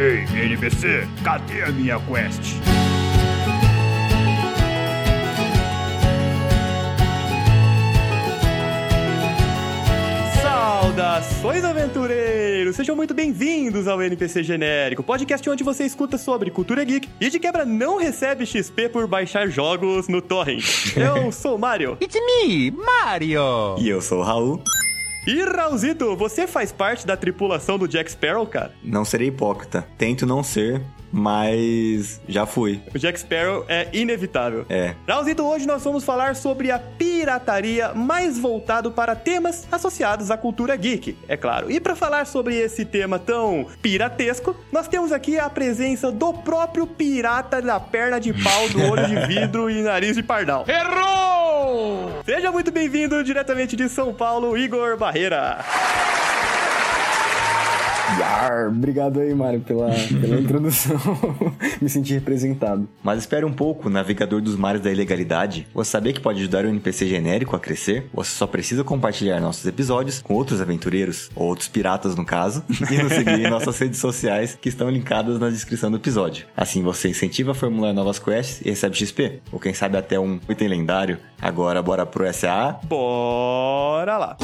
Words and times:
Ei, 0.00 0.22
NPC, 0.44 1.08
cadê 1.24 1.60
a 1.64 1.72
minha 1.72 1.98
quest? 1.98 2.40
Saudações, 10.40 11.64
aventureiros! 11.64 12.76
Sejam 12.76 12.94
muito 12.94 13.12
bem-vindos 13.12 13.88
ao 13.88 14.00
NPC 14.00 14.44
Genérico, 14.44 15.02
podcast 15.02 15.50
onde 15.50 15.64
você 15.64 15.84
escuta 15.84 16.16
sobre 16.16 16.52
cultura 16.52 16.84
geek 16.84 17.08
e 17.20 17.28
de 17.28 17.40
quebra 17.40 17.64
não 17.64 17.98
recebe 17.98 18.46
XP 18.46 18.90
por 18.90 19.08
baixar 19.08 19.48
jogos 19.48 20.06
no 20.06 20.22
torrent. 20.22 20.94
Eu 20.94 21.32
sou 21.32 21.56
o 21.56 21.58
Mario. 21.58 21.98
It's 22.00 22.14
me, 22.14 22.70
Mario! 22.70 23.74
E 23.80 23.88
eu 23.88 24.00
sou 24.00 24.20
o 24.20 24.22
Raul. 24.22 24.62
E 25.28 25.42
Raulzito, 25.44 26.16
você 26.16 26.46
faz 26.46 26.72
parte 26.72 27.06
da 27.06 27.14
tripulação 27.14 27.78
do 27.78 27.86
Jack 27.86 28.10
Sparrow, 28.10 28.46
cara? 28.46 28.72
Não 28.82 29.04
serei 29.04 29.28
hipócrita. 29.28 29.86
Tento 29.98 30.24
não 30.24 30.42
ser, 30.42 30.80
mas 31.12 32.20
já 32.28 32.46
fui. 32.46 32.80
O 32.94 32.98
Jack 32.98 33.18
Sparrow 33.20 33.64
é 33.68 33.88
inevitável. 33.92 34.66
É. 34.68 34.94
Raulzito, 35.06 35.42
hoje 35.44 35.66
nós 35.66 35.82
vamos 35.82 36.04
falar 36.04 36.36
sobre 36.36 36.70
a 36.70 36.78
pirataria 36.78 37.94
mais 37.94 38.38
voltado 38.38 38.90
para 38.90 39.14
temas 39.14 39.66
associados 39.70 40.30
à 40.30 40.36
cultura 40.36 40.76
geek, 40.76 41.16
é 41.28 41.36
claro. 41.36 41.70
E 41.70 41.80
para 41.80 41.96
falar 41.96 42.26
sobre 42.26 42.56
esse 42.56 42.84
tema 42.84 43.18
tão 43.18 43.66
piratesco, 43.82 44.54
nós 44.72 44.88
temos 44.88 45.12
aqui 45.12 45.38
a 45.38 45.48
presença 45.48 46.10
do 46.10 46.32
próprio 46.32 46.86
pirata 46.86 47.60
da 47.60 47.80
perna 47.80 48.18
de 48.18 48.32
pau, 48.32 48.68
do 48.68 48.82
olho 48.90 49.06
de 49.06 49.26
vidro 49.26 49.70
e 49.70 49.82
nariz 49.82 50.16
de 50.16 50.22
pardal. 50.22 50.64
Errou! 50.68 52.22
Seja 52.24 52.52
muito 52.52 52.70
bem-vindo 52.70 53.22
diretamente 53.24 53.74
de 53.76 53.88
São 53.88 54.12
Paulo, 54.14 54.56
Igor 54.56 54.96
Barreira. 54.96 55.64
Yar, 58.18 58.68
obrigado 58.68 59.20
aí, 59.20 59.34
Mário, 59.34 59.60
pela, 59.60 59.90
pela 60.20 60.38
introdução. 60.40 60.98
Me 61.80 61.88
senti 61.88 62.14
representado. 62.14 62.88
Mas 63.02 63.20
espere 63.20 63.44
um 63.44 63.52
pouco, 63.52 63.90
navegador 63.90 64.40
dos 64.40 64.56
mares 64.56 64.80
da 64.80 64.90
ilegalidade. 64.90 65.66
Você 65.74 65.90
sabia 65.90 66.12
que 66.12 66.20
pode 66.20 66.40
ajudar 66.40 66.64
o 66.64 66.68
NPC 66.68 67.06
genérico 67.06 67.54
a 67.54 67.60
crescer? 67.60 68.08
Você 68.14 68.30
só 68.30 68.46
precisa 68.46 68.82
compartilhar 68.84 69.40
nossos 69.40 69.66
episódios 69.66 70.22
com 70.22 70.34
outros 70.34 70.60
aventureiros, 70.60 71.30
ou 71.34 71.48
outros 71.48 71.68
piratas 71.68 72.14
no 72.14 72.24
caso, 72.24 72.64
e 72.90 73.02
nos 73.02 73.12
seguir 73.12 73.46
em 73.46 73.50
nossas 73.50 73.78
redes 73.78 73.98
sociais 73.98 74.58
que 74.60 74.68
estão 74.68 74.90
linkadas 74.90 75.38
na 75.38 75.50
descrição 75.50 75.90
do 75.90 75.96
episódio. 75.96 76.46
Assim 76.56 76.82
você 76.82 77.08
incentiva 77.08 77.52
a 77.52 77.54
formular 77.54 77.92
novas 77.92 78.18
quests 78.18 78.60
e 78.64 78.70
recebe 78.70 78.96
XP, 78.96 79.40
ou 79.52 79.60
quem 79.60 79.74
sabe 79.74 79.96
até 79.96 80.18
um 80.18 80.38
item 80.48 80.68
lendário. 80.68 81.18
Agora 81.40 81.82
bora 81.82 82.04
pro 82.04 82.32
SA. 82.32 82.78
Bora 82.84 84.16
lá! 84.18 84.36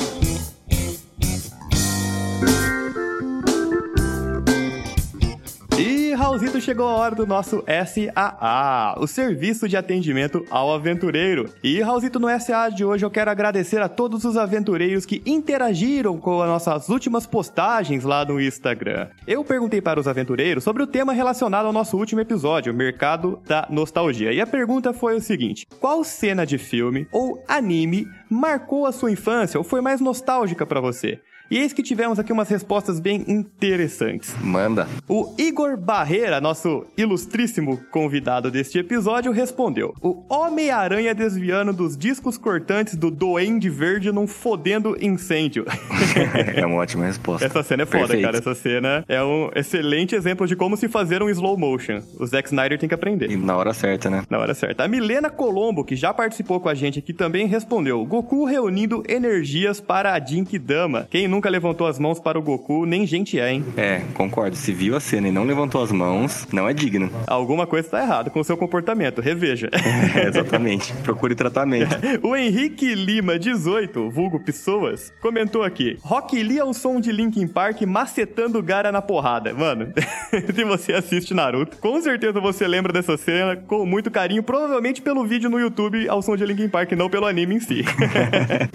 Raulzito 6.34 6.60
chegou 6.60 6.88
a 6.88 6.94
hora 6.94 7.14
do 7.14 7.24
nosso 7.24 7.62
SAA, 7.68 8.96
o 8.98 9.06
Serviço 9.06 9.68
de 9.68 9.76
Atendimento 9.76 10.44
ao 10.50 10.74
Aventureiro. 10.74 11.48
E 11.62 11.80
Raulzito, 11.80 12.18
no 12.18 12.26
SAA 12.40 12.70
de 12.70 12.84
hoje 12.84 13.06
eu 13.06 13.10
quero 13.10 13.30
agradecer 13.30 13.80
a 13.80 13.88
todos 13.88 14.24
os 14.24 14.36
aventureiros 14.36 15.06
que 15.06 15.22
interagiram 15.24 16.18
com 16.18 16.42
as 16.42 16.48
nossas 16.48 16.88
últimas 16.88 17.24
postagens 17.24 18.02
lá 18.02 18.24
no 18.24 18.40
Instagram. 18.40 19.10
Eu 19.28 19.44
perguntei 19.44 19.80
para 19.80 20.00
os 20.00 20.08
aventureiros 20.08 20.64
sobre 20.64 20.82
o 20.82 20.88
tema 20.88 21.12
relacionado 21.12 21.66
ao 21.66 21.72
nosso 21.72 21.96
último 21.96 22.20
episódio, 22.20 22.74
Mercado 22.74 23.40
da 23.46 23.68
Nostalgia. 23.70 24.32
E 24.32 24.40
a 24.40 24.46
pergunta 24.46 24.92
foi 24.92 25.14
o 25.14 25.20
seguinte: 25.20 25.64
qual 25.78 26.02
cena 26.02 26.44
de 26.44 26.58
filme 26.58 27.06
ou 27.12 27.44
anime 27.46 28.08
marcou 28.28 28.86
a 28.86 28.92
sua 28.92 29.12
infância 29.12 29.56
ou 29.56 29.62
foi 29.62 29.80
mais 29.80 30.00
nostálgica 30.00 30.66
para 30.66 30.80
você? 30.80 31.20
E 31.50 31.58
eis 31.58 31.72
que 31.72 31.82
tivemos 31.82 32.18
aqui 32.18 32.32
umas 32.32 32.48
respostas 32.48 32.98
bem 32.98 33.24
interessantes. 33.28 34.34
Manda. 34.40 34.88
O 35.06 35.34
Igor 35.38 35.76
Barreira, 35.76 36.40
nosso 36.40 36.86
ilustríssimo 36.96 37.78
convidado 37.90 38.50
deste 38.50 38.78
episódio, 38.78 39.30
respondeu: 39.30 39.94
O 40.00 40.24
Homem-Aranha 40.28 41.14
desviando 41.14 41.72
dos 41.72 41.96
discos 41.96 42.38
cortantes 42.38 42.96
do 42.96 43.10
Duende 43.10 43.68
Verde 43.68 44.10
num 44.10 44.26
fodendo 44.26 44.96
incêndio. 45.00 45.66
é 46.56 46.64
uma 46.64 46.76
ótima 46.76 47.04
resposta. 47.04 47.44
Essa 47.44 47.62
cena 47.62 47.82
é 47.82 47.86
foda, 47.86 47.98
Perfeito. 48.08 48.24
cara. 48.24 48.38
Essa 48.38 48.54
cena 48.54 49.04
é 49.06 49.22
um 49.22 49.50
excelente 49.54 50.14
exemplo 50.14 50.46
de 50.46 50.56
como 50.56 50.76
se 50.76 50.88
fazer 50.88 51.22
um 51.22 51.28
slow 51.28 51.58
motion. 51.58 52.00
O 52.18 52.26
Zack 52.26 52.48
Snyder 52.48 52.78
tem 52.78 52.88
que 52.88 52.94
aprender. 52.94 53.30
E 53.30 53.36
na 53.36 53.56
hora 53.56 53.74
certa, 53.74 54.08
né? 54.08 54.22
Na 54.30 54.38
hora 54.38 54.54
certa. 54.54 54.84
A 54.84 54.88
Milena 54.88 55.28
Colombo, 55.28 55.84
que 55.84 55.94
já 55.94 56.14
participou 56.14 56.58
com 56.58 56.70
a 56.70 56.74
gente 56.74 56.98
aqui, 56.98 57.12
também 57.12 57.46
respondeu: 57.46 58.04
Goku 58.06 58.44
reunindo 58.46 59.02
energias 59.06 59.78
para 59.78 60.14
a 60.14 60.20
Jinkidama. 60.20 61.06
Quem 61.10 61.28
nunca 61.34 61.50
levantou 61.50 61.88
as 61.88 61.98
mãos 61.98 62.20
para 62.20 62.38
o 62.38 62.42
Goku, 62.42 62.86
nem 62.86 63.04
gente 63.04 63.40
é, 63.40 63.52
hein? 63.52 63.64
É, 63.76 64.02
concordo. 64.14 64.56
Se 64.56 64.72
viu 64.72 64.94
a 64.94 65.00
cena 65.00 65.26
e 65.26 65.32
não 65.32 65.42
levantou 65.42 65.82
as 65.82 65.90
mãos, 65.90 66.46
não 66.52 66.68
é 66.68 66.72
digno. 66.72 67.10
Alguma 67.26 67.66
coisa 67.66 67.88
está 67.88 68.00
errada 68.00 68.30
com 68.30 68.38
o 68.38 68.44
seu 68.44 68.56
comportamento. 68.56 69.20
Reveja. 69.20 69.70
É, 70.14 70.28
exatamente. 70.28 70.92
Procure 71.02 71.34
tratamento. 71.34 71.96
o 72.22 72.36
Henrique 72.36 72.94
Lima, 72.94 73.38
18, 73.38 74.10
vulgo 74.10 74.38
Pessoas, 74.38 75.12
comentou 75.20 75.62
aqui: 75.62 75.96
Rock 76.02 76.40
Lee 76.40 76.58
é 76.58 76.64
o 76.64 76.72
som 76.72 77.00
de 77.00 77.10
Linkin 77.10 77.48
Park 77.48 77.82
macetando 77.82 78.58
o 78.58 78.62
Gara 78.62 78.92
na 78.92 79.00
porrada. 79.00 79.52
Mano, 79.52 79.92
se 80.54 80.64
você 80.64 80.92
assiste 80.92 81.32
Naruto, 81.32 81.78
com 81.78 82.00
certeza 82.00 82.40
você 82.40 82.68
lembra 82.68 82.92
dessa 82.92 83.16
cena 83.16 83.56
com 83.56 83.84
muito 83.86 84.10
carinho, 84.10 84.42
provavelmente 84.42 85.02
pelo 85.02 85.24
vídeo 85.26 85.50
no 85.50 85.58
YouTube 85.58 86.08
ao 86.08 86.22
som 86.22 86.36
de 86.36 86.44
Linkin 86.44 86.68
Park, 86.68 86.92
não 86.92 87.08
pelo 87.08 87.26
anime 87.26 87.56
em 87.56 87.60
si. 87.60 87.84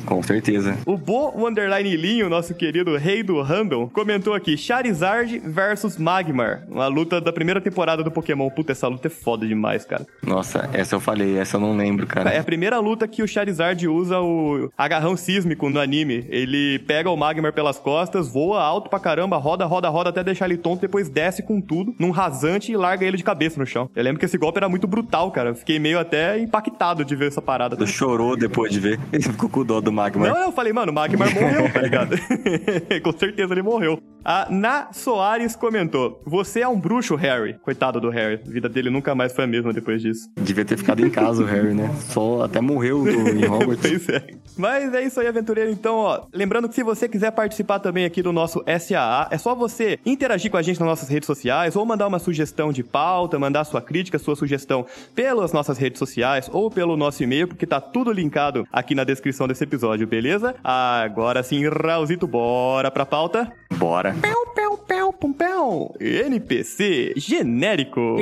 Com 0.05 0.21
certeza. 0.23 0.77
O 0.85 0.97
Bo 0.97 1.31
o 1.35 1.47
Underline 1.47 1.95
Linho, 1.95 2.29
nosso 2.29 2.48
querido 2.53 2.95
rei 2.97 3.23
do 3.23 3.41
random, 3.41 3.87
comentou 3.89 4.33
aqui: 4.33 4.57
Charizard 4.57 5.39
versus 5.39 5.97
Magmar. 5.97 6.63
Uma 6.69 6.87
luta 6.87 7.21
da 7.21 7.31
primeira 7.31 7.61
temporada 7.61 8.03
do 8.03 8.11
Pokémon. 8.11 8.49
Puta, 8.49 8.71
essa 8.71 8.87
luta 8.87 9.07
é 9.07 9.09
foda 9.09 9.47
demais, 9.47 9.85
cara. 9.85 10.05
Nossa, 10.21 10.69
essa 10.73 10.95
eu 10.95 10.99
falei, 10.99 11.37
essa 11.37 11.57
eu 11.57 11.61
não 11.61 11.75
lembro, 11.75 12.05
cara. 12.07 12.29
É 12.31 12.39
a 12.39 12.43
primeira 12.43 12.79
luta 12.79 13.07
que 13.07 13.23
o 13.23 13.27
Charizard 13.27 13.87
usa 13.87 14.19
o 14.19 14.71
agarrão 14.77 15.15
sísmico 15.15 15.69
no 15.69 15.79
anime. 15.79 16.25
Ele 16.29 16.79
pega 16.79 17.09
o 17.09 17.17
Magmar 17.17 17.53
pelas 17.53 17.77
costas, 17.79 18.27
voa 18.27 18.61
alto 18.61 18.89
pra 18.89 18.99
caramba, 18.99 19.37
roda, 19.37 19.65
roda, 19.65 19.89
roda 19.89 20.09
até 20.09 20.23
deixar 20.23 20.45
ele 20.45 20.57
tonto, 20.57 20.81
depois 20.81 21.09
desce 21.09 21.43
com 21.43 21.61
tudo 21.61 21.95
num 21.99 22.11
rasante 22.11 22.71
e 22.71 22.77
larga 22.77 23.05
ele 23.05 23.17
de 23.17 23.23
cabeça 23.23 23.59
no 23.59 23.65
chão. 23.65 23.89
Eu 23.95 24.03
lembro 24.03 24.19
que 24.19 24.25
esse 24.25 24.37
golpe 24.37 24.57
era 24.57 24.69
muito 24.69 24.87
brutal, 24.87 25.31
cara. 25.31 25.49
Eu 25.49 25.55
Fiquei 25.55 25.77
meio 25.79 25.99
até 25.99 26.39
impactado 26.39 27.03
de 27.03 27.15
ver 27.15 27.27
essa 27.27 27.41
parada. 27.41 27.85
Chorou 27.85 28.35
depois 28.35 28.71
de 28.71 28.79
ver. 28.79 28.99
Ele 29.11 29.23
ficou 29.23 29.49
com 29.49 29.63
dó 29.63 29.81
do 29.81 29.91
Magma. 29.91 30.27
Não, 30.27 30.37
eu 30.37 30.51
falei, 30.51 30.71
mano, 30.71 30.91
o 30.91 30.95
Magmar 30.95 31.33
morreu, 31.33 31.71
tá 31.71 31.81
ligado? 31.81 32.15
com 33.03 33.11
certeza 33.17 33.53
ele 33.53 33.61
morreu. 33.61 33.99
A 34.23 34.47
Na 34.49 34.91
Soares 34.91 35.55
comentou: 35.55 36.21
Você 36.25 36.61
é 36.61 36.67
um 36.67 36.79
bruxo, 36.79 37.15
Harry. 37.15 37.55
Coitado 37.61 38.01
do 38.01 38.09
Harry. 38.09 38.41
A 38.45 38.49
vida 38.49 38.67
dele 38.67 38.89
nunca 38.89 39.15
mais 39.15 39.33
foi 39.33 39.45
a 39.45 39.47
mesma 39.47 39.71
depois 39.71 40.01
disso. 40.01 40.29
Devia 40.35 40.65
ter 40.65 40.77
ficado 40.77 41.05
em 41.05 41.09
casa 41.09 41.41
o 41.41 41.45
Harry, 41.45 41.73
né? 41.73 41.89
Só 42.09 42.43
até 42.43 42.59
morreu 42.59 43.07
em 43.07 43.45
Hogwarts. 43.47 43.81
Pois 43.81 44.09
é. 44.09 44.27
Mas 44.59 44.93
é 44.93 45.01
isso 45.01 45.21
aí, 45.21 45.27
aventureiro. 45.27 45.71
Então, 45.71 45.95
ó, 45.95 46.23
lembrando 46.33 46.67
que 46.67 46.75
se 46.75 46.83
você 46.83 47.07
quiser 47.07 47.31
participar 47.31 47.79
também 47.79 48.03
aqui 48.03 48.21
do 48.21 48.33
nosso 48.33 48.61
SAA, 48.79 49.29
é 49.31 49.37
só 49.37 49.55
você 49.55 49.97
interagir 50.05 50.51
com 50.51 50.57
a 50.57 50.61
gente 50.61 50.81
nas 50.81 50.89
nossas 50.89 51.07
redes 51.07 51.27
sociais 51.27 51.77
ou 51.77 51.85
mandar 51.85 52.07
uma 52.07 52.19
sugestão 52.19 52.73
de 52.73 52.83
pauta, 52.83 53.39
mandar 53.39 53.63
sua 53.63 53.81
crítica, 53.81 54.19
sua 54.19 54.35
sugestão 54.35 54.85
pelas 55.15 55.53
nossas 55.53 55.77
redes 55.77 55.97
sociais 55.97 56.49
ou 56.51 56.69
pelo 56.69 56.97
nosso 56.97 57.23
e-mail, 57.23 57.47
porque 57.47 57.65
tá 57.65 57.79
tudo 57.79 58.11
linkado 58.11 58.67
aqui 58.69 58.93
na 58.93 59.05
descrição 59.05 59.47
desse 59.47 59.63
episódio, 59.63 60.05
beleza? 60.05 60.53
Agora 60.61 61.41
sim, 61.41 61.65
Raulzito, 61.65 62.27
bora 62.27 62.91
pra 62.91 63.05
pauta? 63.05 63.49
Bora. 63.75 64.13
Pel, 64.21 64.45
pel, 64.53 64.77
pel, 64.77 65.13
pum, 65.13 65.31
pel. 65.31 65.95
NPC 66.01 67.13
genérico. 67.15 68.17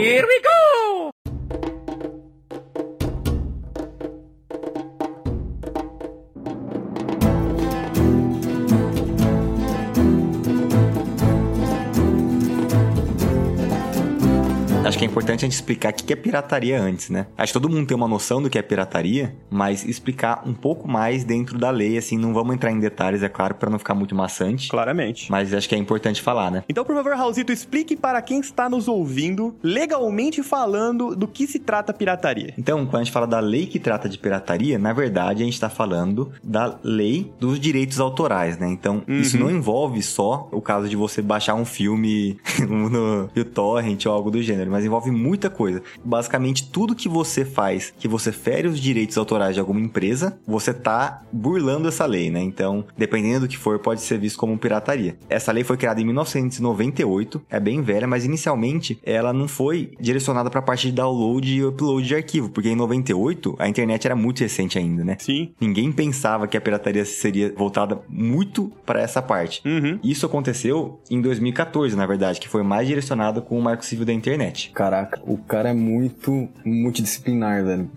Acho 14.88 14.98
que 14.98 15.04
é 15.04 15.07
importante 15.07 15.44
a 15.44 15.48
gente 15.48 15.54
explicar 15.54 15.92
o 15.92 15.95
que 15.95 16.13
é 16.13 16.16
pirataria 16.16 16.81
antes, 16.81 17.10
né? 17.10 17.28
Acho 17.38 17.51
que 17.51 17.60
todo 17.60 17.69
mundo 17.69 17.86
tem 17.86 17.95
uma 17.95 18.07
noção 18.07 18.42
do 18.42 18.50
que 18.50 18.57
é 18.57 18.62
pirataria, 18.62 19.36
mas 19.50 19.84
explicar 19.84 20.44
um 20.45 20.54
pouco 20.54 20.88
mais 20.88 21.25
dentro 21.25 21.57
da 21.57 21.69
lei, 21.69 21.98
assim, 21.98 22.18
não 22.18 22.34
vamos 22.34 22.56
entrar 22.56 22.72
em 22.72 22.80
detalhes, 22.80 23.22
é 23.22 23.28
claro, 23.28 23.56
para 23.56 23.69
não 23.69 23.78
ficar 23.78 23.94
muito 23.94 24.16
maçante. 24.16 24.69
Claramente. 24.69 25.30
Mas 25.30 25.54
acho 25.54 25.68
que 25.68 25.75
é 25.75 25.78
importante 25.78 26.22
falar, 26.22 26.50
né? 26.50 26.63
Então, 26.69 26.86
por 26.86 26.95
favor, 26.95 27.13
Raulzito, 27.16 27.51
explique 27.51 27.98
para 27.98 28.22
quem 28.22 28.39
está 28.39 28.69
nos 28.69 28.88
ouvindo, 28.88 29.54
legalmente 29.62 30.42
falando, 30.42 31.16
do 31.16 31.28
que 31.28 31.48
se 31.48 31.60
trata 31.60 31.94
pirataria. 31.94 32.54
Então, 32.57 32.86
quando 32.86 33.01
a 33.01 33.04
gente 33.04 33.12
fala 33.12 33.28
da 33.28 33.42
lei 33.42 33.66
que 33.66 33.80
trata 33.80 34.07
de 34.07 34.18
pirataria, 34.18 34.80
na 34.80 34.94
verdade 34.94 35.42
a 35.42 35.45
gente 35.45 35.56
está 35.56 35.69
falando 35.69 36.31
da 36.42 36.80
lei 36.81 37.30
dos 37.38 37.60
direitos 37.60 38.00
autorais, 38.00 38.57
né? 38.57 38.69
Então, 38.69 39.04
isso 39.07 39.38
não 39.38 39.51
envolve 39.51 40.01
só 40.01 40.48
o 40.51 40.62
caso 40.62 40.88
de 40.88 40.95
você 40.95 41.22
baixar 41.22 41.56
um 41.56 41.66
filme 41.66 42.38
no, 42.68 43.30
no 43.36 43.45
torrent 43.45 44.06
ou 44.06 44.13
algo 44.13 44.31
do 44.31 44.42
gênero, 44.42 44.76
mas 44.77 44.85
envolve 44.85 45.09
muita 45.09 45.50
coisa. 45.50 45.81
Basicamente, 46.06 46.69
tudo 46.69 46.94
que 46.94 47.09
você 47.09 47.44
faz, 47.44 47.91
que 47.97 48.07
você 48.07 48.31
fere 48.31 48.68
os 48.68 48.79
direitos 48.79 49.18
autorais 49.18 49.56
de 49.56 49.59
alguma 49.59 49.79
empresa, 49.79 50.38
você 50.45 50.71
tá 50.71 51.24
burlando 51.33 51.88
essa 51.88 52.06
lei, 52.06 52.29
né? 52.29 52.39
Então, 52.39 52.85
dependendo 52.95 53.47
do 53.47 53.47
que 53.47 53.57
for, 53.57 53.79
pode 53.79 54.01
ser 54.01 54.19
visto 54.19 54.38
como 54.38 54.56
pirataria. 54.56 55.18
Essa 55.27 55.51
lei 55.51 55.63
foi 55.63 55.77
criada 55.77 56.00
em 56.00 56.06
1998, 56.06 57.41
é 57.50 57.59
bem 57.59 57.81
velha, 57.81 58.07
mas 58.07 58.24
inicialmente 58.24 59.00
ela 59.03 59.33
não 59.33 59.47
foi 59.47 59.94
direcionada 60.00 60.47
para 60.51 60.59
a 60.59 60.63
parte 60.63 60.85
de 60.88 60.94
download 60.94 61.51
e 61.51 61.65
upload 61.65 62.07
de 62.07 62.13
arquivo, 62.13 62.50
porque 62.50 62.69
em 62.69 62.75
98 62.75 63.56
a 63.57 63.68
internet 63.68 64.06
era 64.06 64.15
muito 64.15 64.41
recente 64.41 64.77
ainda, 64.77 65.03
né? 65.03 65.18
Sim. 65.19 65.53
Ninguém 65.59 65.91
pensava 65.91 66.47
que 66.47 66.56
a 66.56 66.62
pirataria 66.62 67.03
seria 67.03 67.51
voltada 67.57 68.00
muito 68.07 68.71
para 68.85 69.01
essa 69.01 69.23
parte. 69.23 69.68
Uhum. 69.68 69.97
Isso 70.03 70.23
aconteceu 70.23 71.00
em 71.09 71.19
2014, 71.19 71.95
na 71.95 72.06
verdade, 72.06 72.39
que 72.39 72.47
foi 72.47 72.62
mais 72.62 72.88
direcionado 72.88 73.41
com 73.41 73.57
o 73.57 73.62
Marco 73.62 73.83
Civil 73.83 74.06
da 74.06 74.13
Internet. 74.13 74.67
Caraca, 74.74 75.19
o 75.25 75.38
cara 75.38 75.69
é 75.69 75.74
muito 75.74 76.48
multidisciplinar, 76.66 77.64
velho. 77.64 77.90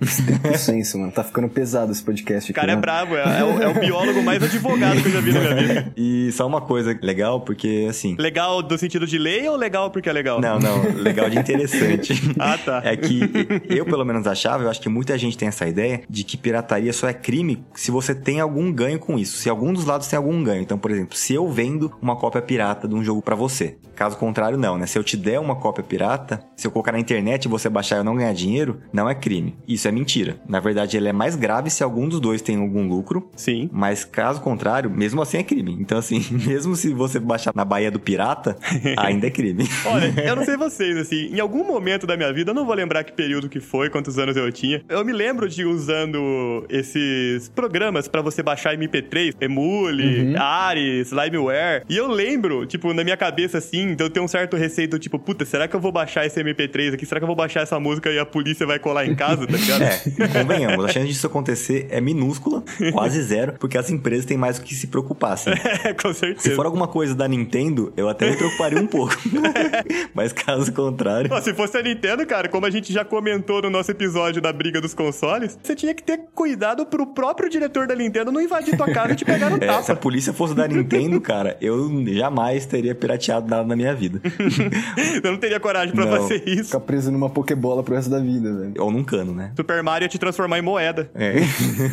Tem 0.43 0.57
senso, 0.57 0.99
mano. 1.01 1.13
Tá 1.13 1.23
ficando 1.25 1.49
pesado 1.49 1.93
esse 1.93 2.03
podcast 2.03 2.51
O 2.51 2.53
aqui. 2.53 2.61
cara 2.61 2.73
é 2.73 2.75
né? 2.75 2.81
brabo, 2.81 3.17
é, 3.17 3.41
é 3.41 3.45
o, 3.45 3.63
é 3.63 3.69
o 3.69 3.75
biólogo 3.81 4.23
mais 4.23 4.43
advogado 4.43 5.01
que 5.03 5.09
eu 5.09 5.13
já 5.13 5.21
vi 5.21 5.33
na 5.33 5.41
minha 5.41 5.55
vida. 5.55 5.93
E 5.97 6.31
só 6.33 6.47
uma 6.47 6.61
coisa 6.61 6.97
legal, 7.03 7.41
porque 7.41 7.87
assim. 7.89 8.17
Legal 8.19 8.63
do 8.63 8.77
sentido 8.79 9.07
de 9.07 9.19
lei 9.19 9.49
ou 9.49 9.57
legal 9.57 9.91
porque 9.91 10.09
é 10.09 10.13
legal? 10.13 10.41
Não, 10.41 10.59
não, 10.59 10.83
legal 10.95 11.29
de 11.29 11.39
interessante. 11.39 12.15
Ah, 12.39 12.57
tá. 12.57 12.81
É 12.85 12.97
que 12.97 13.21
eu, 13.69 13.85
pelo 13.85 14.05
menos, 14.05 14.27
achava, 14.27 14.63
eu 14.65 14.71
acho 14.71 14.81
que 14.81 14.89
muita 14.89 15.17
gente 15.19 15.37
tem 15.37 15.49
essa 15.49 15.67
ideia 15.67 16.03
de 16.09 16.25
que 16.25 16.37
pirataria 16.37 16.93
só 16.93 17.09
é 17.09 17.13
crime 17.13 17.63
se 17.75 17.91
você 17.91 18.15
tem 18.15 18.41
algum 18.41 18.73
ganho 18.73 18.99
com 18.99 19.19
isso. 19.19 19.37
Se 19.39 19.49
algum 19.51 19.73
dos 19.73 19.85
lados 19.85 20.07
tem 20.07 20.17
algum 20.17 20.43
ganho. 20.43 20.63
Então, 20.63 20.79
por 20.79 20.91
exemplo, 20.91 21.17
se 21.17 21.35
eu 21.35 21.49
vendo 21.49 21.93
uma 22.01 22.17
cópia 22.17 22.41
pirata 22.41 22.89
de 22.89 22.95
um 22.95 23.03
jogo 23.05 23.21
pra 23.21 23.35
você. 23.35 23.77
Caso 23.95 24.17
contrário, 24.17 24.57
não, 24.57 24.79
né? 24.79 24.87
Se 24.87 24.99
eu 24.99 25.05
te 25.05 25.17
der 25.17 25.39
uma 25.39 25.57
cópia 25.57 25.85
pirata, 25.85 26.43
se 26.61 26.67
eu 26.67 26.71
colocar 26.71 26.93
na 26.93 26.99
internet 26.99 27.47
e 27.47 27.49
você 27.49 27.71
baixar 27.71 27.97
e 27.97 27.99
eu 28.01 28.05
não 28.05 28.15
ganhar 28.15 28.35
dinheiro, 28.35 28.83
não 28.93 29.09
é 29.09 29.15
crime. 29.15 29.57
Isso 29.67 29.89
é 29.89 29.91
mentira. 29.91 30.39
Na 30.47 30.61
verdade, 30.61 30.95
ele 30.95 31.09
é 31.09 31.13
mais 31.13 31.35
grave 31.35 31.71
se 31.71 31.83
algum 31.83 32.07
dos 32.07 32.21
dois 32.21 32.43
tem 32.43 32.59
algum 32.61 32.87
lucro. 32.87 33.31
Sim. 33.35 33.71
Mas 33.73 34.05
caso 34.05 34.43
contrário, 34.43 34.91
mesmo 34.91 35.23
assim 35.23 35.39
é 35.39 35.43
crime. 35.43 35.75
Então, 35.81 35.97
assim, 35.97 36.23
mesmo 36.31 36.77
se 36.77 36.93
você 36.93 37.19
baixar 37.19 37.53
na 37.55 37.65
Baía 37.65 37.91
do 37.91 37.99
Pirata, 37.99 38.59
ainda 38.99 39.29
é 39.29 39.31
crime. 39.31 39.67
Olha, 39.87 40.13
eu 40.23 40.37
não 40.37 40.45
sei 40.45 40.59
vocês, 40.59 40.99
assim, 40.99 41.35
em 41.35 41.41
algum 41.41 41.65
momento 41.65 42.07
da 42.07 42.15
minha 42.15 42.31
vida, 42.31 42.51
eu 42.51 42.55
não 42.55 42.67
vou 42.67 42.75
lembrar 42.75 43.05
que 43.05 43.13
período 43.13 43.49
que 43.49 43.59
foi, 43.59 43.89
quantos 43.89 44.19
anos 44.19 44.37
eu 44.37 44.53
tinha. 44.53 44.85
Eu 44.87 45.03
me 45.03 45.13
lembro 45.15 45.49
de 45.49 45.65
usando 45.65 46.67
esses 46.69 47.49
programas 47.49 48.07
pra 48.07 48.21
você 48.21 48.43
baixar 48.43 48.77
MP3, 48.77 49.35
Emule, 49.41 50.37
Ares, 50.37 51.11
Limeware. 51.11 51.85
E 51.89 51.97
eu 51.97 52.07
lembro, 52.07 52.67
tipo, 52.67 52.93
na 52.93 53.03
minha 53.03 53.17
cabeça, 53.17 53.57
assim, 53.57 53.95
de 53.95 54.05
eu 54.05 54.11
ter 54.11 54.21
um 54.21 54.29
certo 54.29 54.59
receio 54.59 54.91
do 54.91 54.99
tipo, 54.99 55.19
puta, 55.19 55.47
será 55.47 55.67
que 55.67 55.75
eu 55.75 55.81
vou 55.81 55.91
baixar 55.91 56.27
esse 56.27 56.39
MP3 56.39 56.50
aqui? 56.51 57.07
Será 57.07 57.21
que 57.21 57.25
eu 57.25 57.27
vou 57.29 57.37
baixar 57.37 57.61
essa 57.63 57.79
música 57.81 58.11
e 58.11 58.19
a 58.19 58.27
polícia 58.27 58.67
vai 58.67 58.79
colar 58.79 59.07
em 59.07 59.15
casa, 59.15 59.47
tá 59.47 59.57
ligado? 59.57 59.83
É, 59.83 60.29
convenhamos, 60.29 60.85
a 60.85 60.89
chance 60.89 61.09
disso 61.09 61.27
acontecer 61.27 61.87
é 61.91 62.01
minúscula, 62.01 62.63
quase 62.93 63.23
zero, 63.23 63.55
porque 63.59 63.77
as 63.79 63.91
empresas 63.91 64.25
têm 64.25 64.37
mais 64.37 64.59
o 64.59 64.63
que 64.63 64.75
se 64.75 64.87
preocupar, 64.87 65.33
assim. 65.33 65.51
É, 65.85 65.93
com 66.01 66.13
certeza. 66.13 66.49
Se 66.49 66.55
for 66.55 66.67
alguma 66.67 66.89
coisa 66.89 67.15
da 67.15 67.27
Nintendo, 67.29 67.93
eu 67.97 68.09
até 68.09 68.31
me 68.31 68.37
preocuparia 68.37 68.81
um 68.81 68.87
pouco. 68.87 69.15
Mas 70.15 70.33
caso 70.33 70.73
contrário. 70.73 71.31
Se 71.43 71.55
fosse 71.55 71.77
a 71.77 71.83
Nintendo, 71.83 72.27
cara, 72.27 72.49
como 72.49 72.67
a 72.67 72.71
gente 72.71 72.93
já 72.93 73.05
comentou 73.05 73.63
no 73.63 73.71
nosso 73.71 73.91
episódio 73.91 74.41
da 74.43 74.53
briga 74.53 74.81
dos 74.81 74.95
consoles, 74.95 75.59
você 75.63 75.75
tinha 75.75 75.95
que 75.95 76.03
ter 76.03 76.21
cuidado 76.35 76.85
pro 76.87 77.07
próprio 77.07 77.49
diretor 77.49 77.87
da 77.87 77.95
Nintendo 77.95 78.31
não 78.33 78.41
invadir 78.41 78.77
tua 78.77 78.91
casa 78.93 79.13
e 79.13 79.17
te 79.17 79.25
pegar 79.25 79.51
no 79.51 79.57
É, 79.61 79.67
se 79.67 79.67
a 79.67 79.83
tapa. 79.83 79.97
polícia 79.97 80.33
fosse 80.33 80.55
da 80.55 80.67
Nintendo, 80.67 81.21
cara, 81.21 81.57
eu 81.61 81.91
jamais 82.15 82.67
teria 82.67 82.95
pirateado 82.95 83.49
nada 83.49 83.65
na 83.65 83.77
minha 83.77 83.95
vida. 83.95 84.21
Eu 85.23 85.33
não 85.33 85.39
teria 85.39 85.61
coragem 85.61 85.95
pra 85.95 86.07
Não. 86.07 86.17
fazer 86.17 86.40
isso. 86.47 86.67
Ficar 86.67 86.81
preso 86.81 87.11
numa 87.11 87.29
Pokébola 87.29 87.83
pro 87.83 87.95
resto 87.95 88.11
da 88.11 88.19
vida, 88.19 88.53
velho. 88.53 88.75
Ou 88.79 88.91
num 88.91 89.05
cano, 89.05 89.35
né? 89.35 89.53
Super 89.57 89.83
Mario 89.83 90.05
ia 90.05 90.09
te 90.09 90.19
transformar 90.19 90.59
em 90.59 90.63
moeda. 90.63 91.11
É. 91.15 91.35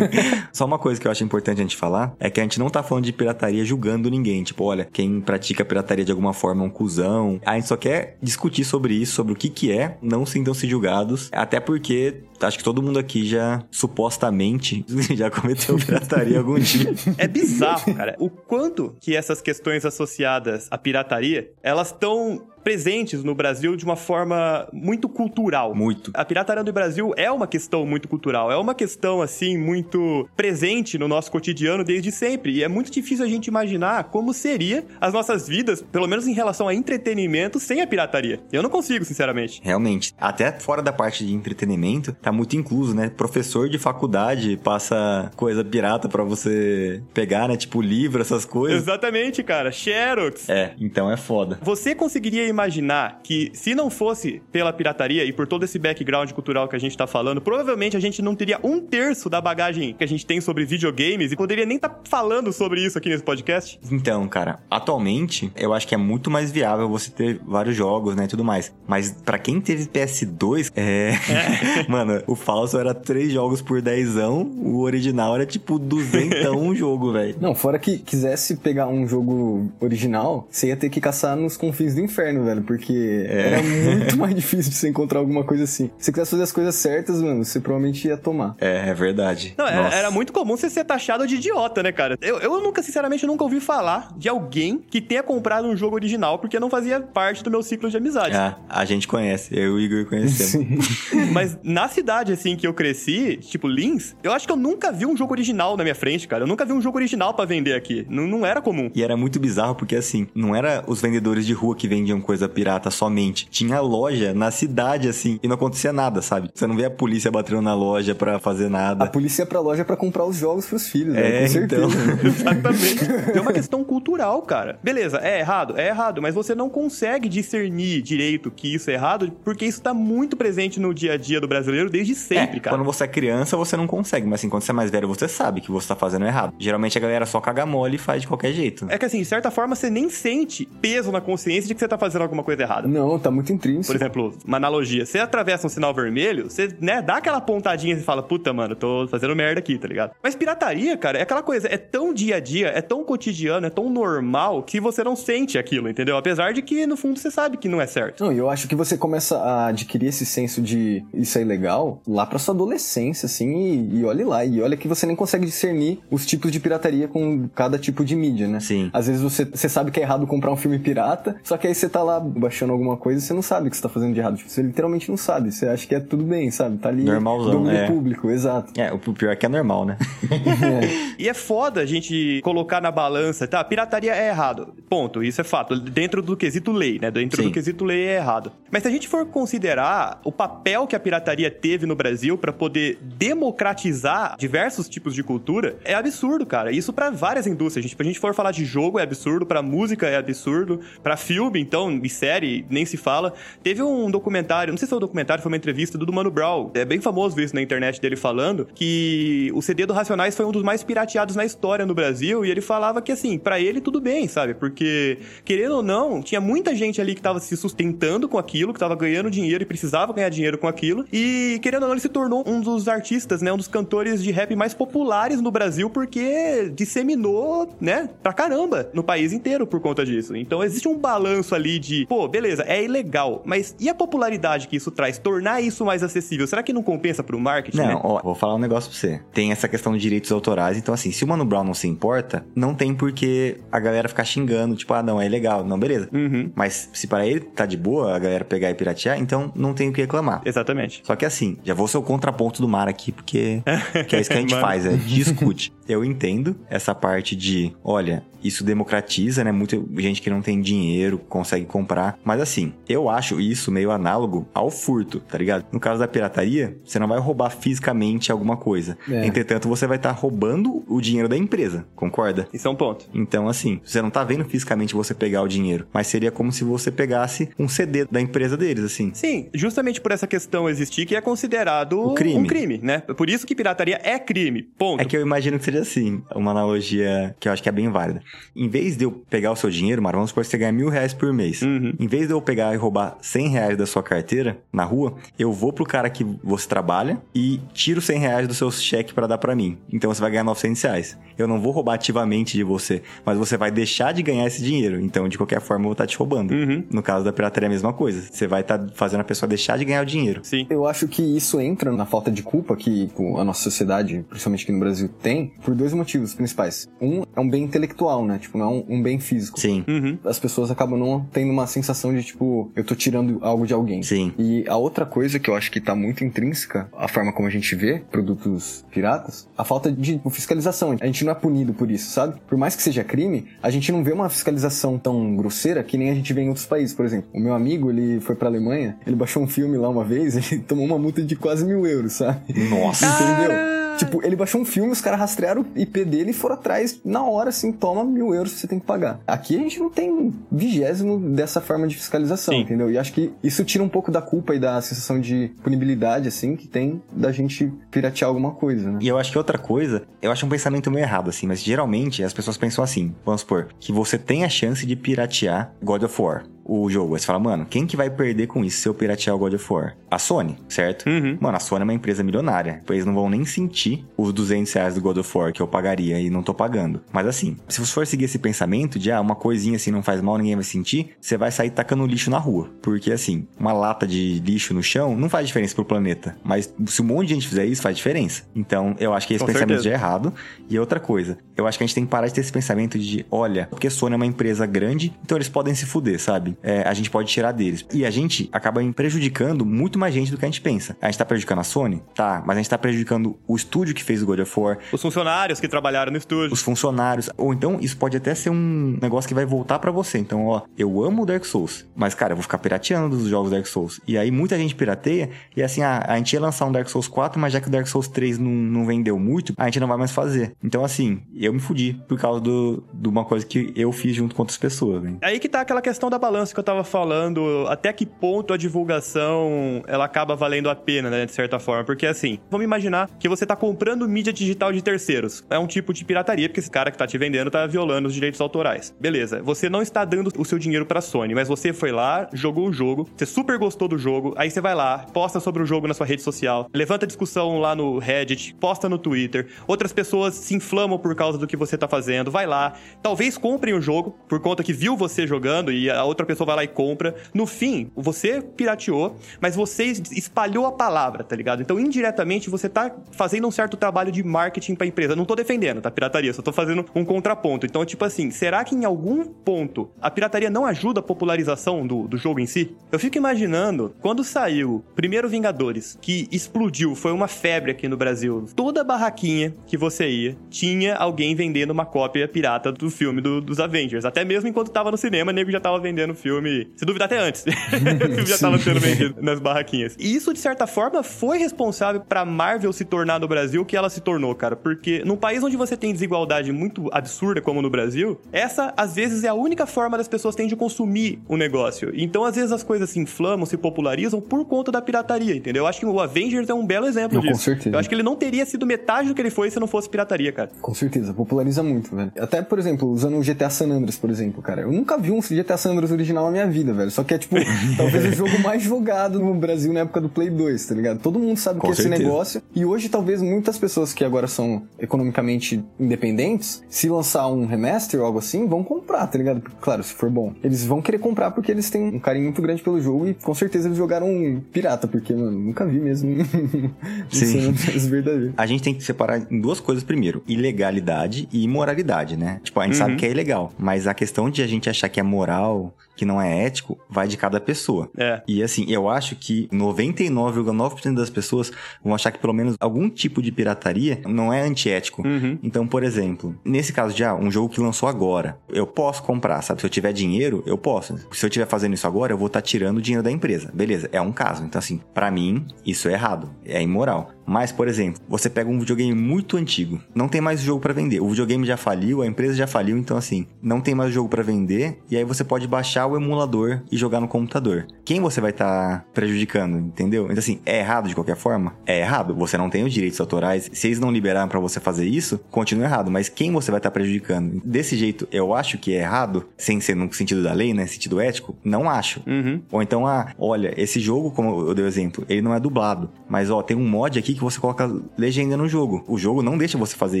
Só 0.52 0.64
uma 0.64 0.78
coisa 0.78 1.00
que 1.00 1.06
eu 1.06 1.10
acho 1.12 1.24
importante 1.24 1.58
a 1.58 1.62
gente 1.62 1.76
falar 1.76 2.14
é 2.18 2.30
que 2.30 2.40
a 2.40 2.42
gente 2.42 2.58
não 2.58 2.70
tá 2.70 2.82
falando 2.82 3.04
de 3.04 3.12
pirataria 3.12 3.64
julgando 3.64 4.10
ninguém. 4.10 4.42
Tipo, 4.42 4.64
olha, 4.64 4.88
quem 4.92 5.20
pratica 5.20 5.64
pirataria 5.64 6.04
de 6.04 6.12
alguma 6.12 6.32
forma 6.32 6.62
é 6.62 6.66
um 6.66 6.70
cuzão. 6.70 7.40
A 7.44 7.54
gente 7.54 7.68
só 7.68 7.76
quer 7.76 8.16
discutir 8.22 8.64
sobre 8.64 8.94
isso, 8.94 9.14
sobre 9.14 9.32
o 9.32 9.36
que 9.36 9.48
que 9.48 9.72
é, 9.72 9.98
não 10.02 10.26
sintam-se 10.26 10.68
julgados. 10.68 11.28
Até 11.32 11.60
porque 11.60 12.22
acho 12.40 12.58
que 12.58 12.64
todo 12.64 12.82
mundo 12.82 12.98
aqui 12.98 13.26
já, 13.26 13.62
supostamente, 13.70 14.84
já 15.14 15.30
cometeu 15.30 15.76
pirataria 15.76 16.38
algum 16.38 16.58
dia. 16.58 16.94
É 17.16 17.28
bizarro, 17.28 17.94
cara. 17.94 18.16
O 18.18 18.28
quanto 18.28 18.94
que 19.00 19.14
essas 19.14 19.40
questões 19.40 19.84
associadas 19.84 20.66
à 20.70 20.76
pirataria, 20.76 21.50
elas 21.62 21.88
estão 21.88 22.42
presentes 22.64 23.22
no 23.22 23.34
Brasil 23.34 23.76
de 23.76 23.84
uma 23.84 23.94
forma 23.94 24.66
muito 24.72 25.08
cultural. 25.08 25.74
Muito. 25.74 26.10
A 26.14 26.24
pirataria 26.24 26.64
do 26.64 26.72
Brasil 26.72 27.12
é 27.16 27.30
uma 27.30 27.46
questão 27.46 27.84
muito 27.84 28.08
cultural, 28.08 28.50
é 28.50 28.56
uma 28.56 28.74
questão, 28.74 29.20
assim, 29.20 29.56
muito 29.58 30.28
presente 30.34 30.98
no 30.98 31.06
nosso 31.06 31.30
cotidiano 31.30 31.84
desde 31.84 32.10
sempre. 32.10 32.52
E 32.52 32.64
é 32.64 32.68
muito 32.68 32.90
difícil 32.90 33.24
a 33.24 33.28
gente 33.28 33.46
imaginar 33.46 34.04
como 34.04 34.32
seria 34.32 34.84
as 35.00 35.12
nossas 35.12 35.46
vidas, 35.46 35.82
pelo 35.82 36.08
menos 36.08 36.26
em 36.26 36.32
relação 36.32 36.66
a 36.66 36.74
entretenimento, 36.74 37.60
sem 37.60 37.82
a 37.82 37.86
pirataria. 37.86 38.40
Eu 38.50 38.62
não 38.62 38.70
consigo, 38.70 39.04
sinceramente. 39.04 39.60
Realmente. 39.62 40.14
Até 40.18 40.50
fora 40.52 40.82
da 40.82 40.92
parte 40.92 41.26
de 41.26 41.34
entretenimento, 41.34 42.12
tá 42.14 42.32
muito 42.32 42.56
incluso, 42.56 42.94
né? 42.94 43.10
Professor 43.10 43.68
de 43.68 43.78
faculdade 43.78 44.56
passa 44.62 45.30
coisa 45.36 45.62
pirata 45.62 46.08
pra 46.08 46.24
você 46.24 47.02
pegar, 47.12 47.48
né? 47.48 47.56
Tipo 47.56 47.82
livro, 47.82 48.22
essas 48.22 48.44
coisas. 48.44 48.82
Exatamente, 48.82 49.42
cara. 49.42 49.70
Xerox. 49.70 50.48
É, 50.48 50.74
então 50.80 51.10
é 51.10 51.16
foda. 51.16 51.58
Você 51.62 51.94
conseguiria 51.94 52.48
imaginar 52.54 53.20
que, 53.22 53.50
se 53.52 53.74
não 53.74 53.90
fosse 53.90 54.40
pela 54.50 54.72
pirataria 54.72 55.24
e 55.24 55.32
por 55.32 55.46
todo 55.46 55.64
esse 55.64 55.78
background 55.78 56.30
cultural 56.32 56.68
que 56.68 56.76
a 56.76 56.78
gente 56.78 56.96
tá 56.96 57.06
falando, 57.06 57.40
provavelmente 57.40 57.96
a 57.96 58.00
gente 58.00 58.22
não 58.22 58.34
teria 58.34 58.58
um 58.62 58.80
terço 58.80 59.28
da 59.28 59.40
bagagem 59.40 59.94
que 59.94 60.04
a 60.04 60.06
gente 60.06 60.24
tem 60.24 60.40
sobre 60.40 60.64
videogames 60.64 61.32
e 61.32 61.36
poderia 61.36 61.66
nem 61.66 61.76
estar 61.76 62.00
falando 62.04 62.52
sobre 62.52 62.84
isso 62.84 62.96
aqui 62.96 63.08
nesse 63.08 63.22
podcast? 63.22 63.78
Então, 63.90 64.26
cara, 64.28 64.60
atualmente 64.70 65.52
eu 65.56 65.72
acho 65.72 65.86
que 65.86 65.94
é 65.94 65.98
muito 65.98 66.30
mais 66.30 66.50
viável 66.52 66.88
você 66.88 67.10
ter 67.10 67.40
vários 67.44 67.76
jogos, 67.76 68.14
né, 68.14 68.24
e 68.24 68.28
tudo 68.28 68.44
mais. 68.44 68.72
Mas 68.86 69.10
pra 69.24 69.38
quem 69.38 69.60
teve 69.60 69.86
PS2, 69.86 70.70
é, 70.76 71.12
mano, 71.88 72.22
o 72.26 72.36
falso 72.36 72.78
era 72.78 72.94
três 72.94 73.32
jogos 73.32 73.60
por 73.60 73.82
dezão, 73.82 74.42
o 74.42 74.80
original 74.80 75.34
era 75.34 75.44
tipo 75.44 75.78
duzentão 75.78 76.60
um 76.60 76.74
jogo, 76.76 77.12
velho. 77.12 77.36
Não, 77.40 77.54
fora 77.54 77.78
que 77.78 77.98
quisesse 77.98 78.56
pegar 78.56 78.86
um 78.86 79.06
jogo 79.06 79.72
original, 79.80 80.46
você 80.50 80.68
ia 80.68 80.76
ter 80.76 80.88
que 80.88 81.00
caçar 81.00 81.36
nos 81.36 81.56
confins 81.56 81.94
do 81.94 82.00
inferno, 82.00 82.43
velho, 82.44 82.62
porque 82.62 83.26
era 83.28 83.62
muito 83.62 84.16
mais 84.16 84.34
difícil 84.36 84.70
de 84.70 84.76
você 84.76 84.88
encontrar 84.88 85.18
alguma 85.18 85.44
coisa 85.44 85.64
assim. 85.64 85.90
Se 85.98 86.06
você 86.06 86.12
quisesse 86.12 86.30
fazer 86.30 86.42
as 86.42 86.52
coisas 86.52 86.74
certas, 86.74 87.20
mano, 87.20 87.44
você 87.44 87.60
provavelmente 87.60 88.06
ia 88.06 88.16
tomar. 88.16 88.54
É, 88.60 88.90
é 88.90 88.94
verdade. 88.94 89.54
Não, 89.56 89.66
era, 89.66 89.88
era 89.94 90.10
muito 90.10 90.32
comum 90.32 90.56
você 90.56 90.68
ser 90.70 90.84
taxado 90.84 91.26
de 91.26 91.36
idiota, 91.36 91.82
né, 91.82 91.92
cara? 91.92 92.16
Eu, 92.20 92.38
eu 92.38 92.60
nunca, 92.60 92.82
sinceramente, 92.82 93.26
nunca 93.26 93.44
ouvi 93.44 93.60
falar 93.60 94.12
de 94.16 94.28
alguém 94.28 94.82
que 94.90 95.00
tenha 95.00 95.22
comprado 95.22 95.66
um 95.66 95.76
jogo 95.76 95.96
original 95.96 96.38
porque 96.38 96.60
não 96.60 96.70
fazia 96.70 97.00
parte 97.00 97.42
do 97.42 97.50
meu 97.50 97.62
ciclo 97.62 97.90
de 97.90 97.96
amizade. 97.96 98.36
Ah, 98.36 98.56
a 98.68 98.84
gente 98.84 99.08
conhece, 99.08 99.56
eu 99.56 99.62
e 99.62 99.70
o 99.70 99.80
Igor 99.80 100.06
conhecemos. 100.06 100.86
Mas 101.32 101.58
na 101.62 101.88
cidade, 101.88 102.32
assim, 102.32 102.56
que 102.56 102.66
eu 102.66 102.74
cresci, 102.74 103.36
tipo 103.38 103.68
Lins, 103.68 104.14
eu 104.22 104.32
acho 104.32 104.46
que 104.46 104.52
eu 104.52 104.56
nunca 104.56 104.92
vi 104.92 105.06
um 105.06 105.16
jogo 105.16 105.32
original 105.32 105.76
na 105.76 105.82
minha 105.82 105.94
frente, 105.94 106.28
cara. 106.28 106.44
Eu 106.44 106.48
nunca 106.48 106.64
vi 106.64 106.72
um 106.72 106.80
jogo 106.80 106.98
original 106.98 107.34
pra 107.34 107.44
vender 107.44 107.74
aqui. 107.74 108.06
Não, 108.08 108.26
não 108.26 108.46
era 108.46 108.60
comum. 108.60 108.90
E 108.94 109.02
era 109.02 109.16
muito 109.16 109.38
bizarro 109.40 109.74
porque 109.74 109.96
assim, 109.96 110.26
não 110.34 110.54
era 110.54 110.84
os 110.86 111.00
vendedores 111.00 111.46
de 111.46 111.52
rua 111.52 111.74
que 111.74 111.88
vendiam 111.88 112.20
coisa 112.34 112.48
pirata 112.48 112.90
somente. 112.90 113.46
Tinha 113.48 113.80
loja 113.80 114.34
na 114.34 114.50
cidade 114.50 115.08
assim 115.08 115.38
e 115.42 115.46
não 115.46 115.54
acontecia 115.54 115.92
nada, 115.92 116.20
sabe? 116.20 116.50
Você 116.52 116.66
não 116.66 116.74
vê 116.76 116.84
a 116.84 116.90
polícia 116.90 117.30
batendo 117.30 117.62
na 117.62 117.74
loja 117.74 118.12
pra 118.14 118.38
fazer 118.40 118.66
A 118.66 118.70
nada. 118.70 119.06
polícia 119.06 119.42
ia 119.42 119.46
pra 119.46 119.60
loja 119.60 119.84
pra 119.84 119.96
comprar 119.96 120.24
os 120.24 120.36
jogos 120.36 120.66
pros 120.66 120.88
filhos, 120.88 121.14
É, 121.16 121.22
velho, 121.22 121.40
com 121.46 121.52
certeza. 121.52 121.84
então. 121.86 122.18
Exatamente. 122.28 123.04
É 123.36 123.40
uma 123.40 123.52
questão 123.52 123.84
cultural, 123.84 124.42
cara. 124.42 124.78
Beleza, 124.82 125.18
é 125.22 125.38
errado? 125.38 125.78
É 125.78 125.88
errado, 125.88 126.20
mas 126.20 126.34
você 126.34 126.54
não 126.54 126.68
consegue 126.68 127.28
discernir 127.28 128.02
direito 128.02 128.50
que 128.50 128.74
isso 128.74 128.90
é 128.90 128.94
errado, 128.94 129.30
porque 129.44 129.64
isso 129.64 129.80
tá 129.80 129.94
muito 129.94 130.36
presente 130.36 130.80
no 130.80 130.92
dia 130.92 131.12
a 131.12 131.16
dia 131.16 131.40
do 131.40 131.46
brasileiro 131.46 131.88
desde 131.88 132.14
sempre, 132.16 132.56
É, 132.56 132.60
cara. 132.60 132.76
quando 132.76 132.84
você 132.86 133.04
é 133.04 133.08
criança, 133.08 133.56
você 133.56 133.76
não 133.76 133.86
consegue, 133.86 134.26
mas 134.26 134.40
assim, 134.40 134.48
quando 134.48 134.62
você 134.62 134.72
é 134.72 134.74
mais 134.74 134.90
velho, 134.90 135.06
você 135.06 135.28
sabe 135.28 135.60
que 135.60 135.70
você 135.70 135.86
tá 135.88 135.94
fazendo 135.96 136.26
errado. 136.26 136.54
Geralmente 136.58 136.98
a 136.98 137.00
galera 137.00 137.26
só 137.26 137.40
caga 137.40 137.64
mole 137.64 137.94
e 137.94 137.98
faz 137.98 138.22
de 138.22 138.28
qualquer 138.28 138.52
jeito. 138.52 138.86
É 138.88 138.98
que 138.98 139.04
assim, 139.04 139.18
de 139.20 139.24
certa 139.24 139.50
forma, 139.50 139.76
você 139.76 139.88
nem 139.88 140.08
sente 140.08 140.66
peso 140.80 141.12
na 141.12 141.20
consciência 141.20 141.68
de 141.68 141.74
que 141.74 141.80
você 141.80 141.88
tá 141.88 141.98
fazendo 141.98 142.22
alguma 142.24 142.42
coisa 142.42 142.62
errada. 142.62 142.88
Não, 142.88 143.18
tá 143.18 143.30
muito 143.30 143.48
Por 143.48 143.54
intrínseco. 143.54 143.96
exemplo, 143.96 144.34
uma 144.44 144.56
analogia. 144.56 145.04
Você 145.06 145.18
atravessa 145.18 145.66
um 145.66 145.70
sinal 145.70 145.94
vermelho, 145.94 146.50
você, 146.50 146.68
né, 146.80 147.00
dá 147.02 147.16
aquela 147.16 147.40
pontadinha 147.40 147.94
e 147.94 148.00
fala, 148.00 148.22
puta, 148.22 148.52
mano, 148.52 148.74
tô 148.74 149.06
fazendo 149.08 149.34
merda 149.34 149.58
aqui, 149.60 149.78
tá 149.78 149.88
ligado? 149.88 150.12
Mas 150.22 150.34
pirataria, 150.34 150.96
cara, 150.96 151.18
é 151.18 151.22
aquela 151.22 151.42
coisa, 151.42 151.68
é 151.68 151.76
tão 151.76 152.12
dia 152.12 152.36
a 152.36 152.40
dia, 152.40 152.68
é 152.68 152.80
tão 152.80 153.04
cotidiano, 153.04 153.66
é 153.66 153.70
tão 153.70 153.90
normal 153.90 154.62
que 154.62 154.80
você 154.80 155.02
não 155.04 155.16
sente 155.16 155.58
aquilo, 155.58 155.88
entendeu? 155.88 156.16
Apesar 156.16 156.52
de 156.52 156.62
que, 156.62 156.86
no 156.86 156.96
fundo, 156.96 157.18
você 157.18 157.30
sabe 157.30 157.56
que 157.56 157.68
não 157.68 157.80
é 157.80 157.86
certo. 157.86 158.24
Não, 158.24 158.32
e 158.32 158.38
eu 158.38 158.48
acho 158.50 158.68
que 158.68 158.74
você 158.74 158.96
começa 158.96 159.38
a 159.38 159.66
adquirir 159.68 160.08
esse 160.08 160.26
senso 160.26 160.60
de 160.60 161.04
isso 161.12 161.38
é 161.38 161.42
ilegal 161.42 162.00
lá 162.06 162.26
pra 162.26 162.38
sua 162.38 162.54
adolescência, 162.54 163.26
assim, 163.26 163.88
e, 163.92 164.00
e 164.00 164.04
olhe 164.04 164.24
lá. 164.24 164.44
E 164.44 164.60
olha 164.60 164.76
que 164.76 164.88
você 164.88 165.06
nem 165.06 165.16
consegue 165.16 165.46
discernir 165.46 166.00
os 166.10 166.26
tipos 166.26 166.50
de 166.50 166.60
pirataria 166.60 167.08
com 167.08 167.48
cada 167.54 167.78
tipo 167.78 168.04
de 168.04 168.14
mídia, 168.16 168.46
né? 168.48 168.60
Sim. 168.60 168.90
Às 168.92 169.06
vezes 169.06 169.22
você, 169.22 169.44
você 169.44 169.68
sabe 169.68 169.90
que 169.90 170.00
é 170.00 170.02
errado 170.02 170.26
comprar 170.26 170.52
um 170.52 170.56
filme 170.56 170.78
pirata, 170.78 171.36
só 171.42 171.56
que 171.56 171.66
aí 171.66 171.74
você 171.74 171.88
tá 171.88 172.02
lá 172.04 172.20
baixando 172.20 172.72
alguma 172.72 172.96
coisa 172.96 173.18
e 173.18 173.22
você 173.22 173.34
não 173.34 173.42
sabe 173.42 173.68
o 173.68 173.70
que 173.70 173.76
você 173.76 173.82
tá 173.82 173.88
fazendo 173.88 174.14
de 174.14 174.20
errado. 174.20 174.36
Tipo, 174.36 174.50
você 174.50 174.62
literalmente 174.62 175.10
não 175.10 175.16
sabe. 175.16 175.50
Você 175.50 175.66
acha 175.66 175.86
que 175.86 175.94
é 175.94 176.00
tudo 176.00 176.24
bem, 176.24 176.50
sabe? 176.50 176.78
Tá 176.78 176.88
ali 176.88 177.02
Normalzão, 177.02 177.68
é. 177.70 177.86
público, 177.86 178.30
exato. 178.30 178.72
É, 178.80 178.92
o 178.92 178.98
pior 178.98 179.32
é 179.32 179.36
que 179.36 179.46
é 179.46 179.48
normal, 179.48 179.84
né? 179.84 179.96
E 181.18 181.28
é 181.28 181.34
foda 181.34 181.80
a 181.80 181.86
gente 181.86 182.40
colocar 182.42 182.80
na 182.80 182.90
balança, 182.90 183.46
tá? 183.46 183.62
Pirataria 183.62 184.14
é 184.14 184.28
errado. 184.28 184.74
Ponto. 184.88 185.22
Isso 185.22 185.40
é 185.40 185.44
fato. 185.44 185.78
Dentro 185.78 186.20
do 186.20 186.36
quesito 186.36 186.72
lei, 186.72 186.98
né? 186.98 187.10
Dentro 187.10 187.40
Sim. 187.40 187.48
do 187.48 187.52
quesito 187.52 187.84
lei 187.84 188.06
é 188.06 188.16
errado. 188.16 188.52
Mas 188.70 188.82
se 188.82 188.88
a 188.88 188.90
gente 188.90 189.08
for 189.08 189.24
considerar 189.26 190.20
o 190.24 190.32
papel 190.32 190.86
que 190.86 190.96
a 190.96 191.00
pirataria 191.00 191.50
teve 191.50 191.86
no 191.86 191.94
Brasil 191.94 192.36
pra 192.36 192.52
poder 192.52 192.98
democratizar 193.00 194.36
diversos 194.38 194.88
tipos 194.88 195.14
de 195.14 195.22
cultura, 195.22 195.76
é 195.84 195.94
absurdo, 195.94 196.44
cara. 196.44 196.72
Isso 196.72 196.92
pra 196.92 197.10
várias 197.10 197.46
indústrias. 197.46 197.84
Gente, 197.84 197.96
se 197.96 198.02
a 198.02 198.04
gente 198.04 198.18
for 198.18 198.34
falar 198.34 198.50
de 198.50 198.64
jogo, 198.64 198.98
é 198.98 199.02
absurdo. 199.02 199.46
Pra 199.46 199.62
música, 199.62 200.06
é 200.06 200.16
absurdo. 200.16 200.80
Pra 201.02 201.16
filme, 201.16 201.60
então, 201.60 201.93
e 202.02 202.08
série, 202.08 202.64
nem 202.70 202.84
se 202.84 202.96
fala. 202.96 203.34
Teve 203.62 203.82
um 203.82 204.10
documentário, 204.10 204.72
não 204.72 204.78
sei 204.78 204.86
se 204.86 204.90
foi 204.90 204.98
um 204.98 205.00
documentário, 205.00 205.42
foi 205.42 205.50
uma 205.50 205.56
entrevista 205.56 205.98
do 205.98 206.12
Mano 206.12 206.30
Brown. 206.30 206.70
É 206.74 206.84
bem 206.84 207.00
famoso 207.00 207.40
isso 207.40 207.54
na 207.54 207.62
internet 207.62 208.00
dele 208.00 208.16
falando 208.16 208.68
que 208.74 209.50
o 209.54 209.60
CD 209.60 209.86
do 209.86 209.92
Racionais 209.92 210.36
foi 210.36 210.46
um 210.46 210.52
dos 210.52 210.62
mais 210.62 210.82
pirateados 210.82 211.36
na 211.36 211.44
história 211.44 211.84
no 211.84 211.94
Brasil 211.94 212.44
e 212.44 212.50
ele 212.50 212.60
falava 212.60 213.02
que 213.02 213.12
assim, 213.12 213.38
pra 213.38 213.60
ele 213.60 213.80
tudo 213.80 214.00
bem, 214.00 214.28
sabe? 214.28 214.54
Porque 214.54 215.18
querendo 215.44 215.76
ou 215.76 215.82
não, 215.82 216.22
tinha 216.22 216.40
muita 216.40 216.74
gente 216.74 217.00
ali 217.00 217.14
que 217.14 217.22
tava 217.22 217.40
se 217.40 217.56
sustentando 217.56 218.28
com 218.28 218.38
aquilo, 218.38 218.72
que 218.72 218.80
tava 218.80 218.94
ganhando 218.94 219.30
dinheiro 219.30 219.62
e 219.62 219.66
precisava 219.66 220.12
ganhar 220.12 220.28
dinheiro 220.28 220.58
com 220.58 220.68
aquilo. 220.68 221.04
E 221.12 221.58
querendo 221.62 221.82
ou 221.82 221.88
não, 221.88 221.94
ele 221.94 222.00
se 222.00 222.08
tornou 222.08 222.44
um 222.46 222.60
dos 222.60 222.88
artistas, 222.88 223.42
né, 223.42 223.52
um 223.52 223.56
dos 223.56 223.68
cantores 223.68 224.22
de 224.22 224.30
rap 224.30 224.54
mais 224.54 224.74
populares 224.74 225.40
no 225.40 225.50
Brasil 225.50 225.90
porque 225.90 226.70
disseminou, 226.74 227.74
né, 227.80 228.08
pra 228.22 228.32
caramba 228.32 228.90
no 228.92 229.02
país 229.02 229.32
inteiro 229.32 229.66
por 229.66 229.80
conta 229.80 230.04
disso. 230.04 230.36
Então 230.36 230.62
existe 230.62 230.88
um 230.88 230.96
balanço 230.96 231.54
ali 231.54 231.78
de, 231.84 232.06
pô, 232.06 232.26
beleza, 232.28 232.64
é 232.66 232.82
ilegal, 232.82 233.42
mas 233.44 233.74
e 233.78 233.88
a 233.88 233.94
popularidade 233.94 234.68
que 234.68 234.76
isso 234.76 234.90
traz? 234.90 235.18
Tornar 235.18 235.60
isso 235.60 235.84
mais 235.84 236.02
acessível, 236.02 236.46
será 236.46 236.62
que 236.62 236.72
não 236.72 236.82
compensa 236.82 237.22
pro 237.22 237.38
marketing, 237.38 237.76
né? 237.78 237.86
Não, 237.92 238.00
ó, 238.02 238.20
vou 238.22 238.34
falar 238.34 238.54
um 238.54 238.58
negócio 238.58 238.90
pra 238.90 238.98
você. 238.98 239.20
Tem 239.32 239.52
essa 239.52 239.68
questão 239.68 239.92
de 239.92 239.98
direitos 239.98 240.32
autorais, 240.32 240.76
então 240.78 240.94
assim, 240.94 241.12
se 241.12 241.24
o 241.24 241.28
Mano 241.28 241.44
Brown 241.44 241.64
não 241.64 241.74
se 241.74 241.86
importa, 241.86 242.44
não 242.54 242.74
tem 242.74 242.94
por 242.94 243.12
que 243.12 243.58
a 243.70 243.78
galera 243.78 244.08
ficar 244.08 244.24
xingando, 244.24 244.74
tipo, 244.76 244.92
ah, 244.94 245.02
não, 245.02 245.20
é 245.20 245.26
ilegal. 245.26 245.64
Não, 245.64 245.78
beleza. 245.78 246.08
Uhum, 246.12 246.50
Mas 246.54 246.88
se 246.92 247.06
para 247.06 247.26
ele 247.26 247.40
tá 247.40 247.66
de 247.66 247.76
boa 247.76 248.14
a 248.14 248.18
galera 248.18 248.44
pegar 248.44 248.70
e 248.70 248.74
piratear, 248.74 249.18
então 249.18 249.52
não 249.54 249.74
tem 249.74 249.88
o 249.88 249.92
que 249.92 250.00
reclamar. 250.00 250.42
exatamente. 250.44 251.02
Só 251.04 251.14
que 251.16 251.24
assim, 251.24 251.58
já 251.64 251.74
vou 251.74 251.86
ser 251.88 251.98
o 251.98 252.02
contraponto 252.02 252.60
do 252.62 252.68
mar 252.68 252.88
aqui, 252.88 253.12
porque 253.12 253.62
que 254.08 254.16
é 254.16 254.20
isso 254.20 254.30
que 254.30 254.36
a 254.36 254.40
gente 254.40 254.54
faz, 254.54 254.86
é 254.86 254.92
discute. 254.96 255.72
Eu 255.86 256.04
entendo 256.04 256.56
essa 256.70 256.94
parte 256.94 257.36
de, 257.36 257.72
olha, 257.84 258.24
isso 258.42 258.64
democratiza, 258.64 259.42
né? 259.44 259.52
Muita 259.52 259.76
gente 259.98 260.20
que 260.22 260.30
não 260.30 260.40
tem 260.42 260.60
dinheiro 260.60 261.18
consegue 261.18 261.64
comprar. 261.74 262.16
Mas 262.24 262.40
assim, 262.40 262.72
eu 262.88 263.10
acho 263.10 263.40
isso 263.40 263.72
meio 263.72 263.90
análogo 263.90 264.46
ao 264.54 264.70
furto, 264.70 265.18
tá 265.18 265.36
ligado? 265.36 265.66
No 265.72 265.80
caso 265.80 265.98
da 265.98 266.06
pirataria, 266.06 266.76
você 266.84 267.00
não 267.00 267.08
vai 267.08 267.18
roubar 267.18 267.50
fisicamente 267.50 268.30
alguma 268.30 268.56
coisa. 268.56 268.96
É. 269.10 269.26
Entretanto, 269.26 269.68
você 269.68 269.84
vai 269.84 269.96
estar 269.96 270.12
roubando 270.12 270.84
o 270.86 271.00
dinheiro 271.00 271.28
da 271.28 271.36
empresa, 271.36 271.84
concorda? 271.96 272.46
Isso 272.52 272.68
é 272.68 272.70
um 272.70 272.76
ponto. 272.76 273.06
Então, 273.12 273.48
assim, 273.48 273.80
você 273.84 274.00
não 274.00 274.08
tá 274.08 274.22
vendo 274.22 274.44
fisicamente 274.44 274.94
você 274.94 275.12
pegar 275.12 275.42
o 275.42 275.48
dinheiro, 275.48 275.88
mas 275.92 276.06
seria 276.06 276.30
como 276.30 276.52
se 276.52 276.62
você 276.62 276.92
pegasse 276.92 277.48
um 277.58 277.66
CD 277.66 278.04
da 278.04 278.20
empresa 278.20 278.56
deles, 278.56 278.84
assim. 278.84 279.10
Sim, 279.12 279.48
justamente 279.52 280.00
por 280.00 280.12
essa 280.12 280.28
questão 280.28 280.68
existir 280.68 281.06
que 281.06 281.16
é 281.16 281.20
considerado 281.20 281.98
O 282.00 282.14
crime. 282.14 282.36
um 282.36 282.46
crime, 282.46 282.78
né? 282.80 283.00
Por 283.00 283.28
isso 283.28 283.44
que 283.44 283.54
pirataria 283.54 284.00
é 284.00 284.16
crime. 284.16 284.62
Ponto. 284.78 285.00
É 285.00 285.04
que 285.04 285.16
eu 285.16 285.22
imagino 285.22 285.58
que 285.58 285.64
seja 285.64 285.80
assim, 285.80 286.22
uma 286.36 286.52
analogia 286.52 287.34
que 287.40 287.48
eu 287.48 287.52
acho 287.52 287.60
que 287.62 287.68
é 287.68 287.72
bem 287.72 287.90
válida. 287.90 288.22
Em 288.54 288.68
vez 288.68 288.96
de 288.96 289.04
eu 289.04 289.10
pegar 289.10 289.50
o 289.50 289.56
seu 289.56 289.70
dinheiro, 289.70 290.00
Mara, 290.00 290.16
vamos 290.16 290.30
supor 290.30 290.44
que 290.44 290.50
você 290.50 290.58
ganha 290.58 290.70
mil 290.72 290.88
reais 290.88 291.12
por 291.12 291.32
mês. 291.32 291.63
Uhum. 291.64 291.92
Em 291.98 292.06
vez 292.06 292.26
de 292.26 292.32
eu 292.32 292.40
pegar 292.40 292.74
e 292.74 292.76
roubar 292.76 293.16
100 293.20 293.48
reais 293.48 293.76
da 293.76 293.86
sua 293.86 294.02
carteira 294.02 294.58
na 294.72 294.84
rua, 294.84 295.14
eu 295.38 295.52
vou 295.52 295.72
pro 295.72 295.84
cara 295.84 296.08
que 296.10 296.24
você 296.42 296.68
trabalha 296.68 297.20
e 297.34 297.60
tiro 297.72 298.00
100 298.00 298.18
reais 298.18 298.48
do 298.48 298.54
seu 298.54 298.70
cheque 298.70 299.14
pra 299.14 299.26
dar 299.26 299.38
pra 299.38 299.54
mim. 299.54 299.78
Então 299.92 300.12
você 300.12 300.20
vai 300.20 300.30
ganhar 300.30 300.44
900 300.44 300.82
reais. 300.82 301.18
Eu 301.36 301.48
não 301.48 301.60
vou 301.60 301.72
roubar 301.72 301.94
ativamente 301.94 302.56
de 302.56 302.62
você, 302.62 303.02
mas 303.24 303.36
você 303.36 303.56
vai 303.56 303.70
deixar 303.70 304.12
de 304.12 304.22
ganhar 304.22 304.46
esse 304.46 304.62
dinheiro. 304.62 305.00
Então, 305.00 305.28
de 305.28 305.36
qualquer 305.36 305.60
forma, 305.60 305.82
eu 305.84 305.88
vou 305.88 305.92
estar 305.92 306.06
te 306.06 306.16
roubando. 306.16 306.52
Uhum. 306.52 306.84
No 306.90 307.02
caso 307.02 307.24
da 307.24 307.32
pirataria 307.32 307.66
é 307.66 307.68
a 307.68 307.70
mesma 307.70 307.92
coisa. 307.92 308.22
Você 308.30 308.46
vai 308.46 308.60
estar 308.60 308.88
fazendo 308.94 309.20
a 309.20 309.24
pessoa 309.24 309.48
deixar 309.48 309.76
de 309.76 309.84
ganhar 309.84 310.02
o 310.02 310.06
dinheiro. 310.06 310.40
Sim. 310.44 310.66
Eu 310.70 310.86
acho 310.86 311.08
que 311.08 311.22
isso 311.22 311.60
entra 311.60 311.90
na 311.90 312.06
falta 312.06 312.30
de 312.30 312.42
culpa 312.42 312.76
que 312.76 313.10
a 313.36 313.44
nossa 313.44 313.62
sociedade, 313.62 314.24
principalmente 314.28 314.62
aqui 314.62 314.72
no 314.72 314.78
Brasil, 314.80 315.08
tem, 315.22 315.52
por 315.64 315.74
dois 315.74 315.92
motivos 315.92 316.34
principais. 316.34 316.88
Um 317.00 317.22
é 317.34 317.40
um 317.40 317.48
bem 317.48 317.64
intelectual, 317.64 318.24
né? 318.24 318.38
Tipo, 318.38 318.58
não 318.58 318.66
é 318.66 318.68
um, 318.68 318.84
um 318.96 319.02
bem 319.02 319.18
físico. 319.18 319.58
Sim, 319.58 319.84
Uhum. 319.88 320.18
As 320.24 320.38
pessoas 320.38 320.70
acabam 320.70 320.98
não 320.98 321.26
tendo 321.32 321.52
uma 321.54 321.66
sensação 321.66 322.14
de, 322.14 322.22
tipo, 322.22 322.70
eu 322.76 322.84
tô 322.84 322.94
tirando 322.94 323.38
algo 323.42 323.66
de 323.66 323.72
alguém. 323.72 324.02
sim. 324.02 324.32
E 324.38 324.64
a 324.68 324.76
outra 324.76 325.06
coisa 325.06 325.38
que 325.38 325.48
eu 325.48 325.54
acho 325.56 325.70
que 325.70 325.80
tá 325.80 325.94
muito 325.94 326.24
intrínseca, 326.24 326.88
a 326.96 327.08
forma 327.08 327.32
como 327.32 327.48
a 327.48 327.50
gente 327.50 327.74
vê 327.74 328.02
produtos 328.10 328.84
piratas, 328.90 329.48
a 329.56 329.64
falta 329.64 329.90
de 329.90 330.14
tipo, 330.14 330.28
fiscalização. 330.30 330.96
A 331.00 331.06
gente 331.06 331.24
não 331.24 331.32
é 331.32 331.34
punido 331.34 331.72
por 331.72 331.90
isso, 331.90 332.10
sabe? 332.10 332.40
Por 332.46 332.58
mais 332.58 332.76
que 332.76 332.82
seja 332.82 333.02
crime, 333.04 333.46
a 333.62 333.70
gente 333.70 333.90
não 333.92 334.02
vê 334.04 334.12
uma 334.12 334.28
fiscalização 334.28 334.98
tão 334.98 335.36
grosseira 335.36 335.82
que 335.82 335.96
nem 335.96 336.10
a 336.10 336.14
gente 336.14 336.32
vê 336.32 336.42
em 336.42 336.48
outros 336.48 336.66
países. 336.66 336.94
Por 336.94 337.04
exemplo, 337.06 337.28
o 337.32 337.40
meu 337.40 337.54
amigo, 337.54 337.90
ele 337.90 338.20
foi 338.20 338.34
pra 338.34 338.48
Alemanha, 338.48 338.96
ele 339.06 339.16
baixou 339.16 339.42
um 339.42 339.48
filme 339.48 339.76
lá 339.76 339.88
uma 339.88 340.04
vez, 340.04 340.36
ele 340.52 340.62
tomou 340.62 340.84
uma 340.84 340.98
multa 340.98 341.22
de 341.22 341.36
quase 341.36 341.64
mil 341.64 341.86
euros, 341.86 342.14
sabe? 342.14 342.40
Nossa. 342.68 343.06
Entendeu? 343.06 343.83
Tipo, 343.96 344.24
ele 344.24 344.36
baixou 344.36 344.60
um 344.60 344.64
filme, 344.64 344.90
os 344.90 345.00
caras 345.00 345.18
rastrearam 345.20 345.62
o 345.62 345.78
IP 345.78 346.04
dele 346.04 346.30
e 346.30 346.34
foram 346.34 346.54
atrás 346.54 347.00
na 347.04 347.22
hora, 347.24 347.48
assim, 347.48 347.72
toma 347.72 348.04
mil 348.04 348.34
euros 348.34 348.52
que 348.52 348.58
você 348.58 348.66
tem 348.66 348.78
que 348.78 348.86
pagar. 348.86 349.20
Aqui 349.26 349.56
a 349.56 349.60
gente 349.60 349.78
não 349.78 349.90
tem 349.90 350.32
vigésimo 350.50 351.18
dessa 351.18 351.60
forma 351.60 351.86
de 351.86 351.94
fiscalização, 351.94 352.54
Sim. 352.54 352.60
entendeu? 352.60 352.90
E 352.90 352.98
acho 352.98 353.12
que 353.12 353.32
isso 353.42 353.64
tira 353.64 353.82
um 353.82 353.88
pouco 353.88 354.10
da 354.10 354.22
culpa 354.22 354.54
e 354.54 354.58
da 354.58 354.80
sensação 354.80 355.20
de 355.20 355.52
punibilidade, 355.62 356.28
assim, 356.28 356.56
que 356.56 356.66
tem 356.66 357.02
da 357.12 357.32
gente 357.32 357.72
piratear 357.90 358.28
alguma 358.28 358.52
coisa, 358.52 358.90
né? 358.90 358.98
E 359.00 359.08
eu 359.08 359.18
acho 359.18 359.30
que 359.32 359.38
outra 359.38 359.58
coisa, 359.58 360.02
eu 360.20 360.30
acho 360.30 360.44
um 360.46 360.48
pensamento 360.48 360.90
meio 360.90 361.04
errado, 361.04 361.30
assim, 361.30 361.46
mas 361.46 361.62
geralmente 361.62 362.22
as 362.22 362.32
pessoas 362.32 362.56
pensam 362.56 362.82
assim, 362.82 363.14
vamos 363.24 363.42
supor, 363.42 363.68
que 363.78 363.92
você 363.92 364.18
tem 364.18 364.44
a 364.44 364.48
chance 364.48 364.86
de 364.86 364.96
piratear 364.96 365.72
God 365.82 366.02
of 366.02 366.20
War. 366.20 366.44
O 366.64 366.88
jogo, 366.88 367.14
aí 367.14 367.20
você 367.20 367.26
fala, 367.26 367.38
mano, 367.38 367.66
quem 367.68 367.86
que 367.86 367.96
vai 367.96 368.08
perder 368.08 368.46
com 368.46 368.64
isso 368.64 368.80
se 368.80 368.88
eu 368.88 368.94
piratear 368.94 369.36
o 369.36 369.38
God 369.38 369.54
of 369.54 369.72
War? 369.72 369.96
A 370.10 370.18
Sony, 370.18 370.56
certo? 370.68 371.08
Uhum. 371.08 371.36
Mano, 371.40 371.56
a 371.56 371.60
Sony 371.60 371.82
é 371.82 371.84
uma 371.84 371.92
empresa 371.92 372.22
milionária. 372.22 372.80
Eles 372.88 373.04
não 373.04 373.14
vão 373.14 373.28
nem 373.28 373.44
sentir 373.44 374.04
os 374.16 374.32
200 374.32 374.72
reais 374.72 374.94
do 374.94 375.00
God 375.00 375.18
of 375.18 375.38
War 375.38 375.52
que 375.52 375.60
eu 375.60 375.66
pagaria 375.66 376.18
e 376.20 376.30
não 376.30 376.42
tô 376.42 376.54
pagando. 376.54 377.02
Mas 377.12 377.26
assim, 377.26 377.56
se 377.68 377.80
você 377.80 377.92
for 377.92 378.06
seguir 378.06 378.24
esse 378.24 378.38
pensamento 378.38 378.98
de, 378.98 379.10
ah, 379.10 379.20
uma 379.20 379.34
coisinha 379.34 379.76
assim 379.76 379.90
não 379.90 380.02
faz 380.02 380.20
mal, 380.22 380.38
ninguém 380.38 380.54
vai 380.54 380.64
sentir, 380.64 381.10
você 381.20 381.36
vai 381.36 381.50
sair 381.50 381.70
tacando 381.70 382.06
lixo 382.06 382.30
na 382.30 382.38
rua. 382.38 382.70
Porque 382.80 383.12
assim, 383.12 383.46
uma 383.58 383.72
lata 383.72 384.06
de 384.06 384.40
lixo 384.40 384.72
no 384.72 384.82
chão 384.82 385.16
não 385.16 385.28
faz 385.28 385.46
diferença 385.46 385.74
pro 385.74 385.84
planeta. 385.84 386.36
Mas 386.42 386.72
se 386.86 387.02
um 387.02 387.04
monte 387.04 387.28
de 387.28 387.34
gente 387.34 387.48
fizer 387.48 387.66
isso, 387.66 387.82
faz 387.82 387.96
diferença. 387.96 388.44
Então, 388.54 388.94
eu 388.98 389.12
acho 389.12 389.26
que 389.26 389.34
esse 389.34 389.44
Com 389.44 389.52
pensamento 389.52 389.82
certeza. 389.82 389.84
já 389.84 389.90
é 389.90 389.94
errado. 389.94 390.32
E 390.70 390.78
outra 390.78 390.98
coisa, 390.98 391.36
eu 391.56 391.66
acho 391.66 391.76
que 391.76 391.84
a 391.84 391.86
gente 391.86 391.94
tem 391.94 392.04
que 392.04 392.10
parar 392.10 392.26
de 392.26 392.34
ter 392.34 392.40
esse 392.40 392.52
pensamento 392.52 392.98
de, 392.98 393.26
olha, 393.30 393.66
porque 393.70 393.88
a 393.88 393.90
Sony 393.90 394.14
é 394.14 394.16
uma 394.16 394.26
empresa 394.26 394.64
grande, 394.66 395.12
então 395.22 395.36
eles 395.36 395.48
podem 395.48 395.74
se 395.74 395.84
fuder, 395.86 396.20
sabe? 396.20 396.53
É, 396.62 396.82
a 396.82 396.94
gente 396.94 397.10
pode 397.10 397.28
tirar 397.30 397.52
deles. 397.52 397.84
E 397.92 398.04
a 398.04 398.10
gente 398.10 398.48
acaba 398.52 398.80
prejudicando 398.92 399.64
muito 399.64 399.98
mais 399.98 400.14
gente 400.14 400.30
do 400.30 400.36
que 400.38 400.44
a 400.44 400.48
gente 400.48 400.60
pensa. 400.60 400.96
A 401.00 401.06
gente 401.06 401.18
tá 401.18 401.24
prejudicando 401.24 401.58
a 401.60 401.64
Sony? 401.64 402.02
Tá, 402.14 402.42
mas 402.46 402.56
a 402.56 402.60
gente 402.60 402.70
tá 402.70 402.78
prejudicando 402.78 403.36
o 403.46 403.56
estúdio 403.56 403.94
que 403.94 404.02
fez 404.02 404.22
o 404.22 404.26
God 404.26 404.40
of 404.40 404.60
War, 404.60 404.78
Os 404.92 405.00
funcionários 405.02 405.60
que 405.60 405.68
trabalharam 405.68 406.12
no 406.12 406.18
estúdio. 406.18 406.52
os 406.52 406.62
funcionários. 406.62 407.28
Ou 407.36 407.52
então, 407.52 407.78
isso 407.80 407.96
pode 407.96 408.16
até 408.16 408.34
ser 408.34 408.50
um 408.50 408.98
negócio 409.00 409.28
que 409.28 409.34
vai 409.34 409.44
voltar 409.44 409.78
pra 409.78 409.90
você. 409.90 410.18
Então, 410.18 410.46
ó, 410.46 410.62
eu 410.76 411.02
amo 411.02 411.22
o 411.22 411.26
Dark 411.26 411.44
Souls, 411.44 411.86
mas, 411.94 412.14
cara, 412.14 412.32
eu 412.32 412.36
vou 412.36 412.42
ficar 412.42 412.58
pirateando 412.58 413.16
dos 413.16 413.28
jogos 413.28 413.50
Dark 413.50 413.66
Souls. 413.66 414.00
E 414.06 414.16
aí, 414.18 414.30
muita 414.30 414.56
gente 414.58 414.74
pirateia, 414.74 415.30
e 415.56 415.62
assim, 415.62 415.82
ah, 415.82 416.04
a 416.06 416.16
gente 416.16 416.32
ia 416.32 416.40
lançar 416.40 416.66
um 416.66 416.72
Dark 416.72 416.88
Souls 416.88 417.08
4, 417.08 417.40
mas 417.40 417.52
já 417.52 417.60
que 417.60 417.68
o 417.68 417.70
Dark 417.70 417.86
Souls 417.86 418.08
3 418.08 418.38
não, 418.38 418.50
não 418.50 418.86
vendeu 418.86 419.18
muito, 419.18 419.54
a 419.56 419.64
gente 419.66 419.80
não 419.80 419.88
vai 419.88 419.96
mais 419.96 420.10
fazer. 420.10 420.52
Então, 420.62 420.84
assim, 420.84 421.22
eu 421.34 421.52
me 421.52 421.60
fudi 421.60 422.00
por 422.08 422.18
causa 422.18 422.40
do, 422.40 422.82
de 422.92 423.08
uma 423.08 423.24
coisa 423.24 423.44
que 423.46 423.72
eu 423.76 423.90
fiz 423.92 424.14
junto 424.14 424.34
com 424.34 424.42
outras 424.42 424.58
pessoas, 424.58 425.02
velho. 425.02 425.18
Aí 425.22 425.38
que 425.38 425.48
tá 425.48 425.60
aquela 425.60 425.80
questão 425.82 426.10
da 426.10 426.18
balança 426.18 426.43
que 426.52 426.60
eu 426.60 426.64
tava 426.64 426.84
falando, 426.84 427.66
até 427.68 427.92
que 427.92 428.04
ponto 428.04 428.52
a 428.52 428.56
divulgação 428.56 429.82
ela 429.86 430.04
acaba 430.04 430.34
valendo 430.34 430.68
a 430.68 430.74
pena, 430.74 431.08
né, 431.08 431.26
de 431.26 431.32
certa 431.32 431.58
forma. 431.58 431.84
Porque 431.84 432.06
assim, 432.06 432.38
vamos 432.50 432.64
imaginar 432.64 433.08
que 433.18 433.28
você 433.28 433.46
tá 433.46 433.56
comprando 433.56 434.08
mídia 434.08 434.32
digital 434.32 434.72
de 434.72 434.82
terceiros. 434.82 435.44
É 435.48 435.58
um 435.58 435.66
tipo 435.66 435.92
de 435.92 436.04
pirataria, 436.04 436.48
porque 436.48 436.60
esse 436.60 436.70
cara 436.70 436.90
que 436.90 436.98
tá 436.98 437.06
te 437.06 437.16
vendendo 437.16 437.50
tá 437.50 437.66
violando 437.66 438.08
os 438.08 438.14
direitos 438.14 438.40
autorais. 438.40 438.94
Beleza, 439.00 439.42
você 439.42 439.68
não 439.68 439.82
está 439.82 440.04
dando 440.04 440.30
o 440.36 440.44
seu 440.44 440.58
dinheiro 440.58 440.86
pra 440.86 441.00
Sony, 441.00 441.34
mas 441.34 441.48
você 441.48 441.72
foi 441.72 441.92
lá, 441.92 442.28
jogou 442.32 442.68
o 442.68 442.72
jogo, 442.72 443.08
você 443.16 443.26
super 443.26 443.58
gostou 443.58 443.88
do 443.88 443.96
jogo, 443.96 444.34
aí 444.36 444.50
você 444.50 444.60
vai 444.60 444.74
lá, 444.74 444.98
posta 444.98 445.40
sobre 445.40 445.62
o 445.62 445.66
jogo 445.66 445.86
na 445.86 445.94
sua 445.94 446.06
rede 446.06 446.22
social, 446.22 446.68
levanta 446.74 447.06
discussão 447.06 447.58
lá 447.58 447.74
no 447.74 447.98
Reddit, 447.98 448.54
posta 448.60 448.88
no 448.88 448.98
Twitter, 448.98 449.48
outras 449.66 449.92
pessoas 449.92 450.34
se 450.34 450.54
inflamam 450.54 450.98
por 450.98 451.14
causa 451.14 451.38
do 451.38 451.46
que 451.46 451.56
você 451.56 451.76
tá 451.76 451.88
fazendo, 451.88 452.30
vai 452.30 452.46
lá, 452.46 452.74
talvez 453.02 453.38
comprem 453.38 453.74
o 453.74 453.80
jogo 453.80 454.16
por 454.28 454.40
conta 454.40 454.62
que 454.62 454.72
viu 454.72 454.96
você 454.96 455.26
jogando 455.26 455.70
e 455.70 455.90
a 455.90 456.04
outra 456.04 456.26
pessoa 456.26 456.33
pessoa 456.34 456.46
vai 456.46 456.56
lá 456.56 456.64
e 456.64 456.68
compra. 456.68 457.14
No 457.32 457.46
fim, 457.46 457.90
você 457.94 458.40
pirateou, 458.42 459.16
mas 459.40 459.54
você 459.56 459.84
espalhou 460.12 460.66
a 460.66 460.72
palavra, 460.72 461.22
tá 461.24 461.34
ligado? 461.36 461.62
Então, 461.62 461.78
indiretamente, 461.78 462.50
você 462.50 462.68
tá 462.68 462.94
fazendo 463.12 463.46
um 463.46 463.50
certo 463.50 463.76
trabalho 463.76 464.10
de 464.12 464.22
marketing 464.22 464.74
pra 464.74 464.86
empresa. 464.86 465.16
Não 465.16 465.24
tô 465.24 465.34
defendendo, 465.34 465.80
tá? 465.80 465.90
Pirataria, 465.90 466.32
só 466.32 466.42
tô 466.42 466.52
fazendo 466.52 466.84
um 466.94 467.04
contraponto. 467.04 467.66
Então, 467.66 467.84
tipo 467.84 468.04
assim, 468.04 468.30
será 468.30 468.64
que 468.64 468.74
em 468.74 468.84
algum 468.84 469.24
ponto 469.24 469.90
a 470.00 470.10
pirataria 470.10 470.50
não 470.50 470.64
ajuda 470.66 471.00
a 471.00 471.02
popularização 471.02 471.86
do, 471.86 472.06
do 472.08 472.16
jogo 472.16 472.40
em 472.40 472.46
si? 472.46 472.74
Eu 472.90 472.98
fico 472.98 473.16
imaginando, 473.16 473.94
quando 474.00 474.22
saiu 474.24 474.84
primeiro 474.94 475.28
Vingadores, 475.28 475.98
que 476.00 476.28
explodiu, 476.30 476.94
foi 476.94 477.12
uma 477.12 477.28
febre 477.28 477.70
aqui 477.70 477.88
no 477.88 477.96
Brasil. 477.96 478.46
Toda 478.54 478.84
barraquinha 478.84 479.54
que 479.66 479.76
você 479.76 480.08
ia, 480.08 480.36
tinha 480.50 480.94
alguém 480.96 481.34
vendendo 481.34 481.70
uma 481.70 481.84
cópia 481.86 482.26
pirata 482.28 482.70
do 482.72 482.90
filme 482.90 483.20
do- 483.20 483.40
dos 483.40 483.58
Avengers. 483.60 484.04
Até 484.04 484.24
mesmo 484.24 484.48
enquanto 484.48 484.70
tava 484.70 484.90
no 484.90 484.96
cinema, 484.96 485.32
nego 485.32 485.50
já 485.50 485.60
tava 485.60 485.78
vendendo 485.78 486.14
filme. 486.24 486.72
Se 486.74 486.86
duvidar, 486.86 487.04
até 487.04 487.18
antes. 487.18 487.44
o 487.44 488.14
filme 488.14 488.26
já 488.26 488.38
tava 488.38 488.58
sendo 488.58 488.80
vendido 488.80 489.22
nas 489.22 489.38
barraquinhas. 489.38 489.94
E 489.98 490.16
isso, 490.16 490.32
de 490.32 490.38
certa 490.40 490.66
forma, 490.66 491.02
foi 491.02 491.36
responsável 491.36 492.00
pra 492.00 492.24
Marvel 492.24 492.72
se 492.72 492.82
tornar 492.84 493.20
no 493.20 493.28
Brasil 493.28 493.60
o 493.60 493.64
que 493.64 493.76
ela 493.76 493.90
se 493.90 494.00
tornou, 494.00 494.34
cara. 494.34 494.56
Porque 494.56 495.02
num 495.04 495.16
país 495.16 495.42
onde 495.44 495.54
você 495.54 495.76
tem 495.76 495.92
desigualdade 495.92 496.50
muito 496.50 496.88
absurda, 496.90 497.42
como 497.42 497.60
no 497.60 497.68
Brasil, 497.68 498.18
essa, 498.32 498.72
às 498.74 498.94
vezes, 498.94 499.22
é 499.22 499.28
a 499.28 499.34
única 499.34 499.66
forma 499.66 499.98
das 499.98 500.08
pessoas 500.08 500.34
têm 500.34 500.48
de 500.48 500.56
consumir 500.56 501.20
o 501.28 501.36
negócio. 501.36 501.92
Então, 501.94 502.24
às 502.24 502.36
vezes, 502.36 502.52
as 502.52 502.62
coisas 502.62 502.88
se 502.88 502.98
inflamam, 502.98 503.44
se 503.44 503.58
popularizam 503.58 504.18
por 504.20 504.46
conta 504.46 504.72
da 504.72 504.80
pirataria, 504.80 505.36
entendeu? 505.36 505.64
Eu 505.64 505.66
acho 505.66 505.80
que 505.80 505.86
o 505.86 506.00
Avengers 506.00 506.48
é 506.48 506.54
um 506.54 506.64
belo 506.64 506.86
exemplo 506.86 507.16
Não, 507.16 507.22
com 507.22 507.32
disso. 507.32 507.44
certeza. 507.44 507.76
Eu 507.76 507.78
acho 507.78 507.88
que 507.88 507.94
ele 507.94 508.02
não 508.02 508.16
teria 508.16 508.46
sido 508.46 508.64
metade 508.64 509.08
do 509.08 509.14
que 509.14 509.20
ele 509.20 509.30
foi 509.30 509.50
se 509.50 509.60
não 509.60 509.66
fosse 509.66 509.90
pirataria, 509.90 510.32
cara. 510.32 510.50
Com 510.62 510.72
certeza, 510.72 511.12
populariza 511.12 511.62
muito, 511.62 511.94
velho. 511.94 512.10
Até, 512.18 512.40
por 512.40 512.58
exemplo, 512.58 512.88
usando 512.88 513.18
o 513.18 513.20
GTA 513.20 513.50
San 513.50 513.66
Andreas, 513.66 513.96
por 513.98 514.08
exemplo, 514.08 514.42
cara. 514.42 514.62
Eu 514.62 514.72
nunca 514.72 514.96
vi 514.96 515.10
um 515.10 515.20
GTA 515.20 515.56
San 515.56 515.72
Andreas 515.72 515.90
original 515.90 516.13
na 516.22 516.30
minha 516.30 516.46
vida, 516.46 516.72
velho. 516.72 516.90
Só 516.90 517.02
que 517.02 517.14
é, 517.14 517.18
tipo, 517.18 517.36
talvez 517.76 518.04
o 518.04 518.12
jogo 518.12 518.38
mais 518.40 518.62
jogado 518.62 519.18
no 519.18 519.34
Brasil 519.34 519.72
na 519.72 519.80
época 519.80 520.00
do 520.00 520.08
Play 520.08 520.30
2, 520.30 520.66
tá 520.66 520.74
ligado? 520.74 521.00
Todo 521.00 521.18
mundo 521.18 521.36
sabe 521.38 521.58
o 521.58 521.62
Com 521.62 521.68
que 521.68 521.72
é 521.72 521.80
esse 521.80 521.88
negócio. 521.88 522.42
E 522.54 522.64
hoje, 522.64 522.88
talvez, 522.88 523.20
muitas 523.20 523.58
pessoas 523.58 523.92
que 523.92 524.04
agora 524.04 524.26
são 524.26 524.62
economicamente 524.78 525.62
independentes, 525.78 526.62
se 526.68 526.88
lançar 526.88 527.26
um 527.28 527.46
remaster 527.46 528.00
ou 528.00 528.06
algo 528.06 528.18
assim, 528.18 528.46
vão 528.46 528.62
comprar, 528.62 529.06
tá 529.06 529.18
ligado? 529.18 529.40
Porque, 529.40 529.54
Claro, 529.60 529.82
se 529.82 529.94
for 529.94 530.10
bom. 530.10 530.34
Eles 530.42 530.64
vão 530.64 530.82
querer 530.82 530.98
comprar 530.98 531.30
porque 531.30 531.50
eles 531.50 531.70
têm 531.70 531.82
um 531.82 531.98
carinho 531.98 532.24
muito 532.24 532.42
grande 532.42 532.62
pelo 532.62 532.80
jogo 532.80 533.08
e 533.08 533.14
com 533.14 533.34
certeza 533.34 533.68
eles 533.68 533.78
jogaram 533.78 534.06
um 534.06 534.40
pirata, 534.52 534.86
porque, 534.86 535.14
mano, 535.14 535.38
nunca 535.38 535.64
vi 535.64 535.80
mesmo. 535.80 536.14
Sim. 537.08 537.26
San 537.26 537.48
Andreas 537.48 537.86
verdadeiro. 537.86 538.34
A 538.36 538.46
gente 538.46 538.62
tem 538.62 538.74
que 538.74 538.84
separar 538.84 539.26
em 539.30 539.40
duas 539.40 539.60
coisas 539.60 539.82
primeiro: 539.82 540.22
ilegalidade 540.28 541.28
e 541.32 541.44
imoralidade, 541.44 542.16
né? 542.16 542.40
Tipo, 542.42 542.60
a 542.60 542.66
gente 542.66 542.76
sabe 542.76 542.96
que 542.96 543.06
é 543.06 543.10
ilegal, 543.10 543.52
mas 543.58 543.86
a 543.86 543.94
questão 543.94 544.28
de 544.28 544.42
a 544.42 544.46
gente 544.46 544.68
achar 544.68 544.88
que 544.88 545.00
é 545.00 545.02
moral, 545.02 545.74
que 545.96 546.04
não 546.04 546.20
é 546.20 546.44
ético, 546.44 546.78
vai 546.88 547.06
de 547.08 547.16
cada 547.16 547.40
pessoa. 547.40 547.90
É. 547.96 548.22
E 548.26 548.42
assim, 548.42 548.66
eu 548.68 548.88
acho 548.88 549.16
que 549.16 549.48
99,9% 549.48 550.94
das 550.94 551.10
pessoas 551.10 551.52
vão 551.82 551.94
achar 551.94 552.10
que 552.10 552.18
pelo 552.18 552.32
menos 552.32 552.56
algum 552.60 552.88
tipo 552.88 553.22
de 553.22 553.30
pirataria 553.32 554.00
não 554.06 554.32
é 554.32 554.42
antiético. 554.42 555.06
Uhum. 555.06 555.38
Então, 555.42 555.66
por 555.66 555.82
exemplo, 555.82 556.34
nesse 556.44 556.72
caso 556.72 556.94
de 556.94 557.04
ah, 557.04 557.14
um 557.14 557.30
jogo 557.30 557.48
que 557.48 557.60
lançou 557.60 557.88
agora, 557.88 558.38
eu 558.48 558.66
posso 558.66 559.02
comprar, 559.02 559.42
sabe? 559.42 559.60
Se 559.60 559.66
eu 559.66 559.70
tiver 559.70 559.92
dinheiro, 559.92 560.42
eu 560.46 560.58
posso. 560.58 560.96
Se 561.12 561.24
eu 561.24 561.28
estiver 561.28 561.46
fazendo 561.46 561.74
isso 561.74 561.86
agora, 561.86 562.12
eu 562.12 562.18
vou 562.18 562.26
estar 562.26 562.42
tirando 562.42 562.78
o 562.78 562.82
dinheiro 562.82 563.02
da 563.02 563.10
empresa. 563.10 563.50
Beleza, 563.52 563.88
é 563.92 564.00
um 564.00 564.12
caso. 564.12 564.44
Então, 564.44 564.58
assim, 564.58 564.80
pra 564.92 565.10
mim, 565.10 565.46
isso 565.64 565.88
é 565.88 565.92
errado, 565.92 566.30
é 566.44 566.62
imoral. 566.62 567.10
Mas, 567.26 567.50
por 567.50 567.68
exemplo, 567.68 568.02
você 568.08 568.28
pega 568.28 568.50
um 568.50 568.58
videogame 568.58 568.94
muito 568.94 569.36
antigo, 569.36 569.80
não 569.94 570.08
tem 570.08 570.20
mais 570.20 570.40
jogo 570.40 570.60
pra 570.60 570.72
vender. 570.72 571.00
O 571.00 571.08
videogame 571.08 571.46
já 571.46 571.56
faliu, 571.56 572.02
a 572.02 572.06
empresa 572.06 572.34
já 572.34 572.46
faliu, 572.46 572.76
então 572.76 572.96
assim, 572.96 573.26
não 573.42 573.60
tem 573.60 573.74
mais 573.74 573.92
jogo 573.92 574.08
pra 574.08 574.22
vender, 574.22 574.78
e 574.90 574.96
aí 574.96 575.04
você 575.04 575.24
pode 575.24 575.46
baixar 575.46 575.83
o 575.86 575.96
emulador 575.96 576.62
e 576.70 576.76
jogar 576.76 577.00
no 577.00 577.08
computador. 577.08 577.66
Quem 577.84 578.00
você 578.00 578.20
vai 578.20 578.30
estar 578.30 578.84
prejudicando, 578.94 579.58
entendeu? 579.58 580.04
Então 580.04 580.18
assim, 580.18 580.40
é 580.44 580.58
errado 580.58 580.88
de 580.88 580.94
qualquer 580.94 581.16
forma? 581.16 581.54
É 581.66 581.80
errado. 581.80 582.14
Você 582.14 582.36
não 582.36 582.50
tem 582.50 582.64
os 582.64 582.72
direitos 582.72 583.00
autorais. 583.00 583.50
Se 583.52 583.66
eles 583.66 583.78
não 583.78 583.90
liberaram 583.90 584.28
pra 584.28 584.40
você 584.40 584.60
fazer 584.60 584.86
isso, 584.86 585.20
continua 585.30 585.64
errado. 585.64 585.90
Mas 585.90 586.08
quem 586.08 586.32
você 586.32 586.50
vai 586.50 586.58
estar 586.58 586.70
prejudicando? 586.70 587.40
Desse 587.44 587.76
jeito, 587.76 588.08
eu 588.10 588.34
acho 588.34 588.58
que 588.58 588.74
é 588.74 588.80
errado, 588.80 589.26
sem 589.36 589.60
ser 589.60 589.74
no 589.74 589.92
sentido 589.92 590.22
da 590.22 590.32
lei, 590.32 590.54
né? 590.54 590.66
Sentido 590.66 591.00
ético, 591.00 591.36
não 591.44 591.68
acho. 591.68 592.00
Uhum. 592.06 592.42
Ou 592.50 592.62
então, 592.62 592.86
ah, 592.86 593.12
olha, 593.18 593.52
esse 593.56 593.80
jogo, 593.80 594.10
como 594.10 594.48
eu 594.48 594.54
dei 594.54 594.64
o 594.64 594.68
exemplo, 594.68 595.04
ele 595.08 595.22
não 595.22 595.34
é 595.34 595.40
dublado. 595.40 595.90
Mas, 596.08 596.30
ó, 596.30 596.42
tem 596.42 596.56
um 596.56 596.68
mod 596.68 596.98
aqui 596.98 597.14
que 597.14 597.20
você 597.20 597.38
coloca 597.38 597.70
legenda 597.96 598.36
no 598.36 598.48
jogo. 598.48 598.84
O 598.86 598.98
jogo 598.98 599.22
não 599.22 599.36
deixa 599.36 599.58
você 599.58 599.76
fazer 599.76 600.00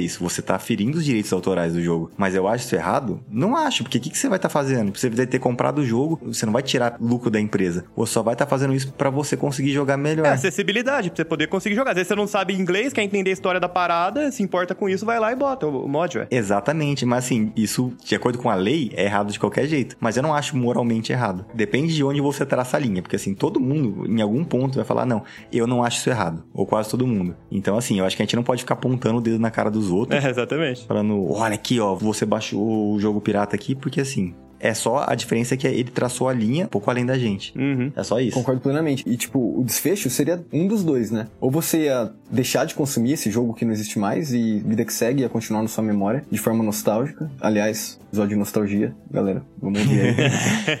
isso. 0.00 0.22
Você 0.22 0.42
tá 0.42 0.58
ferindo 0.58 0.98
os 0.98 1.04
direitos 1.04 1.32
autorais 1.32 1.72
do 1.72 1.82
jogo. 1.82 2.10
Mas 2.16 2.34
eu 2.34 2.46
acho 2.48 2.64
isso 2.64 2.74
errado? 2.74 3.20
Não 3.28 3.56
acho, 3.56 3.82
porque 3.82 3.98
o 3.98 4.00
que, 4.00 4.10
que 4.10 4.18
você 4.18 4.28
vai 4.28 4.38
estar 4.38 4.48
fazendo? 4.48 4.96
Você 4.96 5.10
vai 5.10 5.26
ter 5.26 5.38
comprado 5.38 5.73
o 5.80 5.84
jogo, 5.84 6.20
você 6.24 6.44
não 6.46 6.52
vai 6.52 6.62
tirar 6.62 6.96
lucro 7.00 7.30
da 7.30 7.40
empresa. 7.40 7.84
Você 7.96 8.12
só 8.12 8.22
vai 8.22 8.34
estar 8.34 8.46
fazendo 8.46 8.74
isso 8.74 8.92
pra 8.92 9.10
você 9.10 9.36
conseguir 9.36 9.72
jogar 9.72 9.96
melhor. 9.96 10.26
É 10.26 10.30
acessibilidade, 10.30 11.10
pra 11.10 11.16
você 11.16 11.24
poder 11.24 11.46
conseguir 11.48 11.74
jogar. 11.74 11.90
Às 11.90 11.96
vezes 11.96 12.08
você 12.08 12.14
não 12.14 12.26
sabe 12.26 12.54
inglês, 12.54 12.92
quer 12.92 13.02
entender 13.02 13.30
a 13.30 13.32
história 13.32 13.60
da 13.60 13.68
parada, 13.68 14.30
se 14.32 14.42
importa 14.42 14.74
com 14.74 14.88
isso, 14.88 15.04
vai 15.06 15.18
lá 15.20 15.32
e 15.32 15.36
bota 15.36 15.66
o 15.66 15.84
o 15.84 15.88
mod, 15.88 16.16
ué. 16.18 16.26
Exatamente, 16.30 17.04
mas 17.04 17.24
assim, 17.24 17.52
isso, 17.56 17.92
de 18.04 18.14
acordo 18.14 18.38
com 18.38 18.48
a 18.48 18.54
lei, 18.54 18.90
é 18.94 19.04
errado 19.04 19.32
de 19.32 19.38
qualquer 19.38 19.66
jeito. 19.66 19.96
Mas 20.00 20.16
eu 20.16 20.22
não 20.22 20.32
acho 20.32 20.56
moralmente 20.56 21.12
errado. 21.12 21.44
Depende 21.52 21.94
de 21.94 22.02
onde 22.04 22.20
você 22.20 22.46
traça 22.46 22.76
a 22.76 22.80
linha, 22.80 23.02
porque 23.02 23.16
assim, 23.16 23.34
todo 23.34 23.58
mundo, 23.60 24.06
em 24.08 24.22
algum 24.22 24.44
ponto, 24.44 24.76
vai 24.76 24.84
falar, 24.84 25.04
não, 25.04 25.22
eu 25.52 25.66
não 25.66 25.82
acho 25.82 25.98
isso 25.98 26.08
errado. 26.10 26.44
Ou 26.54 26.64
quase 26.66 26.88
todo 26.88 27.06
mundo. 27.06 27.36
Então, 27.50 27.76
assim, 27.76 27.98
eu 27.98 28.04
acho 28.06 28.16
que 28.16 28.22
a 28.22 28.24
gente 28.24 28.36
não 28.36 28.42
pode 28.42 28.62
ficar 28.62 28.74
apontando 28.74 29.18
o 29.18 29.20
dedo 29.20 29.38
na 29.38 29.50
cara 29.50 29.70
dos 29.70 29.90
outros, 29.92 30.24
É, 30.24 30.30
exatamente. 30.30 30.86
falando, 30.86 31.30
olha 31.32 31.54
aqui, 31.54 31.78
ó, 31.80 31.94
você 31.94 32.24
baixou 32.24 32.94
o 32.94 32.98
jogo 33.00 33.20
pirata 33.20 33.54
aqui, 33.56 33.74
porque 33.74 34.00
assim, 34.00 34.34
é 34.64 34.72
só 34.72 35.04
a 35.06 35.14
diferença 35.14 35.52
é 35.52 35.56
que 35.58 35.66
ele 35.66 35.90
traçou 35.90 36.26
a 36.26 36.32
linha 36.32 36.64
um 36.64 36.68
pouco 36.68 36.90
além 36.90 37.04
da 37.04 37.18
gente. 37.18 37.56
Uhum. 37.56 37.92
É 37.94 38.02
só 38.02 38.18
isso. 38.18 38.34
Concordo 38.34 38.62
plenamente. 38.62 39.04
E, 39.06 39.14
tipo, 39.14 39.60
o 39.60 39.62
desfecho 39.62 40.08
seria 40.08 40.42
um 40.50 40.66
dos 40.66 40.82
dois, 40.82 41.10
né? 41.10 41.26
Ou 41.38 41.50
você 41.50 41.84
ia 41.84 42.10
deixar 42.30 42.64
de 42.64 42.74
consumir 42.74 43.12
esse 43.12 43.30
jogo 43.30 43.52
que 43.52 43.62
não 43.62 43.72
existe 43.72 43.98
mais 43.98 44.32
e 44.32 44.60
vida 44.60 44.82
que 44.82 44.92
segue 44.92 45.20
ia 45.20 45.28
continuar 45.28 45.60
na 45.60 45.68
sua 45.68 45.84
memória 45.84 46.24
de 46.30 46.38
forma 46.38 46.64
nostálgica. 46.64 47.30
Aliás, 47.42 48.00
episódio 48.06 48.30
de 48.30 48.36
nostalgia, 48.36 48.96
galera. 49.10 49.42
Vamos 49.60 49.80
ouvir 49.80 50.00
aí. 50.00 50.14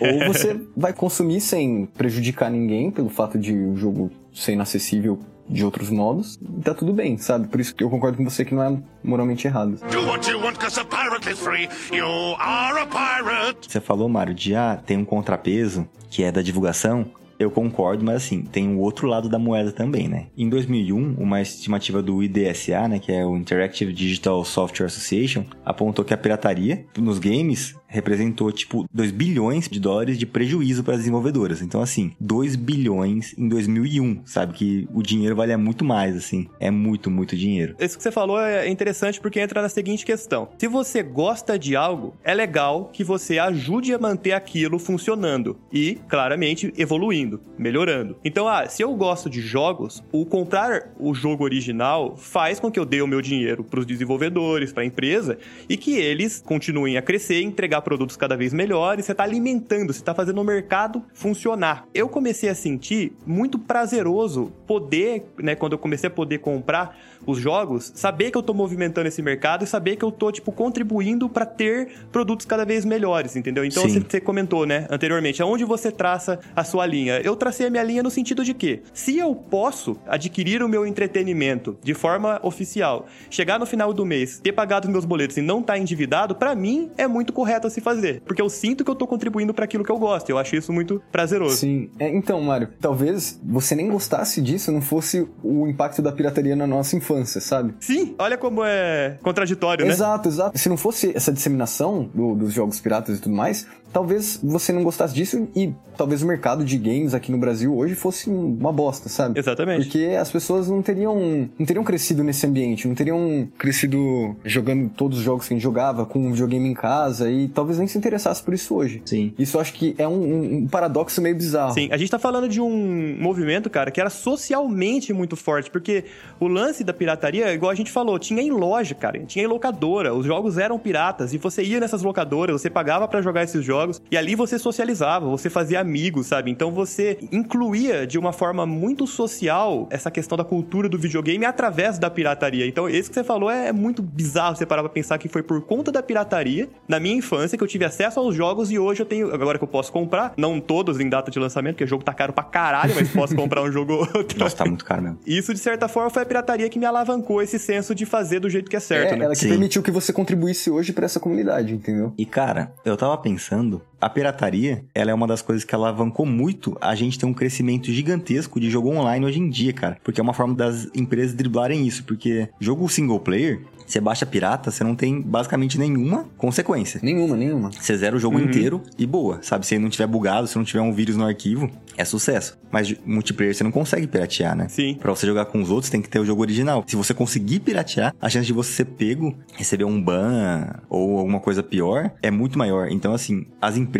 Ou 0.00 0.32
você 0.32 0.58
vai 0.74 0.94
consumir 0.94 1.42
sem 1.42 1.86
prejudicar 1.94 2.50
ninguém 2.50 2.90
pelo 2.90 3.10
fato 3.10 3.38
de 3.38 3.52
o 3.52 3.76
jogo 3.76 4.10
ser 4.32 4.52
inacessível 4.52 5.18
de 5.48 5.64
outros 5.64 5.90
modos. 5.90 6.38
E 6.58 6.62
tá 6.62 6.74
tudo 6.74 6.92
bem, 6.92 7.16
sabe? 7.18 7.48
Por 7.48 7.60
isso 7.60 7.74
que 7.74 7.84
eu 7.84 7.90
concordo 7.90 8.16
com 8.16 8.24
você 8.24 8.44
que 8.44 8.54
não 8.54 8.62
é 8.62 8.76
moralmente 9.02 9.46
errado. 9.46 9.78
Do 9.90 10.06
what 10.06 10.28
you 10.30 10.40
want, 10.40 10.56
cause 10.56 10.78
a 10.78 10.84
pirate 10.84 11.30
is 11.30 11.38
free. 11.38 11.68
You 11.92 12.06
are 12.38 12.80
a 12.80 12.86
pirate. 12.86 13.70
Você 13.70 13.80
falou, 13.80 14.08
Mário, 14.08 14.34
de 14.34 14.54
ah, 14.54 14.80
tem 14.84 14.96
um 14.96 15.04
contrapeso 15.04 15.86
que 16.10 16.22
é 16.22 16.32
da 16.32 16.42
divulgação. 16.42 17.06
Eu 17.36 17.50
concordo, 17.50 18.04
mas 18.04 18.16
assim, 18.16 18.42
tem 18.42 18.74
o 18.74 18.78
outro 18.78 19.08
lado 19.08 19.28
da 19.28 19.40
moeda 19.40 19.72
também, 19.72 20.06
né? 20.06 20.26
Em 20.38 20.48
2001, 20.48 21.16
uma 21.18 21.42
estimativa 21.42 22.00
do 22.00 22.22
IDSA, 22.22 22.86
né, 22.86 23.00
que 23.00 23.10
é 23.10 23.26
o 23.26 23.36
Interactive 23.36 23.92
Digital 23.92 24.44
Software 24.44 24.86
Association, 24.86 25.44
apontou 25.64 26.04
que 26.04 26.14
a 26.14 26.16
pirataria 26.16 26.86
nos 26.96 27.18
games 27.18 27.74
representou, 27.94 28.50
tipo, 28.50 28.86
2 28.92 29.12
bilhões 29.12 29.68
de 29.68 29.78
dólares 29.78 30.18
de 30.18 30.26
prejuízo 30.26 30.82
para 30.82 30.94
as 30.94 31.00
desenvolvedoras. 31.00 31.62
Então, 31.62 31.80
assim, 31.80 32.12
2 32.18 32.56
bilhões 32.56 33.34
em 33.38 33.48
2001, 33.48 34.22
sabe? 34.26 34.52
Que 34.52 34.88
o 34.92 35.00
dinheiro 35.00 35.36
valia 35.36 35.56
muito 35.56 35.84
mais, 35.84 36.16
assim. 36.16 36.48
É 36.58 36.72
muito, 36.72 37.08
muito 37.08 37.36
dinheiro. 37.36 37.76
Isso 37.78 37.96
que 37.96 38.02
você 38.02 38.10
falou 38.10 38.40
é 38.40 38.68
interessante 38.68 39.20
porque 39.20 39.38
entra 39.38 39.62
na 39.62 39.68
seguinte 39.68 40.04
questão. 40.04 40.48
Se 40.58 40.66
você 40.66 41.04
gosta 41.04 41.56
de 41.56 41.76
algo, 41.76 42.16
é 42.24 42.34
legal 42.34 42.90
que 42.92 43.04
você 43.04 43.38
ajude 43.38 43.94
a 43.94 43.98
manter 43.98 44.32
aquilo 44.32 44.80
funcionando 44.80 45.56
e, 45.72 46.00
claramente, 46.08 46.74
evoluindo, 46.76 47.40
melhorando. 47.56 48.16
Então, 48.24 48.48
ah, 48.48 48.66
se 48.66 48.82
eu 48.82 48.92
gosto 48.96 49.30
de 49.30 49.40
jogos, 49.40 50.02
o 50.10 50.26
comprar 50.26 50.92
o 50.98 51.14
jogo 51.14 51.44
original 51.44 52.16
faz 52.16 52.58
com 52.58 52.72
que 52.72 52.80
eu 52.80 52.84
dê 52.84 53.00
o 53.00 53.06
meu 53.06 53.22
dinheiro 53.22 53.62
para 53.62 53.78
os 53.78 53.86
desenvolvedores, 53.86 54.72
para 54.72 54.82
a 54.82 54.86
empresa 54.86 55.38
e 55.68 55.76
que 55.76 55.96
eles 55.96 56.42
continuem 56.44 56.96
a 56.96 57.02
crescer 57.02 57.40
e 57.40 57.44
entregar 57.44 57.83
produtos 57.84 58.16
cada 58.16 58.36
vez 58.36 58.52
melhores. 58.52 59.04
Você 59.04 59.12
está 59.12 59.22
alimentando, 59.22 59.92
você 59.92 60.00
está 60.00 60.14
fazendo 60.14 60.40
o 60.40 60.44
mercado 60.44 61.02
funcionar. 61.12 61.86
Eu 61.94 62.08
comecei 62.08 62.48
a 62.48 62.54
sentir 62.54 63.12
muito 63.26 63.58
prazeroso 63.58 64.52
poder, 64.66 65.24
né, 65.38 65.54
quando 65.54 65.74
eu 65.74 65.78
comecei 65.78 66.08
a 66.08 66.10
poder 66.10 66.38
comprar 66.38 66.98
os 67.26 67.38
jogos, 67.38 67.92
saber 67.94 68.30
que 68.30 68.36
eu 68.36 68.42
tô 68.42 68.52
movimentando 68.52 69.08
esse 69.08 69.22
mercado 69.22 69.64
e 69.64 69.66
saber 69.66 69.96
que 69.96 70.04
eu 70.04 70.12
tô, 70.12 70.30
tipo, 70.30 70.52
contribuindo 70.52 71.28
para 71.28 71.46
ter 71.46 71.88
produtos 72.12 72.46
cada 72.46 72.64
vez 72.64 72.84
melhores, 72.84 73.36
entendeu? 73.36 73.64
Então, 73.64 73.88
Sim. 73.88 74.00
você, 74.00 74.20
comentou, 74.20 74.66
né, 74.66 74.86
anteriormente, 74.90 75.42
aonde 75.42 75.64
você 75.64 75.90
traça 75.90 76.38
a 76.54 76.64
sua 76.64 76.86
linha? 76.86 77.20
Eu 77.20 77.36
tracei 77.36 77.66
a 77.66 77.70
minha 77.70 77.82
linha 77.82 78.02
no 78.02 78.10
sentido 78.10 78.44
de 78.44 78.54
que, 78.54 78.82
se 78.92 79.18
eu 79.18 79.34
posso 79.34 79.96
adquirir 80.06 80.62
o 80.62 80.68
meu 80.68 80.86
entretenimento 80.86 81.76
de 81.82 81.94
forma 81.94 82.38
oficial, 82.42 83.06
chegar 83.30 83.58
no 83.58 83.66
final 83.66 83.92
do 83.92 84.04
mês, 84.04 84.40
ter 84.40 84.52
pagado 84.52 84.86
os 84.86 84.92
meus 84.92 85.04
boletos 85.04 85.36
e 85.36 85.42
não 85.42 85.60
estar 85.60 85.78
endividado, 85.78 86.34
para 86.34 86.54
mim 86.54 86.90
é 86.96 87.06
muito 87.06 87.32
correto 87.32 87.63
certo 87.64 87.66
a 87.66 87.70
se 87.70 87.80
fazer. 87.80 88.22
Porque 88.26 88.40
eu 88.40 88.48
sinto 88.48 88.84
que 88.84 88.90
eu 88.90 88.94
tô 88.94 89.06
contribuindo 89.06 89.52
para 89.54 89.64
aquilo 89.64 89.84
que 89.84 89.90
eu 89.90 89.98
gosto. 89.98 90.28
Eu 90.30 90.38
acho 90.38 90.54
isso 90.56 90.72
muito 90.72 91.02
prazeroso. 91.10 91.56
Sim. 91.56 91.90
É, 91.98 92.08
então, 92.14 92.40
Mário, 92.40 92.68
talvez 92.80 93.40
você 93.44 93.74
nem 93.74 93.88
gostasse 93.88 94.40
disso 94.40 94.70
não 94.70 94.80
fosse 94.82 95.26
o 95.42 95.66
impacto 95.66 96.02
da 96.02 96.12
pirataria 96.12 96.54
na 96.56 96.66
nossa 96.66 96.96
infância, 96.96 97.40
sabe? 97.40 97.74
Sim, 97.80 98.14
olha 98.18 98.36
como 98.36 98.62
é 98.64 99.18
contraditório, 99.22 99.84
né? 99.84 99.92
Exato, 99.92 100.28
exato. 100.28 100.58
Se 100.58 100.68
não 100.68 100.76
fosse 100.76 101.12
essa 101.14 101.32
disseminação 101.32 102.08
do- 102.14 102.34
dos 102.34 102.52
jogos 102.52 102.80
piratas 102.80 103.18
e 103.18 103.20
tudo 103.20 103.34
mais, 103.34 103.66
talvez 103.92 104.40
você 104.42 104.72
não 104.72 104.82
gostasse 104.82 105.14
disso 105.14 105.48
e 105.54 105.72
talvez 105.96 106.22
o 106.22 106.26
mercado 106.26 106.64
de 106.64 106.76
games 106.76 107.14
aqui 107.14 107.30
no 107.30 107.38
Brasil 107.38 107.74
hoje 107.76 107.94
fosse 107.94 108.28
uma 108.28 108.72
bosta, 108.72 109.08
sabe? 109.08 109.38
Exatamente. 109.38 109.84
Porque 109.84 110.16
as 110.20 110.30
pessoas 110.30 110.68
não 110.68 110.82
teriam, 110.82 111.48
não 111.58 111.64
teriam 111.66 111.84
crescido 111.84 112.24
nesse 112.24 112.44
ambiente, 112.46 112.88
não 112.88 112.94
teriam 112.94 113.48
crescido 113.56 114.36
jogando 114.44 114.88
todos 114.90 115.18
os 115.18 115.24
jogos 115.24 115.46
que 115.46 115.54
a 115.54 115.56
gente 115.56 115.62
jogava, 115.62 116.04
com 116.04 116.18
um 116.18 116.32
videogame 116.32 116.68
em 116.68 116.74
casa 116.74 117.30
e 117.30 117.48
talvez 117.54 117.78
nem 117.78 117.86
se 117.86 117.96
interessasse 117.96 118.42
por 118.42 118.52
isso 118.54 118.74
hoje. 118.74 119.02
Sim. 119.04 119.32
Isso 119.38 119.56
eu 119.56 119.60
acho 119.60 119.72
que 119.72 119.94
é 119.98 120.06
um, 120.08 120.56
um- 120.62 120.66
paradoxo 120.68 121.20
meio 121.22 121.36
bizarro. 121.36 121.72
Sim, 121.74 121.88
a 121.92 121.96
gente 121.96 122.10
tá 122.10 122.18
falando 122.18 122.48
de 122.48 122.60
um 122.60 123.16
movimento, 123.20 123.70
cara, 123.70 123.90
que 123.90 124.00
era 124.00 124.10
socialmente 124.10 125.12
muito 125.12 125.36
forte, 125.36 125.70
porque 125.70 126.04
o 126.40 126.48
lance 126.48 126.82
da 126.84 126.92
pirataria, 126.92 127.52
igual 127.52 127.70
a 127.70 127.74
gente 127.74 127.90
falou, 127.90 128.18
tinha 128.18 128.42
em 128.42 128.50
loja, 128.50 128.94
cara, 128.94 129.20
tinha 129.26 129.44
em 129.44 129.48
locadora, 129.48 130.12
os 130.14 130.26
jogos 130.26 130.58
eram 130.58 130.78
piratas 130.78 131.32
e 131.32 131.38
você 131.38 131.62
ia 131.62 131.78
nessas 131.80 132.02
locadoras, 132.02 132.60
você 132.60 132.68
pagava 132.68 133.06
pra 133.06 133.22
jogar 133.22 133.44
esses 133.44 133.64
jogos 133.64 134.00
e 134.10 134.16
ali 134.16 134.34
você 134.34 134.58
socializava, 134.58 135.28
você 135.28 135.48
fazia 135.48 135.80
amigos, 135.80 136.26
sabe? 136.26 136.50
Então 136.50 136.72
você 136.72 137.18
incluía 137.30 138.06
de 138.06 138.18
uma 138.18 138.32
forma 138.32 138.66
muito 138.66 139.06
social 139.06 139.86
essa 139.90 140.10
questão 140.10 140.36
da 140.36 140.44
cultura 140.44 140.88
do 140.88 140.98
videogame 140.98 141.44
através 141.44 141.98
da 141.98 142.10
pirataria. 142.10 142.66
Então, 142.66 142.88
isso 142.88 143.08
que 143.10 143.14
você 143.14 143.24
falou 143.24 143.50
é 143.50 143.72
muito 143.72 144.02
bizarro 144.02 144.56
você 144.56 144.66
parar 144.66 144.82
pra 144.82 144.88
pensar 144.90 145.18
que 145.18 145.28
foi 145.28 145.42
por 145.42 145.60
conta 145.62 145.92
da 145.92 146.02
pirataria, 146.02 146.68
na 146.88 146.98
minha 146.98 147.14
infância, 147.16 147.43
que 147.52 147.62
eu 147.62 147.68
tive 147.68 147.84
acesso 147.84 148.18
aos 148.20 148.34
jogos 148.34 148.70
e 148.70 148.78
hoje 148.78 149.02
eu 149.02 149.06
tenho, 149.06 149.32
agora 149.34 149.58
que 149.58 149.64
eu 149.64 149.68
posso 149.68 149.92
comprar, 149.92 150.32
não 150.36 150.60
todos 150.60 151.00
em 151.00 151.08
data 151.08 151.30
de 151.30 151.38
lançamento, 151.38 151.74
porque 151.74 151.84
o 151.84 151.88
jogo 151.88 152.04
tá 152.04 152.14
caro 152.14 152.32
pra 152.32 152.44
caralho, 152.44 152.94
mas 152.94 153.08
posso 153.10 153.34
comprar 153.34 153.62
um 153.62 153.70
jogo 153.70 153.92
ou 153.92 154.00
outro. 154.14 154.38
Nossa, 154.38 154.56
tá 154.56 154.64
muito 154.64 154.84
caro 154.84 155.02
mesmo. 155.02 155.18
Isso, 155.26 155.52
de 155.52 155.60
certa 155.60 155.88
forma, 155.88 156.10
foi 156.10 156.22
a 156.22 156.26
pirataria 156.26 156.68
que 156.68 156.78
me 156.78 156.86
alavancou 156.86 157.42
esse 157.42 157.58
senso 157.58 157.94
de 157.94 158.06
fazer 158.06 158.40
do 158.40 158.48
jeito 158.48 158.70
que 158.70 158.76
é 158.76 158.80
certo, 158.80 159.14
é, 159.14 159.16
né? 159.16 159.24
ela 159.24 159.34
que 159.34 159.40
Sim. 159.40 159.48
permitiu 159.48 159.82
que 159.82 159.90
você 159.90 160.12
contribuísse 160.12 160.70
hoje 160.70 160.92
pra 160.92 161.04
essa 161.04 161.20
comunidade, 161.20 161.74
entendeu? 161.74 162.12
E 162.16 162.24
cara, 162.26 162.72
eu 162.84 162.96
tava 162.96 163.16
pensando, 163.18 163.82
a 164.04 164.10
pirataria, 164.10 164.84
ela 164.94 165.10
é 165.10 165.14
uma 165.14 165.26
das 165.26 165.40
coisas 165.40 165.64
que 165.64 165.74
alavancou 165.74 166.26
muito 166.26 166.76
a 166.78 166.94
gente 166.94 167.18
ter 167.18 167.24
um 167.24 167.32
crescimento 167.32 167.90
gigantesco 167.90 168.60
de 168.60 168.68
jogo 168.68 168.90
online 168.90 169.24
hoje 169.24 169.40
em 169.40 169.48
dia, 169.48 169.72
cara. 169.72 169.96
Porque 170.04 170.20
é 170.20 170.22
uma 170.22 170.34
forma 170.34 170.54
das 170.54 170.90
empresas 170.94 171.34
driblarem 171.34 171.86
isso, 171.86 172.04
porque 172.04 172.46
jogo 172.60 172.86
single 172.86 173.18
player, 173.18 173.62
você 173.86 174.00
baixa 174.00 174.26
pirata, 174.26 174.70
você 174.70 174.84
não 174.84 174.94
tem 174.94 175.20
basicamente 175.20 175.78
nenhuma 175.78 176.26
consequência. 176.36 177.00
Nenhuma, 177.02 177.36
nenhuma. 177.36 177.70
Você 177.72 177.96
zera 177.96 178.16
o 178.16 178.18
jogo 178.18 178.38
inteiro 178.38 178.82
e 178.98 179.06
boa, 179.06 179.38
sabe? 179.42 179.66
Se 179.66 179.74
ele 179.74 179.82
não 179.84 179.90
tiver 179.90 180.06
bugado, 180.06 180.46
se 180.46 180.56
não 180.56 180.64
tiver 180.64 180.80
um 180.80 180.92
vírus 180.92 181.16
no 181.16 181.24
arquivo, 181.24 181.70
é 181.96 182.04
sucesso. 182.04 182.58
Mas 182.70 182.94
multiplayer 183.06 183.54
você 183.54 183.62
não 183.62 183.70
consegue 183.70 184.06
piratear, 184.06 184.56
né? 184.56 184.68
Sim. 184.68 184.94
Pra 184.94 185.14
você 185.14 185.26
jogar 185.26 185.44
com 185.46 185.62
os 185.62 185.70
outros, 185.70 185.90
tem 185.90 186.02
que 186.02 186.08
ter 186.08 186.18
o 186.18 186.24
jogo 186.24 186.42
original. 186.42 186.84
Se 186.86 186.96
você 186.96 187.14
conseguir 187.14 187.60
piratear, 187.60 188.14
a 188.20 188.28
chance 188.28 188.46
de 188.46 188.52
você 188.52 188.72
ser 188.72 188.84
pego, 188.86 189.34
receber 189.54 189.84
um 189.84 190.02
ban 190.02 190.80
ou 190.88 191.18
alguma 191.18 191.40
coisa 191.40 191.62
pior, 191.62 192.10
é 192.22 192.30
muito 192.30 192.58
maior. 192.58 192.88
Então, 192.90 193.14
assim, 193.14 193.46
as 193.60 193.76
empresas, 193.76 193.93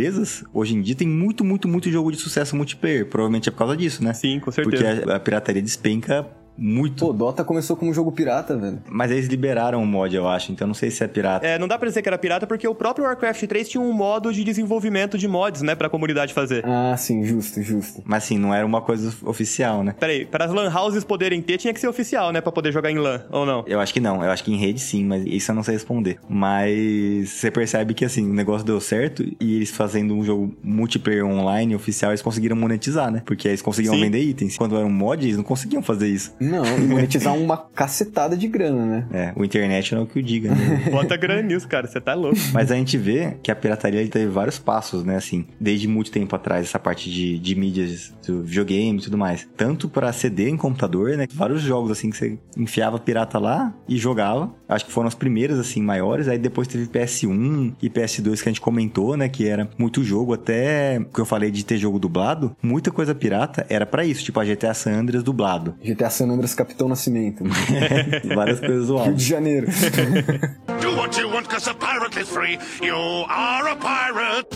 hoje 0.52 0.74
em 0.74 0.83
dia, 0.83 0.94
tem 0.94 1.09
muito, 1.09 1.44
muito, 1.44 1.68
muito 1.68 1.90
jogo 1.90 2.11
de 2.11 2.18
sucesso 2.18 2.57
multiplayer. 2.57 3.07
Provavelmente 3.07 3.48
é 3.48 3.52
por 3.52 3.59
causa 3.59 3.76
disso, 3.76 4.02
né? 4.02 4.12
Sim, 4.12 4.40
com 4.40 4.50
certeza. 4.50 4.96
Porque 4.96 5.11
a, 5.11 5.16
a 5.16 5.20
pirataria 5.20 5.62
despenca 5.62 6.26
muito. 6.57 7.07
Pô, 7.07 7.12
Dota 7.12 7.45
começou 7.45 7.77
como 7.77 7.93
jogo 7.93 8.12
pirata, 8.12 8.57
velho. 8.57 8.83
Mas 8.88 9.11
eles 9.11 9.27
liberaram 9.27 9.83
o 9.83 9.87
mod, 9.87 10.14
eu 10.14 10.29
acho. 10.29 10.53
Então, 10.53 10.67
não 10.67 10.75
sei 10.75 10.90
se 10.90 11.03
é 11.03 11.09
pirata. 11.09 11.47
É, 11.47 11.59
não 11.59 11.69
dá 11.69 11.79
pra 11.79 11.88
dizer 11.88 12.03
que 12.03 12.09
era 12.09 12.19
pirata 12.19 12.47
porque 12.47 12.67
o 12.67 12.75
próprio 12.75 13.05
Warcraft 13.07 13.45
3 13.45 13.69
tinha 13.69 13.81
um 13.81 13.93
modo 13.93 14.33
de 14.33 14.45
desenvolvimento 14.45 15.19
de 15.19 15.29
mods, 15.29 15.62
né, 15.62 15.75
pra 15.75 15.88
comunidade 15.88 16.33
fazer. 16.33 16.64
Ah, 16.67 16.97
sim, 16.97 17.25
justo, 17.25 17.62
justo. 17.62 18.03
Mas, 18.05 18.25
assim, 18.25 18.38
não 18.38 18.55
era 18.55 18.64
uma 18.64 18.81
coisa 18.81 19.14
oficial, 19.25 19.83
né? 19.83 19.95
Peraí, 19.99 20.25
para 20.25 20.45
as 20.45 20.53
lan 20.53 20.73
houses 20.73 21.05
poderem 21.05 21.40
ter, 21.43 21.59
tinha 21.59 21.73
que 21.73 21.81
ser 21.81 21.88
oficial, 21.88 22.33
né, 22.33 22.40
pra 22.40 22.53
poder 22.53 22.73
jogar 22.73 22.90
em 22.90 22.99
lan, 22.99 23.23
ou 23.31 23.45
não? 23.45 23.64
Eu 23.67 23.81
acho 23.81 23.93
que 23.93 24.01
não, 24.01 24.23
eu 24.25 24.31
acho 24.31 24.45
que 24.45 24.53
em 24.53 24.57
rede 24.57 24.81
sim, 24.81 25.05
mas 25.05 25.25
isso 25.27 25.51
eu 25.51 25.55
não 25.55 25.62
sei 25.62 25.75
responder. 25.75 26.19
Mas 26.29 27.31
você 27.31 27.51
percebe 27.51 27.95
que 27.95 28.05
assim, 28.05 28.29
o 28.29 28.35
negócio 28.35 28.67
deu 28.67 28.81
certo 28.81 29.25
e 29.40 29.57
eles 29.57 29.71
fazendo 29.71 30.14
um 30.14 30.25
jogo 30.25 30.55
multiplayer 30.62 31.25
online 31.25 31.75
oficial, 31.75 32.11
eles 32.11 32.23
conseguiram 32.23 32.57
monetizar, 32.57 33.11
né? 33.11 33.23
Porque 33.25 33.49
eles 33.49 33.62
conseguiam 33.62 33.95
Sim. 33.95 34.01
vender 34.01 34.21
itens. 34.21 34.57
Quando 34.57 34.77
era 34.77 34.87
um 34.87 34.90
mod, 34.90 35.25
eles 35.25 35.37
não 35.37 35.45
conseguiam 35.45 35.83
fazer 35.83 36.09
isso. 36.09 36.35
Não, 36.44 36.64
e 36.64 36.80
monetizar 36.87 37.35
uma 37.35 37.57
cacetada 37.57 38.37
de 38.37 38.46
grana, 38.46 38.87
né? 38.87 39.07
É, 39.12 39.33
o 39.37 39.44
internet 39.44 39.94
não 39.94 40.02
é 40.02 40.04
o 40.04 40.07
que 40.07 40.18
o 40.18 40.22
diga, 40.22 40.50
né? 40.50 40.88
Bota 40.92 41.16
grana 41.16 41.42
nisso, 41.42 41.66
cara, 41.66 41.87
você 41.87 42.00
tá 42.00 42.14
louco. 42.14 42.37
Mas 42.52 42.70
a 42.70 42.74
gente 42.76 42.96
vê 42.98 43.37
que 43.42 43.50
a 43.50 43.57
pirataria 43.57 44.07
teve 44.09 44.26
vários 44.26 44.59
passos, 44.59 45.04
né? 45.04 45.16
Assim, 45.16 45.46
desde 45.59 45.88
muito 45.88 46.11
tempo 46.11 46.35
atrás, 46.35 46.66
essa 46.66 46.78
parte 46.78 47.11
de, 47.11 47.38
de 47.38 47.54
mídias, 47.54 48.12
do 48.26 48.42
videogame 48.42 48.98
e 48.98 49.02
tudo 49.02 49.18
mais. 49.18 49.46
Tanto 49.57 49.88
pra 49.88 50.12
CD 50.12 50.48
em 50.48 50.57
computador, 50.57 51.16
né? 51.16 51.26
Vários 51.33 51.62
jogos, 51.62 51.90
assim, 51.90 52.11
que 52.11 52.16
você 52.16 52.38
enfiava 52.57 52.98
pirata 52.98 53.38
lá 53.38 53.72
e 53.88 53.96
jogava. 53.96 54.52
Acho 54.68 54.87
que 54.87 54.92
foram 54.92 55.09
as 55.09 55.14
primeiras, 55.14 55.59
assim, 55.59 55.83
maiores. 55.83 56.28
Aí 56.28 56.38
depois 56.38 56.68
teve 56.68 56.87
PS1 56.87 57.74
e 57.83 57.90
PS2 57.90 58.42
que 58.42 58.48
a 58.48 58.52
gente 58.52 58.61
comentou, 58.61 59.16
né? 59.16 59.28
Que 59.28 59.46
era 59.46 59.68
muito 59.78 60.02
jogo, 60.02 60.35
até 60.35 61.04
que 61.12 61.20
eu 61.20 61.24
falei 61.24 61.50
de 61.50 61.64
ter 61.64 61.78
jogo 61.78 61.98
dublado. 61.98 62.57
Muita 62.62 62.90
coisa 62.90 63.14
pirata 63.14 63.66
era 63.68 63.87
pra 63.87 64.04
isso, 64.04 64.24
tipo 64.24 64.38
a 64.40 64.44
GTA 64.44 64.74
San 64.74 64.92
Andreas 64.92 65.22
dublado. 65.22 65.74
GTA 65.83 66.11
San 66.11 66.26
Andreas 66.35 66.55
Capitão 66.55 66.88
Nascimento. 66.88 67.44
Várias 68.35 68.61
coisas 68.61 68.77
Rio 68.77 68.85
zoadas. 68.87 69.16
de 69.16 69.25
Janeiro. 69.25 69.66
Do 70.81 70.97
what 70.97 71.18
you 71.18 71.29
want, 71.31 71.49
cause 71.49 71.68
a 71.70 71.75
pirate 71.75 72.20
is 72.20 72.29
free. 72.29 72.59
You 72.83 72.97
are 73.29 73.68
a 73.70 73.77
pirate. 73.77 74.49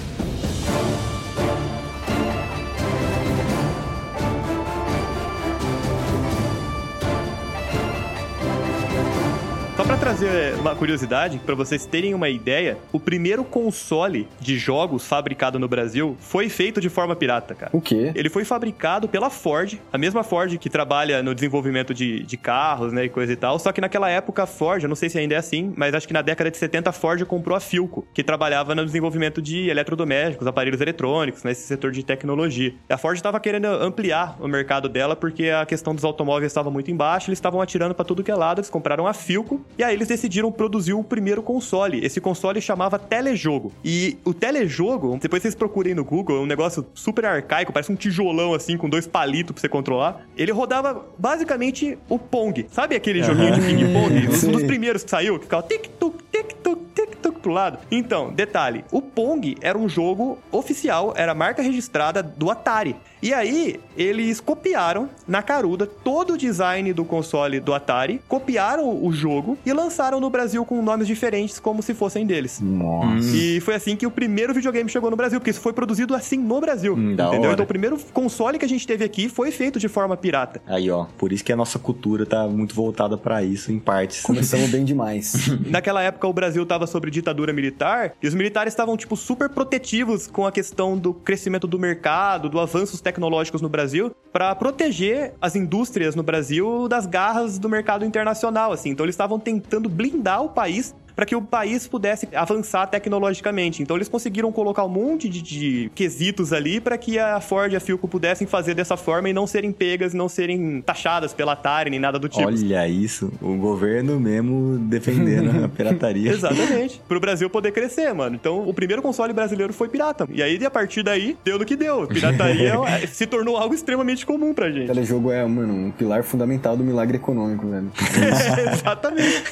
Pra 9.89 9.97
trazer 9.97 10.53
uma 10.57 10.77
curiosidade, 10.77 11.39
pra 11.39 11.55
vocês 11.55 11.87
terem 11.87 12.13
uma 12.13 12.29
ideia, 12.29 12.77
o 12.93 13.01
primeiro 13.01 13.43
console 13.43 14.29
de 14.39 14.59
jogos 14.59 15.07
fabricado 15.07 15.59
no 15.59 15.67
Brasil 15.67 16.15
foi 16.21 16.51
feito 16.51 16.79
de 16.79 16.91
forma 16.91 17.17
pirata, 17.17 17.55
cara. 17.55 17.71
O 17.75 17.81
quê? 17.81 18.13
Ele 18.15 18.29
foi 18.29 18.45
fabricado 18.45 19.09
pela 19.09 19.31
Ford, 19.31 19.79
a 19.91 19.97
mesma 19.97 20.23
Ford 20.23 20.59
que 20.59 20.69
trabalha 20.69 21.23
no 21.23 21.35
desenvolvimento 21.35 21.95
de, 21.95 22.23
de 22.23 22.37
carros, 22.37 22.93
né, 22.93 23.07
e 23.07 23.09
coisa 23.09 23.33
e 23.33 23.37
tal. 23.37 23.59
Só 23.59 23.73
que 23.73 23.81
naquela 23.81 24.11
época 24.11 24.43
a 24.43 24.47
Ford, 24.47 24.83
eu 24.83 24.91
não 24.91 24.95
sei 24.95 25.09
se 25.09 25.19
ainda 25.19 25.35
é 25.37 25.39
assim, 25.39 25.73
mas 25.75 25.95
acho 25.95 26.07
que 26.07 26.13
na 26.13 26.21
década 26.21 26.51
de 26.51 26.59
70 26.59 26.91
a 26.91 26.93
Ford 26.93 27.25
comprou 27.25 27.57
a 27.57 27.61
Philco, 27.61 28.07
que 28.13 28.23
trabalhava 28.23 28.75
no 28.75 28.85
desenvolvimento 28.85 29.41
de 29.41 29.71
eletrodomésticos, 29.71 30.47
aparelhos 30.47 30.83
eletrônicos, 30.83 31.43
nesse 31.45 31.63
setor 31.63 31.93
de 31.93 32.05
tecnologia. 32.05 32.75
A 32.91 32.99
Ford 32.99 33.17
estava 33.17 33.41
querendo 33.41 33.65
ampliar 33.65 34.37
o 34.39 34.47
mercado 34.47 34.87
dela 34.87 35.17
porque 35.17 35.49
a 35.49 35.65
questão 35.65 35.95
dos 35.95 36.05
automóveis 36.05 36.53
estava 36.53 36.71
muito 36.71 36.91
embaixo, 36.91 37.31
eles 37.31 37.39
estavam 37.39 37.63
atirando 37.63 37.95
para 37.95 38.05
tudo 38.05 38.23
que 38.23 38.31
é 38.31 38.35
lado, 38.35 38.59
eles 38.59 38.69
compraram 38.69 39.07
a 39.07 39.15
Philco 39.15 39.65
e 39.79 39.85
aí 39.85 39.95
eles 39.95 40.09
decidiram 40.09 40.51
produzir 40.51 40.93
o 40.93 41.05
primeiro 41.05 41.41
console. 41.41 42.05
Esse 42.05 42.21
console 42.21 42.61
chamava 42.61 42.99
Telejogo. 42.99 43.73
E 43.85 44.19
o 44.25 44.35
Telejogo, 44.35 45.17
depois 45.23 45.41
vocês 45.41 45.55
procurem 45.55 45.95
no 45.95 46.05
Google, 46.05 46.39
é 46.39 46.41
um 46.41 46.47
negócio 46.47 46.85
super 46.93 47.25
arcaico, 47.25 47.73
parece 47.73 47.93
um 47.93 47.95
tijolão 47.95 48.53
assim 48.53 48.77
com 48.77 48.89
dois 48.89 49.07
palitos 49.07 49.53
pra 49.53 49.61
você 49.61 49.69
controlar. 49.69 50.27
Ele 50.37 50.51
rodava 50.51 51.07
basicamente 51.17 51.97
o 52.09 52.19
Pong. 52.19 52.67
Sabe 52.71 52.97
aquele 52.97 53.23
joguinho 53.23 53.55
de 53.55 53.61
ping-pong? 53.61 54.49
Um 54.49 54.53
dos 54.53 54.65
primeiros 54.65 55.05
que 55.05 55.11
saiu, 55.11 55.39
que 55.39 55.45
ficava 55.45 55.63
tic-tuc, 55.63 56.17
tic-tuc, 56.33 56.81
tic-tuc 56.95 57.41
pro 57.41 57.53
lado. 57.53 57.79
Então, 57.91 58.33
detalhe, 58.33 58.85
o 58.91 59.01
Pong 59.01 59.57
era 59.61 59.79
um 59.79 59.89
jogo 59.89 60.39
oficial, 60.51 61.15
era 61.17 61.33
a 61.33 61.35
marca 61.35 61.63
registrada 61.63 62.23
do 62.23 62.51
Atari. 62.51 62.97
E 63.21 63.35
aí, 63.35 63.81
eles 63.97 64.41
copiaram 64.41 65.09
na 65.27 65.43
caruda 65.43 65.87
todo 65.87 66.35
o 66.35 66.39
design 66.39 66.93
do 66.93 67.05
console 67.05 67.61
do 67.61 67.75
Atari, 67.75 68.21
copiaram 68.29 69.05
o 69.05 69.13
jogo 69.13 69.59
e 69.67 69.73
lançaram 69.73 70.21
no 70.21 70.31
Brasil 70.31 70.65
com 70.65 70.81
nomes 70.83 71.07
diferentes, 71.07 71.59
como 71.59 71.83
se 71.83 71.95
fossem 71.95 72.27
deles. 72.27 72.61
Nossa. 72.61 73.29
E 73.35 73.61
foi 73.61 73.75
assim 73.75 73.97
que 73.97 74.07
o 74.07 74.11
primeiro 74.11 74.55
videogame 74.55 74.89
chegou 74.89 75.11
no 75.11 75.17
Brasil, 75.17 75.41
porque 75.41 75.51
isso 75.51 75.61
foi 75.61 75.73
produzido 75.73 76.15
assim 76.15 76.39
no 76.39 76.61
Brasil. 76.61 76.95
Hum, 76.95 77.17
da 77.17 77.27
entendeu? 77.29 77.43
hora. 77.43 77.53
Então 77.55 77.65
o 77.65 77.69
primeiro 77.69 77.99
console 78.13 78.59
que 78.59 78.65
a 78.65 78.69
gente 78.69 78.87
teve 78.87 79.05
aqui 79.05 79.29
foi 79.29 79.51
feito 79.51 79.79
de 79.79 79.89
forma 79.89 80.17
pirata. 80.17 80.63
Aí, 80.67 80.91
ó, 80.91 81.07
por 81.17 81.33
isso 81.33 81.45
que 81.45 81.53
a 81.53 81.57
nossa 81.57 81.79
cultura 81.79 82.25
tá 82.25 82.47
muito 82.47 82.75
voltada 82.75 83.17
pra 83.17 83.43
isso, 83.43 83.73
em 83.73 83.79
partes. 83.79 84.23
Começamos 84.23 84.71
bem 84.71 84.85
demais. 84.85 85.49
Naquela 85.67 86.03
época 86.03 86.27
o 86.27 86.33
Brasil 86.33 86.63
estava 86.63 86.87
sob 86.87 87.11
ditadura 87.11 87.53
militar 87.53 88.13
e 88.23 88.29
os 88.29 88.35
militares 88.35 88.73
estavam 88.73 88.97
tipo 88.97 89.17
super 89.17 89.49
protetivos 89.49 90.27
com 90.27 90.47
a 90.47 90.53
questão 90.53 90.97
do 90.97 91.13
crescimento 91.13 91.67
do 91.67 91.79
mercado, 91.79 92.49
do 92.49 92.61
avanços 92.61 93.01
tecnológicos 93.09 93.63
no 93.63 93.69
Brasil, 93.69 94.15
para 94.33 94.55
proteger 94.55 95.35
as 95.41 95.57
indústrias 95.57 96.15
no 96.15 96.23
Brasil 96.23 96.87
das 96.89 97.07
garras 97.07 97.59
do 97.59 97.69
mercado 97.69 98.05
internacional, 98.05 98.73
assim. 98.73 98.91
Então 98.91 99.05
eles 99.05 99.15
estavam 99.15 99.39
tentando 99.39 99.89
blindar 99.89 100.43
o 100.43 100.51
país 100.51 100.95
para 101.19 101.27
que 101.27 101.35
o 101.35 101.43
país 101.43 101.85
pudesse 101.89 102.29
avançar 102.33 102.87
tecnologicamente. 102.87 103.83
Então 103.83 103.97
eles 103.97 104.09
conseguiram 104.09 104.53
colocar 104.53 104.85
um 104.85 104.89
monte 104.89 105.29
de, 105.29 105.43
de 105.43 105.91
quesitos 105.93 106.53
ali 106.53 106.81
para 106.81 106.97
que 106.97 107.19
a 107.19 107.41
Ford 107.41 107.73
e 107.73 107.75
a 107.75 107.81
Philco 107.81 108.07
pudessem 108.07 108.47
fazer 108.47 108.73
dessa 108.73 108.97
forma 108.97 109.29
e 109.29 109.33
não 109.33 109.45
serem 109.45 109.73
pegas, 109.73 110.15
não 110.15 110.29
serem 110.29 110.81
taxadas 110.81 111.35
pela 111.35 111.55
Atari 111.55 111.91
nem 111.91 111.99
nada 111.99 112.21
do 112.21 112.29
tipo. 112.29 112.47
Olha 112.47 112.87
isso, 112.87 113.33
o 113.43 113.57
governo 113.57 114.21
mesmo 114.21 114.79
defendendo 114.79 115.65
a 115.65 115.67
pirataria. 115.77 116.31
Exatamente. 116.31 117.03
Pro 117.09 117.19
Brasil 117.19 117.51
poder 117.51 117.73
crescer, 117.73 118.15
mano. 118.15 118.37
Então, 118.37 118.69
o 118.69 118.73
primeiro 118.73 119.03
console 119.03 119.33
brasileiro 119.33 119.73
foi 119.73 119.89
pirata. 119.89 120.25
E 120.31 120.41
aí, 120.41 120.65
a 120.65 120.71
partir 120.71 121.03
daí, 121.03 121.37
deu 121.45 121.59
no 121.59 121.65
que 121.65 121.75
deu. 121.75 122.07
Pirataria 122.07 122.75
é- 123.03 123.09
se 123.09 123.27
tornou 123.27 123.57
algo 123.57 123.75
extremamente 123.75 124.25
comum 124.25 124.55
pra 124.55 124.71
gente. 124.71 124.87
Telejogo 124.87 125.33
é, 125.33 125.45
mano, 125.45 125.75
um 125.75 125.91
pilar 125.91 126.23
fundamental 126.23 126.77
do 126.77 126.85
milagre 126.85 127.17
econômico, 127.17 127.67
velho. 127.67 127.91
Exatamente. 128.73 129.43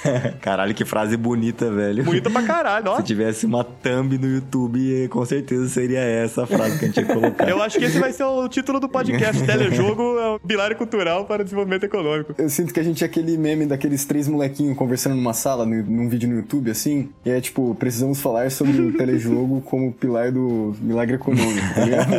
Caralho, 0.41 0.73
que 0.73 0.85
frase 0.85 1.17
bonita, 1.17 1.56
velho. 1.65 2.05
Bonita 2.05 2.31
pra 2.31 2.43
caralho, 2.43 2.91
ó. 2.91 2.97
Se 2.97 3.05
tivesse 3.05 3.47
uma 3.47 3.65
thumb 3.65 4.19
no 4.19 4.29
YouTube, 4.29 5.09
com 5.09 5.25
certeza 5.25 5.69
seria 5.69 6.01
essa 6.01 6.43
a 6.43 6.47
frase 6.47 6.79
que 6.79 6.85
a 6.85 6.89
gente 6.89 7.01
ia 7.01 7.07
colocar. 7.07 7.49
Eu 7.49 7.63
acho 7.63 7.79
que 7.79 7.85
esse 7.85 7.99
vai 7.99 8.13
ser 8.13 8.25
o 8.25 8.49
título 8.49 8.79
do 8.79 8.89
podcast. 8.89 9.43
Telejogo 9.45 10.19
é 10.19 10.35
o 10.35 10.41
pilar 10.41 10.75
cultural 10.75 11.25
para 11.25 11.43
o 11.43 11.45
desenvolvimento 11.45 11.85
econômico. 11.85 12.35
Eu 12.39 12.49
sinto 12.49 12.73
que 12.73 12.81
a 12.81 12.83
gente 12.83 13.03
é 13.03 13.07
aquele 13.07 13.37
meme 13.37 13.67
daqueles 13.67 14.05
três 14.05 14.29
molequinhos 14.29 14.77
conversando 14.77 15.17
numa 15.17 15.33
sala, 15.33 15.65
num 15.65 16.09
vídeo 16.09 16.29
no 16.29 16.37
YouTube, 16.37 16.71
assim, 16.71 17.09
e 17.25 17.31
é 17.31 17.41
tipo, 17.41 17.75
precisamos 17.75 18.21
falar 18.21 18.51
sobre 18.51 18.81
o 18.81 18.93
telejogo 18.93 19.61
como 19.67 19.93
pilar 19.93 20.31
do 20.31 20.75
milagre 20.81 21.17
econômico, 21.17 21.75
tá 21.75 21.85
ligado? 21.85 22.15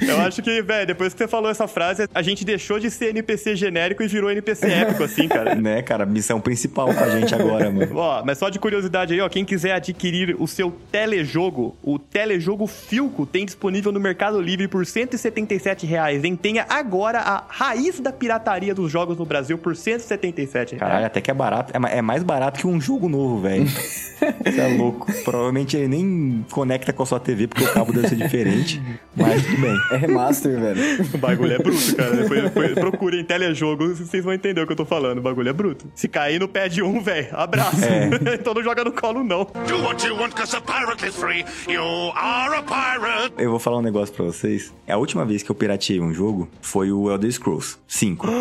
Eu 0.00 0.20
acho 0.20 0.42
que, 0.42 0.62
velho, 0.62 0.86
depois 0.86 1.12
que 1.12 1.18
você 1.18 1.28
falou 1.28 1.50
essa 1.50 1.66
frase, 1.66 2.08
a 2.14 2.22
gente 2.22 2.44
deixou 2.44 2.78
de 2.78 2.90
ser 2.90 3.10
NPC 3.10 3.56
genérico 3.56 4.02
e 4.02 4.08
virou 4.08 4.30
NPC 4.30 4.66
épico, 4.66 5.04
assim, 5.04 5.28
cara. 5.28 5.54
Né, 5.54 5.82
cara? 5.82 6.06
Missão 6.06 6.40
principal 6.40 6.88
pra 6.92 7.10
gente 7.10 7.34
agora, 7.34 7.65
mano. 7.70 7.94
Ó, 7.96 8.22
mas 8.24 8.38
só 8.38 8.48
de 8.48 8.58
curiosidade 8.58 9.14
aí, 9.14 9.20
ó, 9.20 9.28
quem 9.28 9.44
quiser 9.44 9.72
adquirir 9.72 10.36
o 10.38 10.46
seu 10.46 10.74
telejogo, 10.90 11.76
o 11.82 11.98
telejogo 11.98 12.66
Filco 12.66 13.26
tem 13.26 13.44
disponível 13.44 13.92
no 13.92 14.00
Mercado 14.00 14.40
Livre 14.40 14.68
por 14.68 14.84
177 14.84 15.86
reais, 15.86 16.24
hein? 16.24 16.36
Tenha 16.36 16.66
agora 16.68 17.20
a 17.20 17.44
raiz 17.48 18.00
da 18.00 18.12
pirataria 18.12 18.74
dos 18.74 18.90
jogos 18.90 19.16
no 19.18 19.24
Brasil 19.24 19.58
por 19.58 19.76
177 19.76 20.76
reais. 20.76 20.80
Caralho, 20.80 21.06
até 21.06 21.20
que 21.20 21.30
é 21.30 21.34
barato. 21.34 21.72
É 21.74 21.98
É 21.98 22.02
mais 22.02 22.22
barato 22.22 22.60
que 22.60 22.66
um 22.66 22.80
jogo 22.80 23.08
novo, 23.08 23.40
velho. 23.40 23.66
Você 24.44 24.60
é 24.60 24.68
louco. 24.76 25.06
Provavelmente 25.24 25.76
ele 25.76 25.88
nem 25.88 26.44
conecta 26.50 26.92
com 26.92 27.02
a 27.02 27.06
sua 27.06 27.20
TV, 27.20 27.46
porque 27.46 27.64
o 27.64 27.72
cabo 27.72 27.92
deve 27.92 28.08
ser 28.08 28.16
diferente. 28.16 28.82
Mas 29.14 29.44
tudo 29.44 29.60
bem. 29.60 29.76
É 29.92 29.96
remaster, 29.96 30.58
velho. 30.58 30.80
O 31.14 31.18
bagulho 31.18 31.52
é 31.52 31.58
bruto, 31.58 31.96
cara. 31.96 32.16
Depois, 32.16 32.42
depois 32.42 32.72
procurem 32.74 33.24
telejogo, 33.24 33.94
vocês 33.94 34.24
vão 34.24 34.32
entender 34.32 34.60
o 34.60 34.66
que 34.66 34.72
eu 34.72 34.76
tô 34.76 34.84
falando. 34.84 35.18
O 35.18 35.22
bagulho 35.22 35.48
é 35.48 35.52
bruto. 35.52 35.86
Se 35.94 36.08
cair 36.08 36.40
no 36.40 36.48
pé 36.48 36.68
de 36.68 36.82
um, 36.82 37.00
velho, 37.00 37.28
abraço. 37.60 38.34
então 38.34 38.54
não 38.54 38.62
joga 38.62 38.84
no 38.84 38.92
colo, 38.92 39.24
não. 39.24 39.44
Do 39.44 39.82
what 39.82 40.06
you 40.06 40.16
want, 40.16 40.34
cause 40.34 40.54
a 40.56 40.60
pirate 40.60 41.06
is 41.06 41.16
free. 41.16 41.44
You 41.68 42.12
are 42.14 42.56
a 42.56 42.62
pirate. 42.62 43.34
Eu 43.38 43.50
vou 43.50 43.58
falar 43.58 43.78
um 43.78 43.82
negócio 43.82 44.14
pra 44.14 44.24
vocês. 44.24 44.72
A 44.88 44.96
última 44.96 45.24
vez 45.24 45.42
que 45.42 45.50
eu 45.50 45.54
pirateei 45.54 46.00
um 46.00 46.12
jogo 46.12 46.48
foi 46.60 46.92
o 46.92 47.10
Elder 47.10 47.32
Scrolls 47.32 47.76
5. 47.86 48.26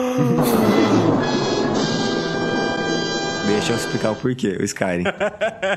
Deixa 3.47 3.73
eu 3.73 3.77
explicar 3.77 4.11
o 4.11 4.15
porquê, 4.15 4.57
o 4.59 4.63
Skyrim. 4.63 5.03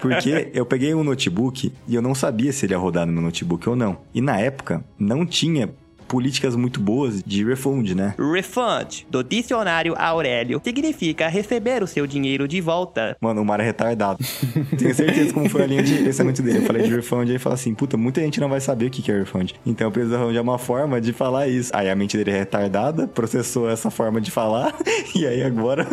Porque 0.01 0.51
eu 0.55 0.65
peguei 0.65 0.95
um 0.95 1.05
notebook 1.05 1.73
e 1.87 1.95
eu 1.95 2.03
não 2.03 2.15
sabia 2.15 2.51
se 2.51 2.65
ele 2.67 2.73
ia 2.73 2.79
rodar 2.79 3.07
no 3.07 3.13
meu 3.13 3.23
notebook 3.23 3.69
ou 3.69 3.77
não. 3.77 3.99
E 4.15 4.21
na 4.21 4.41
época, 4.41 4.83
não 4.99 5.27
tinha 5.27 5.71
políticas 6.09 6.57
muito 6.57 6.81
boas 6.81 7.23
de 7.23 7.45
refund, 7.45 7.95
né? 7.95 8.15
Refund, 8.19 9.07
do 9.11 9.23
dicionário 9.23 9.95
Aurélio, 9.97 10.61
significa 10.65 11.29
receber 11.29 11.83
o 11.83 11.87
seu 11.87 12.07
dinheiro 12.07 12.49
de 12.49 12.61
volta. 12.61 13.17
Mano, 13.21 13.43
o 13.43 13.45
Mário 13.45 13.63
é 13.63 13.67
retardado. 13.67 14.19
Tenho 14.77 14.95
certeza 14.95 15.33
como 15.33 15.49
foi 15.49 15.63
a 15.63 15.67
linha 15.67 15.83
de 15.83 15.95
pensamento 16.03 16.43
dele. 16.43 16.59
Eu 16.59 16.63
falei 16.63 16.83
de 16.83 16.95
refund, 16.95 17.25
aí 17.25 17.33
ele 17.33 17.39
fala 17.39 17.55
assim, 17.55 17.75
puta, 17.75 17.97
muita 17.97 18.21
gente 18.21 18.41
não 18.41 18.49
vai 18.49 18.61
saber 18.61 18.87
o 18.87 18.91
que 18.91 19.03
que 19.03 19.13
é 19.13 19.19
refund. 19.19 19.53
Então 19.67 19.87
eu 19.87 19.91
preciso 19.91 20.17
arranjar 20.17 20.41
uma 20.43 20.59
forma 20.59 21.01
de 21.01 21.13
falar 21.13 21.47
isso. 21.49 21.71
Aí 21.75 21.91
a 21.91 21.95
mente 21.95 22.17
dele 22.17 22.31
é 22.31 22.39
retardada, 22.39 23.07
processou 23.07 23.69
essa 23.69 23.91
forma 23.91 24.21
de 24.21 24.31
falar, 24.31 24.75
e 25.15 25.27
aí 25.27 25.43
agora. 25.43 25.87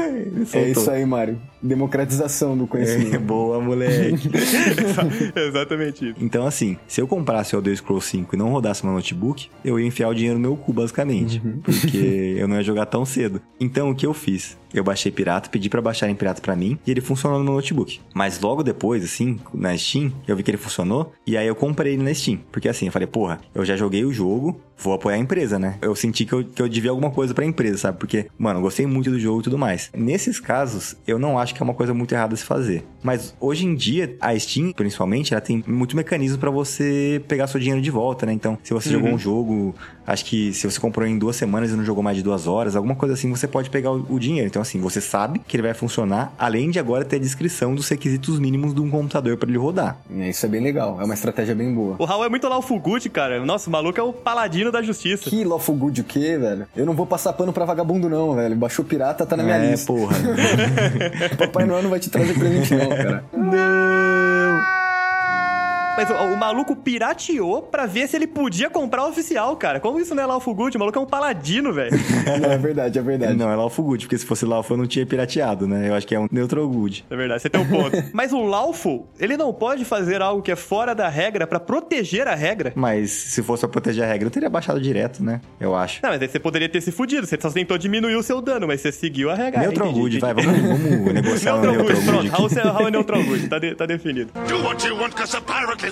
É 0.53 0.69
isso 0.69 0.89
aí, 0.89 1.05
Mário. 1.05 1.39
Democratização 1.65 2.57
do 2.57 2.63
É, 2.65 2.67
conhecimento. 2.67 3.19
boa, 3.21 3.59
moleque. 3.59 4.29
Exatamente 5.35 6.09
isso. 6.09 6.15
Então, 6.19 6.45
assim, 6.45 6.77
se 6.87 7.01
eu 7.01 7.07
comprasse 7.07 7.55
o 7.55 7.59
Elder 7.59 7.75
Scrolls 7.75 8.07
5 8.09 8.35
e 8.35 8.37
não 8.37 8.49
rodasse 8.49 8.85
meu 8.85 8.93
notebook, 8.93 9.47
eu 9.63 9.79
ia 9.79 9.85
enfiar 9.87 10.09
o 10.09 10.13
dinheiro 10.13 10.37
no 10.37 10.41
meu 10.41 10.55
cu, 10.57 10.71
basicamente. 10.73 11.41
Porque 11.63 12.35
eu 12.37 12.47
não 12.47 12.55
ia 12.57 12.63
jogar 12.63 12.85
tão 12.85 13.05
cedo. 13.05 13.41
Então, 13.59 13.89
o 13.89 13.95
que 13.95 14.05
eu 14.05 14.13
fiz? 14.13 14.57
Eu 14.75 14.83
baixei 14.83 15.09
pirata, 15.11 15.49
pedi 15.49 15.69
pra 15.69 15.81
baixarem 15.81 16.13
pirata 16.13 16.41
pra 16.41 16.55
mim 16.55 16.77
e 16.85 16.91
ele 16.91 16.99
funcionou 16.99 17.39
no 17.39 17.45
meu 17.45 17.53
notebook. 17.53 18.01
Mas 18.13 18.39
logo 18.41 18.61
depois, 18.61 19.03
assim, 19.03 19.39
na 19.53 19.75
Steam, 19.77 20.11
eu 20.27 20.35
vi 20.35 20.43
que 20.43 20.51
ele 20.51 20.57
funcionou 20.57 21.13
e 21.25 21.37
aí 21.37 21.47
eu 21.47 21.55
comprei 21.55 21.93
ele 21.93 22.03
na 22.03 22.13
Steam. 22.13 22.39
Porque 22.51 22.67
assim, 22.67 22.87
eu 22.87 22.91
falei, 22.91 23.07
porra, 23.07 23.39
eu 23.53 23.63
já 23.63 23.77
joguei 23.77 24.03
o 24.03 24.11
jogo, 24.11 24.59
vou 24.77 24.93
apoiar 24.93 25.15
a 25.15 25.19
empresa, 25.19 25.57
né? 25.57 25.77
Eu 25.81 25.95
senti 25.95 26.25
que 26.25 26.33
eu, 26.33 26.43
que 26.43 26.61
eu 26.61 26.67
devia 26.67 26.91
alguma 26.91 27.09
coisa 27.09 27.33
pra 27.33 27.45
empresa, 27.45 27.77
sabe? 27.77 27.97
Porque, 27.97 28.27
mano, 28.37 28.59
eu 28.59 28.63
gostei 28.63 28.85
muito 28.85 29.09
do 29.09 29.19
jogo 29.19 29.39
e 29.39 29.43
tudo 29.43 29.57
mais. 29.57 29.89
Nesses 29.95 30.39
casos, 30.39 30.95
eu 31.07 31.17
não 31.17 31.39
acho 31.39 31.55
que 31.55 31.61
é 31.61 31.63
uma 31.63 31.73
coisa 31.73 31.93
muito 31.93 32.13
errada 32.13 32.35
se 32.35 32.43
fazer. 32.43 32.83
Mas 33.01 33.35
hoje 33.39 33.65
em 33.65 33.75
dia, 33.75 34.17
a 34.19 34.37
Steam, 34.37 34.73
principalmente, 34.73 35.33
ela 35.33 35.41
tem 35.41 35.63
muito 35.65 35.95
mecanismo 35.95 36.37
pra 36.37 36.51
você 36.51 37.23
pegar 37.27 37.47
seu 37.47 37.59
dinheiro 37.59 37.81
de 37.81 37.91
volta, 37.91 38.25
né? 38.25 38.33
Então, 38.33 38.57
se 38.63 38.73
você 38.73 38.89
jogou 38.89 39.09
um 39.09 39.17
jogo, 39.17 39.73
acho 40.05 40.25
que 40.25 40.53
se 40.53 40.69
você 40.69 40.79
comprou 40.79 41.07
em 41.07 41.17
duas 41.17 41.35
semanas 41.35 41.71
e 41.71 41.75
não 41.75 41.83
jogou 41.83 42.03
mais 42.03 42.17
de 42.17 42.23
duas 42.23 42.47
horas, 42.47 42.75
alguma 42.75 42.95
coisa 42.95 43.13
assim, 43.13 43.29
você 43.29 43.47
pode 43.47 43.69
pegar 43.69 43.91
o, 43.91 44.05
o 44.09 44.19
dinheiro. 44.19 44.47
Então, 44.47 44.61
assim, 44.61 44.79
você 44.79 45.01
sabe 45.01 45.39
que 45.39 45.55
ele 45.55 45.63
vai 45.63 45.73
funcionar, 45.73 46.33
além 46.37 46.69
de 46.69 46.79
agora 46.79 47.05
ter 47.05 47.17
a 47.17 47.19
descrição 47.19 47.73
dos 47.75 47.87
requisitos 47.89 48.39
mínimos 48.39 48.73
de 48.73 48.81
um 48.81 48.89
computador 48.89 49.37
pra 49.37 49.49
ele 49.49 49.57
rodar. 49.57 49.97
É, 50.15 50.29
Isso 50.29 50.45
é 50.45 50.49
bem 50.49 50.61
legal. 50.61 50.99
É 50.99 51.05
uma 51.05 51.13
estratégia 51.13 51.55
bem 51.55 51.73
boa. 51.73 51.95
O 51.99 52.05
Raul 52.05 52.25
é 52.25 52.29
muito 52.29 52.47
lá 52.47 52.57
o 52.57 52.61
Fuguti, 52.61 53.09
cara. 53.09 53.43
Nossa, 53.45 53.69
o 53.69 53.71
maluco 53.71 53.99
é 53.99 54.03
o 54.03 54.13
paladino 54.13 54.71
da 54.71 54.81
justiça. 54.81 55.29
Que 55.29 55.43
lawful 55.43 55.75
good 55.75 56.01
o 56.01 56.03
quê, 56.03 56.37
velho? 56.37 56.67
Eu 56.75 56.85
não 56.85 56.93
vou 56.93 57.05
passar 57.05 57.33
pano 57.33 57.53
pra 57.53 57.65
vagabundo, 57.65 58.09
não, 58.09 58.35
velho. 58.35 58.55
Baixou 58.55 58.83
pirata, 58.85 59.25
tá 59.25 59.35
na 59.37 59.43
minha 59.43 59.57
é, 59.57 59.71
lista. 59.71 59.91
porra. 59.91 60.15
Papai 61.37 61.65
Noel 61.65 61.83
não 61.83 61.89
vai 61.89 61.99
te 61.99 62.09
trazer 62.09 62.33
presente, 62.33 62.73
não, 62.75 62.89
cara. 62.89 63.23
Mas 65.97 66.09
o, 66.09 66.13
o 66.13 66.37
maluco 66.37 66.75
pirateou 66.75 67.61
pra 67.61 67.85
ver 67.85 68.07
se 68.07 68.15
ele 68.15 68.27
podia 68.27 68.69
comprar 68.69 69.05
o 69.05 69.09
oficial, 69.09 69.55
cara. 69.55 69.79
Como 69.79 69.99
isso 69.99 70.13
não 70.13 70.23
é 70.23 70.35
o 70.35 70.39
Fuguti? 70.39 70.75
O 70.77 70.79
maluco 70.79 70.97
é 70.97 71.01
um 71.01 71.05
paladino, 71.05 71.71
velho. 71.73 71.95
é 72.27 72.57
verdade, 72.57 72.99
é 72.99 73.01
verdade. 73.01 73.33
não, 73.33 73.49
é 73.51 73.55
Lawful 73.55 73.85
Good, 73.85 74.05
porque 74.05 74.17
se 74.17 74.25
fosse 74.25 74.45
Lawful 74.45 74.75
eu 74.75 74.79
não 74.81 74.87
tinha 74.87 75.05
pirateado, 75.05 75.67
né? 75.67 75.89
Eu 75.89 75.95
acho 75.95 76.05
que 76.05 76.13
é 76.15 76.19
um 76.19 76.27
Neutral 76.31 76.67
Good. 76.67 77.05
É 77.09 77.15
verdade, 77.15 77.41
você 77.41 77.49
tem 77.49 77.61
um 77.61 77.67
ponto. 77.67 77.95
Mas 78.13 78.33
o 78.33 78.41
Lawful, 78.43 79.07
ele 79.19 79.37
não 79.37 79.53
pode 79.53 79.85
fazer 79.85 80.21
algo 80.21 80.41
que 80.41 80.51
é 80.51 80.55
fora 80.55 80.93
da 80.93 81.07
regra 81.07 81.47
pra 81.47 81.59
proteger 81.59 82.27
a 82.27 82.35
regra. 82.35 82.73
Mas 82.75 83.11
se 83.11 83.41
fosse 83.41 83.61
pra 83.61 83.69
proteger 83.69 84.03
a 84.03 84.07
regra, 84.07 84.27
eu 84.27 84.31
teria 84.31 84.49
baixado 84.49 84.79
direto, 84.81 85.23
né? 85.23 85.41
Eu 85.59 85.75
acho. 85.75 85.99
Não, 86.03 86.09
mas 86.09 86.21
aí 86.21 86.27
você 86.27 86.39
poderia 86.39 86.67
ter 86.69 86.81
se 86.81 86.91
fudido. 86.91 87.25
Você 87.25 87.37
só 87.39 87.49
tentou 87.49 87.77
diminuir 87.77 88.15
o 88.15 88.23
seu 88.23 88.41
dano, 88.41 88.67
mas 88.67 88.81
você 88.81 88.91
seguiu 88.91 89.29
a 89.29 89.35
regra. 89.35 89.61
Neutral 89.61 89.91
Good, 89.91 90.19
vai, 90.19 90.33
vamos, 90.33 90.59
vamos 90.61 91.13
negociar 91.13 91.53
Neutral 91.53 91.73
Neutral 91.75 91.95
Good, 91.95 92.05
pronto. 92.05 92.41
Good 92.41 92.55
Raul, 92.59 92.87
é 92.87 92.91
Neutral 92.91 93.23
Good, 93.23 93.47
tá, 93.49 93.59
de- 93.59 93.75
tá 93.75 93.85
definido. 93.85 94.31
Do 94.47 94.63
what 94.63 94.85
you 94.87 94.97
want, 94.97 95.13
cause 95.13 95.35
a 95.35 95.41
pirate 95.41 95.84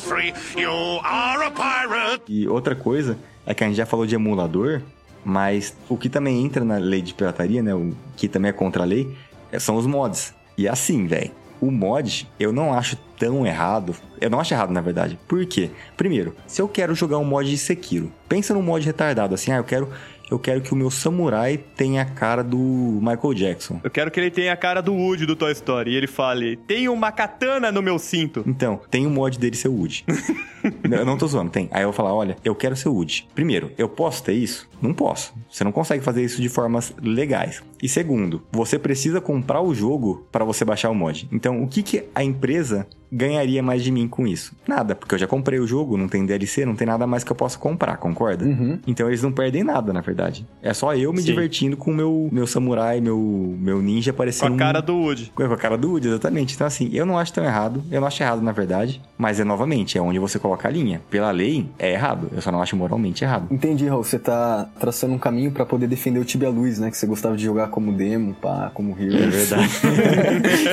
You 0.58 0.72
are 1.04 1.46
a 1.46 1.52
pirate. 1.52 2.24
E 2.28 2.48
outra 2.48 2.76
coisa 2.76 3.16
é 3.46 3.54
que 3.54 3.64
a 3.64 3.68
gente 3.68 3.76
já 3.76 3.86
falou 3.86 4.08
de 4.08 4.16
emulador, 4.16 4.82
mas 5.24 5.76
o 5.88 5.96
que 5.96 6.10
também 6.10 6.44
entra 6.44 6.66
na 6.66 6.78
lei 6.78 7.00
de 7.00 7.14
pirataria, 7.14 7.62
né? 7.62 7.76
O 7.76 7.94
que 8.18 8.28
também 8.28 8.50
é 8.50 8.54
contra 8.54 8.82
a 8.82 8.86
lei, 8.86 9.16
é- 9.52 9.60
são 9.60 9.76
os 9.76 9.86
mods. 9.86 10.34
E 10.58 10.68
assim, 10.68 11.06
velho. 11.06 11.32
O 11.62 11.70
mod, 11.72 12.28
eu 12.40 12.52
não 12.52 12.74
acho 12.74 12.98
tão 13.18 13.46
errado. 13.46 13.96
Eu 14.20 14.30
não 14.30 14.40
acho 14.40 14.54
errado, 14.54 14.72
na 14.72 14.82
verdade. 14.82 15.18
Por 15.28 15.46
quê? 15.46 15.70
Primeiro, 15.96 16.36
se 16.46 16.62
eu 16.62 16.68
quero 16.68 16.94
jogar 16.94 17.20
um 17.20 17.24
mod 17.24 17.50
de 17.50 17.58
Sekiro, 17.58 18.12
pensa 18.28 18.54
num 18.54 18.62
mod 18.62 18.84
retardado, 18.86 19.34
assim, 19.36 19.52
ah, 19.52 19.58
eu 19.58 19.64
quero, 19.64 19.90
eu 20.34 20.40
quero 20.40 20.62
que 20.62 20.74
o 20.74 20.76
meu 20.76 20.90
samurai 20.90 21.58
tenha 21.58 22.02
a 22.02 22.06
cara 22.06 22.44
do 22.44 22.58
Michael 22.58 23.34
Jackson. 23.36 23.80
Eu 23.84 23.92
quero 23.92 24.10
que 24.10 24.20
ele 24.20 24.32
tenha 24.32 24.52
a 24.52 24.58
cara 24.58 24.82
do 24.82 24.92
Woody 24.92 25.28
do 25.28 25.36
Toy 25.36 25.52
Story 25.52 25.92
e 25.92 25.96
ele 25.96 26.08
fale: 26.08 26.58
tem 26.58 26.90
uma 26.90 27.12
katana 27.12 27.72
no 27.72 27.84
meu 27.84 28.00
cinto. 28.00 28.44
Então, 28.48 28.82
tem 28.90 29.06
um 29.06 29.12
mod 29.12 29.38
dele 29.38 29.56
ser 29.56 29.68
Woody. 29.68 30.04
Eu 30.90 31.06
não 31.06 31.18
tô 31.18 31.28
zoando, 31.28 31.50
tem. 31.52 31.68
Aí 31.72 31.82
eu 31.84 31.88
vou 31.88 31.94
falar, 31.94 32.14
olha, 32.14 32.38
eu 32.44 32.56
quero 32.56 32.76
ser 32.76 32.90
Woody. 32.90 33.28
Primeiro, 33.36 33.72
eu 33.78 33.90
posso 33.90 34.24
ter 34.24 34.34
isso? 34.34 34.70
Não 34.82 34.94
posso. 34.94 35.34
Você 35.50 35.64
não 35.64 35.72
consegue 35.72 36.04
fazer 36.04 36.24
isso 36.24 36.42
de 36.42 36.50
formas 36.50 36.94
legais. 37.02 37.62
E 37.82 37.88
segundo, 37.90 38.42
você 38.52 38.78
precisa 38.78 39.20
comprar 39.22 39.62
o 39.62 39.74
jogo 39.74 40.26
para 40.32 40.44
você 40.46 40.64
baixar 40.66 40.90
o 40.90 40.96
mod. 40.96 41.28
Então, 41.32 41.62
o 41.64 41.68
que, 41.68 41.82
que 41.82 42.04
a 42.14 42.24
empresa 42.24 42.86
ganharia 43.12 43.62
mais 43.64 43.84
de 43.84 43.92
mim 43.92 44.08
com 44.08 44.26
isso? 44.28 44.54
Nada, 44.68 44.96
porque 44.96 45.14
eu 45.16 45.20
já 45.20 45.28
comprei 45.28 45.60
o 45.60 45.68
jogo, 45.68 45.96
não 45.98 46.08
tem 46.08 46.26
DLC, 46.26 46.66
não 46.66 46.76
tem 46.76 46.88
nada 46.88 47.06
mais 47.08 47.24
que 47.24 47.32
eu 47.32 47.36
possa 47.36 47.58
comprar, 47.58 47.96
concorda? 47.98 48.46
Então 48.88 49.08
eles 49.08 49.22
não 49.22 49.32
perdem 49.32 49.64
nada, 49.64 49.94
na 49.94 50.02
verdade. 50.02 50.46
É 50.62 50.74
só 50.74 50.94
eu 50.96 51.12
me 51.14 51.20
Sim. 51.20 51.26
divertindo 51.28 51.78
com 51.78 51.92
o 51.92 51.94
meu, 51.94 52.30
meu 52.32 52.48
samurai, 52.48 53.00
meu, 53.00 53.56
meu 53.60 53.82
ninja 53.82 54.12
Com 54.12 54.18
parecendo 54.18 54.52
a 54.52 54.56
um- 54.56 54.58
cara 54.58 54.82
do 54.82 54.96
Woody. 54.98 55.32
com 55.34 55.44
a 55.44 55.58
cara 55.58 55.78
do 55.78 55.92
Woody, 55.92 56.08
exatamente. 56.10 56.56
Então, 56.56 56.68
assim, 56.68 56.90
eu 56.92 57.06
não 57.06 57.18
acho 57.18 57.32
tão 57.34 57.44
errado. 57.44 57.84
Eu 57.92 58.02
não 58.02 58.08
acho 58.08 58.22
errado, 58.22 58.42
na 58.42 58.52
verdade. 58.52 59.02
Mas 59.18 59.40
é 59.40 59.44
novamente, 59.44 59.98
é 59.98 60.02
onde 60.02 60.20
você 60.20 60.38
coloca 60.40 60.53
a 60.62 60.70
linha. 60.70 61.02
Pela 61.10 61.32
lei, 61.32 61.70
é 61.78 61.94
errado. 61.94 62.30
Eu 62.34 62.42
só 62.42 62.52
não 62.52 62.62
acho 62.62 62.76
moralmente 62.76 63.24
errado. 63.24 63.48
Entendi, 63.52 63.88
Raul. 63.88 64.04
Você 64.04 64.20
tá 64.20 64.70
traçando 64.80 65.14
um 65.14 65.18
caminho 65.18 65.52
pra 65.52 65.66
poder 65.66 65.88
defender 65.88 66.20
o 66.20 66.26
Tibia 66.26 66.50
Luz, 66.50 66.80
né? 66.80 66.90
Que 66.90 66.98
você 66.98 67.06
gostava 67.06 67.36
de 67.36 67.44
jogar 67.44 67.68
como 67.68 67.92
demo, 67.92 68.34
pá, 68.34 68.72
como 68.74 68.96
hero. 69.00 69.24
É 69.24 69.28
verdade. 69.28 69.70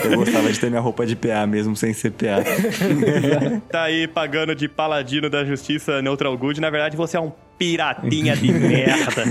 eu 0.11 0.17
gostava 0.17 0.53
de 0.53 0.59
ter 0.59 0.69
minha 0.69 0.81
roupa 0.81 1.07
de 1.07 1.17
PA 1.17 1.47
mesmo 1.47 1.77
sem 1.77 1.93
ser 1.93 2.11
PA. 2.13 2.41
Tá 3.71 3.83
aí 3.83 4.09
pagando 4.09 4.55
de 4.55 4.69
paladino 4.69 5.29
da 5.29 5.45
justiça 5.45 6.03
Neutral 6.03 6.37
Good. 6.37 6.61
Na 6.61 6.71
verdade, 6.71 6.97
você 6.97 7.17
é 7.17 7.21
um 7.21 7.33
piratinha 7.61 8.35
de 8.35 8.51
merda. 8.51 9.25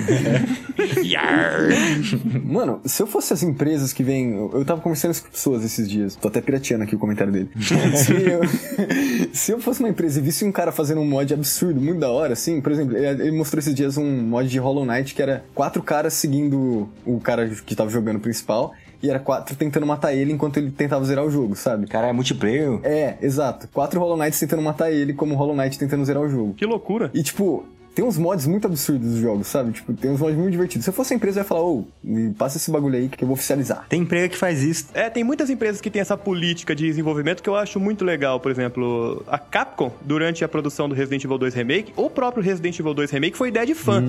Mano, 2.46 2.80
se 2.86 3.02
eu 3.02 3.08
fosse 3.08 3.34
as 3.34 3.42
empresas 3.42 3.92
que 3.92 4.04
vêm. 4.04 4.36
Eu 4.36 4.64
tava 4.64 4.80
conversando 4.82 5.20
com 5.20 5.30
pessoas 5.30 5.66
esses 5.66 5.90
dias. 5.90 6.16
Tô 6.16 6.28
até 6.28 6.40
pirateando 6.40 6.84
aqui 6.84 6.96
o 6.96 7.00
comentário 7.00 7.34
dele. 7.34 7.50
se, 7.98 8.14
eu, 8.14 8.42
se 9.34 9.52
eu 9.52 9.60
fosse 9.60 9.80
uma 9.80 9.90
empresa 9.90 10.20
e 10.20 10.22
visse 10.22 10.46
um 10.46 10.52
cara 10.52 10.72
fazendo 10.72 11.02
um 11.02 11.06
mod 11.06 11.34
absurdo, 11.34 11.82
muito 11.82 12.00
da 12.00 12.12
hora, 12.12 12.34
assim, 12.34 12.62
por 12.62 12.72
exemplo, 12.72 12.96
ele 12.96 13.30
ele 13.30 13.32
mostrou 13.32 13.60
esses 13.60 13.74
dias 13.74 13.98
um 13.98 14.22
mod 14.22 14.48
de 14.48 14.60
Hollow 14.60 14.86
Knight 14.86 15.16
que 15.16 15.22
era 15.22 15.44
quatro 15.56 15.82
caras 15.82 16.14
seguindo 16.14 16.88
o 17.04 17.20
cara 17.20 17.50
que 17.50 17.76
tava 17.76 17.90
jogando 17.90 18.18
o 18.18 18.20
principal. 18.20 18.74
E 19.02 19.10
era 19.10 19.18
quatro 19.18 19.56
tentando 19.56 19.88
matar 19.88 20.14
ele 20.14 20.34
enquanto 20.34 20.58
ele 20.58 20.70
tentava 20.70 21.04
zerar 21.06 21.26
o 21.26 21.32
jogo, 21.32 21.56
sabe? 21.56 21.88
Cara, 21.88 22.08
é 22.08 22.14
multiplayer? 22.14 22.80
É, 22.84 23.18
exato. 23.22 23.68
Quatro 23.70 24.00
Hollow 24.00 24.18
Knights 24.18 24.40
tentando 24.40 24.62
matar 24.62 24.92
ele, 24.92 25.14
como 25.14 25.36
Hollow 25.36 25.56
Knight 25.56 25.80
tentando 25.80 26.04
zerar 26.04 26.22
o 26.22 26.30
jogo. 26.30 26.54
Que 26.54 26.66
loucura. 26.66 27.10
E, 27.14 27.24
tipo, 27.24 27.66
tem 27.96 28.06
uns 28.06 28.18
mods 28.18 28.46
muito 28.46 28.66
absurdos 28.66 29.10
dos 29.12 29.20
jogos, 29.20 29.48
sabe? 29.48 29.72
Tipo, 29.72 29.94
tem 29.94 30.12
uns 30.12 30.20
mods 30.20 30.38
muito 30.38 30.52
divertidos. 30.52 30.86
Se 30.86 30.90
eu 30.90 30.94
fosse 30.94 31.14
a 31.14 31.16
empresa, 31.16 31.40
eu 31.40 31.42
ia 31.42 31.48
falar, 31.48 31.64
ô, 31.64 31.86
me 32.04 32.34
passa 32.34 32.58
esse 32.58 32.72
bagulho 32.72 32.98
aí 32.98 33.10
que 33.10 33.24
eu 33.24 33.28
vou 33.28 33.34
oficializar. 33.34 33.86
Tem 33.90 34.02
empresa 34.02 34.30
que 34.30 34.38
faz 34.38 34.64
isso. 34.64 34.88
É, 34.94 35.10
tem 35.10 35.24
muitas 35.24 35.50
empresas 35.50 35.82
que 35.82 35.90
têm 35.90 36.02
essa 36.02 36.18
política 36.18 36.76
de 36.76 36.86
desenvolvimento 36.86 37.44
que 37.44 37.50
eu 37.50 37.56
acho 37.56 37.80
muito 37.80 38.06
legal. 38.06 38.40
Por 38.40 38.52
exemplo, 38.52 39.24
a 39.28 39.38
Capcom, 39.38 39.92
durante 40.02 40.44
a 40.44 40.48
produção 40.48 40.88
do 40.88 40.96
Resident 40.96 41.24
Evil 41.24 41.38
2 41.38 41.54
Remake, 41.54 41.94
o 41.96 42.10
próprio 42.10 42.44
Resident 42.44 42.80
Evil 42.80 42.94
2 42.94 43.12
Remake 43.12 43.38
foi 43.38 43.50
ideia 43.50 43.66
de 43.66 43.76
fã. 43.76 44.04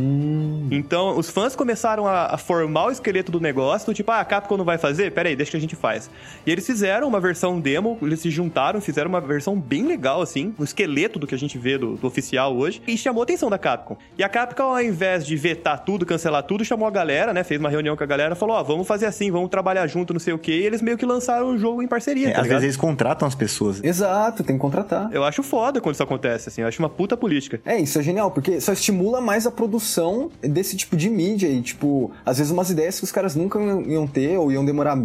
Então, 0.71 1.19
os 1.19 1.29
fãs 1.29 1.57
começaram 1.57 2.07
a, 2.07 2.27
a 2.27 2.39
formar 2.39 2.87
o 2.87 2.91
esqueleto 2.91 3.33
do 3.33 3.41
negócio, 3.41 3.87
do 3.87 3.95
tipo, 3.95 4.11
ah, 4.11 4.21
a 4.21 4.25
Capcom 4.25 4.57
não 4.57 4.65
vai 4.65 4.79
fazer? 4.79 5.11
Pera 5.13 5.29
aí, 5.29 5.37
deixa 5.37 5.51
que 5.53 5.57
a 5.57 5.61
gente 5.61 5.77
faz. 5.77 6.11
E 6.47 6.51
eles 6.51 6.67
fizeram 6.67 7.09
uma 7.09 7.21
versão 7.21 7.61
demo, 7.61 7.99
eles 8.03 8.21
se 8.21 8.31
juntaram, 8.31 8.81
fizeram 8.81 9.09
uma 9.09 9.21
versão 9.21 9.59
bem 9.59 9.87
legal, 9.87 10.21
assim, 10.21 10.55
o 10.59 10.65
esqueleto 10.65 11.19
do 11.19 11.27
que 11.27 11.35
a 11.35 11.39
gente 11.39 11.59
vê 11.59 11.77
do, 11.77 11.97
do 11.97 12.07
oficial 12.07 12.57
hoje, 12.57 12.81
e 12.87 12.97
chamou 12.97 13.23
a 13.23 13.25
atenção 13.25 13.51
da 13.51 13.59
Capcom. 13.59 13.70
E 14.19 14.23
a 14.25 14.29
Capcom, 14.29 14.63
ao 14.75 14.83
invés 14.83 15.25
de 15.27 15.37
vetar 15.37 15.85
tudo, 15.85 16.05
cancelar 16.07 16.43
tudo, 16.43 16.65
chamou 16.65 16.87
a 16.87 16.91
galera, 16.91 17.33
né, 17.33 17.43
fez 17.45 17.61
uma 17.61 17.69
reunião 17.69 17.97
com 17.97 18.03
a 18.05 18.07
galera, 18.07 18.35
falou, 18.35 18.57
ó, 18.57 18.63
vamos 18.63 18.87
fazer 18.87 19.07
assim, 19.07 19.31
vamos 19.31 19.49
trabalhar 19.51 19.87
junto, 19.87 20.13
não 20.13 20.21
sei 20.21 20.33
o 20.33 20.39
quê, 20.39 20.53
e 20.61 20.67
eles 20.67 20.83
meio 20.83 20.97
que 20.97 21.07
lançaram 21.07 21.49
o 21.51 21.59
jogo 21.59 21.83
em 21.83 21.89
parceria, 21.89 22.29
É, 22.29 22.33
tá 22.33 22.39
às 22.39 22.43
ligado? 22.45 22.61
vezes 22.61 22.65
eles 22.65 22.77
contratam 22.77 23.27
as 23.27 23.35
pessoas. 23.35 23.83
Exato, 23.83 24.43
tem 24.43 24.57
que 24.57 24.61
contratar. 24.61 25.09
Eu 25.13 25.25
acho 25.25 25.43
foda 25.43 25.81
quando 25.81 25.95
isso 25.95 26.03
acontece, 26.03 26.49
assim, 26.49 26.63
eu 26.63 26.69
acho 26.69 26.79
uma 26.83 26.89
puta 26.89 27.17
política. 27.17 27.61
É, 27.65 27.79
isso 27.79 27.99
é 27.99 28.03
genial, 28.03 28.31
porque 28.31 28.61
só 28.61 28.73
estimula 28.73 29.21
mais 29.21 29.47
a 29.47 29.51
produção 29.51 30.31
desse 30.41 30.77
tipo 30.77 30.97
de 30.97 31.09
mídia 31.11 31.49
e, 31.49 31.61
tipo, 31.63 32.11
às 32.25 32.39
vezes 32.39 32.53
umas 32.53 32.71
ideias 32.71 32.99
que 32.99 33.05
os 33.05 33.13
caras 33.13 33.35
nunca 33.35 33.59
iam 33.87 34.07
ter 34.07 34.37
ou 34.39 34.51
iam 34.53 34.65
demorar 34.65 34.97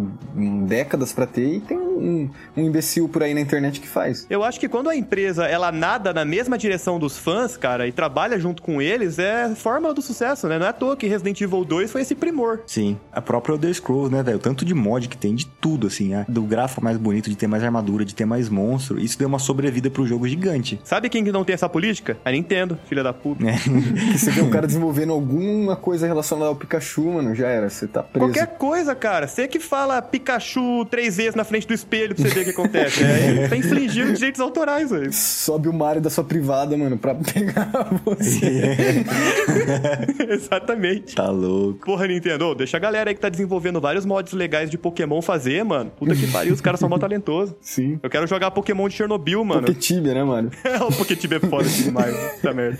décadas 0.66 1.12
pra 1.12 1.26
ter 1.26 1.56
e 1.56 1.60
tem 1.60 1.76
um, 1.76 2.30
um 2.56 2.62
imbecil 2.62 3.08
por 3.08 3.22
aí 3.22 3.34
na 3.34 3.40
internet 3.40 3.80
que 3.80 3.86
faz. 3.88 4.26
Eu 4.28 4.42
acho 4.44 4.58
que 4.60 4.68
quando 4.68 4.88
a 4.88 4.96
empresa 4.96 5.46
ela 5.46 5.70
nada 5.72 6.12
na 6.12 6.24
mesma 6.24 6.58
direção 6.58 6.98
dos 6.98 7.18
fãs, 7.18 7.56
cara, 7.56 7.86
e 7.86 7.92
trabalha 7.92 8.38
junto 8.38 8.55
com 8.62 8.80
eles, 8.80 9.18
é 9.18 9.54
fórmula 9.54 9.92
do 9.94 10.02
sucesso, 10.02 10.46
né? 10.48 10.58
Não 10.58 10.66
é 10.66 10.68
à 10.70 10.72
toa 10.72 10.96
que 10.96 11.06
Resident 11.06 11.40
Evil 11.40 11.64
2 11.64 11.90
foi 11.90 12.02
esse 12.02 12.14
primor. 12.14 12.60
Sim. 12.66 12.98
A 13.12 13.20
própria 13.20 13.54
Elder 13.54 13.74
Scrolls, 13.74 14.12
né, 14.14 14.22
velho? 14.22 14.36
O 14.36 14.40
Tanto 14.40 14.64
de 14.64 14.74
mod 14.74 15.08
que 15.08 15.16
tem, 15.16 15.34
de 15.34 15.46
tudo, 15.46 15.86
assim. 15.86 16.08
né? 16.08 16.24
Do 16.28 16.42
gráfico 16.42 16.82
mais 16.82 16.96
bonito, 16.96 17.28
de 17.28 17.36
ter 17.36 17.46
mais 17.46 17.62
armadura, 17.62 18.04
de 18.04 18.14
ter 18.14 18.24
mais 18.24 18.48
monstro. 18.48 18.98
Isso 19.00 19.18
deu 19.18 19.28
uma 19.28 19.38
sobrevida 19.38 19.90
pro 19.90 20.06
jogo 20.06 20.26
gigante. 20.28 20.80
Sabe 20.84 21.08
quem 21.08 21.24
que 21.24 21.32
não 21.32 21.44
tem 21.44 21.54
essa 21.54 21.68
política? 21.68 22.16
A 22.24 22.30
Nintendo, 22.30 22.78
filha 22.88 23.02
da 23.02 23.12
puta. 23.12 23.44
Que 23.44 24.16
você 24.18 24.30
vê 24.30 24.40
um 24.42 24.50
cara 24.50 24.66
desenvolvendo 24.66 25.12
alguma 25.12 25.76
coisa 25.76 26.06
relacionada 26.06 26.48
ao 26.48 26.56
Pikachu, 26.56 27.12
mano, 27.12 27.34
já 27.34 27.48
era, 27.48 27.68
você 27.68 27.86
tá 27.86 28.02
preso. 28.02 28.26
Qualquer 28.26 28.46
coisa, 28.58 28.94
cara. 28.94 29.26
Você 29.26 29.48
que 29.48 29.58
fala 29.60 30.00
Pikachu 30.02 30.84
três 30.90 31.16
vezes 31.16 31.34
na 31.34 31.44
frente 31.44 31.66
do 31.66 31.74
espelho 31.74 32.14
pra 32.14 32.24
você 32.28 32.34
ver 32.34 32.40
o 32.40 32.44
que 32.44 32.50
acontece. 32.50 33.02
É, 33.04 33.48
tá 33.48 33.56
infringindo 33.56 34.12
direitos 34.12 34.40
autorais, 34.40 34.90
velho. 34.90 35.12
Sobe 35.12 35.68
o 35.68 35.72
Mario 35.72 36.00
da 36.02 36.10
sua 36.10 36.24
privada, 36.24 36.76
mano, 36.76 36.96
pra 36.96 37.14
pegar 37.14 37.70
você. 38.04 38.45
Exatamente. 40.28 41.14
tá 41.14 41.30
louco. 41.30 41.84
Porra, 41.84 42.06
Nintendo, 42.06 42.54
deixa 42.54 42.76
a 42.76 42.80
galera 42.80 43.10
aí 43.10 43.14
que 43.14 43.20
tá 43.20 43.28
desenvolvendo 43.28 43.80
vários 43.80 44.04
mods 44.04 44.32
legais 44.32 44.70
de 44.70 44.78
Pokémon 44.78 45.20
fazer, 45.22 45.64
mano. 45.64 45.90
Puta 45.96 46.14
que 46.14 46.26
pariu, 46.28 46.52
os 46.52 46.60
caras 46.60 46.80
são 46.80 46.88
mó 46.88 46.98
talentosos. 46.98 47.54
Sim. 47.60 47.98
Eu 48.02 48.10
quero 48.10 48.26
jogar 48.26 48.50
Pokémon 48.50 48.88
de 48.88 48.94
Chernobyl, 48.94 49.44
mano. 49.44 49.62
Porque 49.62 49.80
Tibia, 49.80 50.14
né, 50.14 50.24
mano? 50.24 50.50
o 50.88 50.92
Poketib 50.92 51.32
é 51.32 51.40
foda 51.40 51.68
demais, 51.68 52.14
essa 52.14 52.52
merda. 52.52 52.78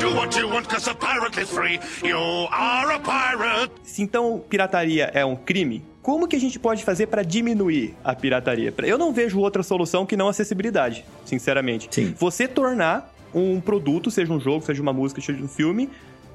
Do 0.00 0.14
what 0.14 0.38
you 0.38 0.48
want, 0.48 0.66
cause 0.66 0.88
a 0.88 0.94
pirate 0.94 1.40
is 1.40 1.50
free. 1.50 1.80
You 2.02 2.48
are 2.50 2.94
a 2.94 3.00
pirate. 3.00 3.72
Se 3.82 4.02
então 4.02 4.42
pirataria 4.48 5.10
é 5.14 5.24
um 5.24 5.36
crime, 5.36 5.82
como 6.02 6.26
que 6.26 6.34
a 6.34 6.40
gente 6.40 6.58
pode 6.58 6.84
fazer 6.84 7.06
pra 7.06 7.22
diminuir 7.22 7.94
a 8.02 8.12
pirataria? 8.14 8.74
Eu 8.78 8.98
não 8.98 9.12
vejo 9.12 9.38
outra 9.38 9.62
solução 9.62 10.04
que 10.04 10.16
não 10.16 10.28
acessibilidade, 10.28 11.04
sinceramente. 11.24 11.88
Sim. 11.90 12.12
Você 12.18 12.48
tornar 12.48 13.11
um 13.34 13.60
produto, 13.60 14.10
seja 14.10 14.32
um 14.32 14.40
jogo, 14.40 14.64
seja 14.64 14.82
uma 14.82 14.92
música, 14.92 15.20
seja 15.20 15.42
um 15.42 15.48
filme, 15.48 15.88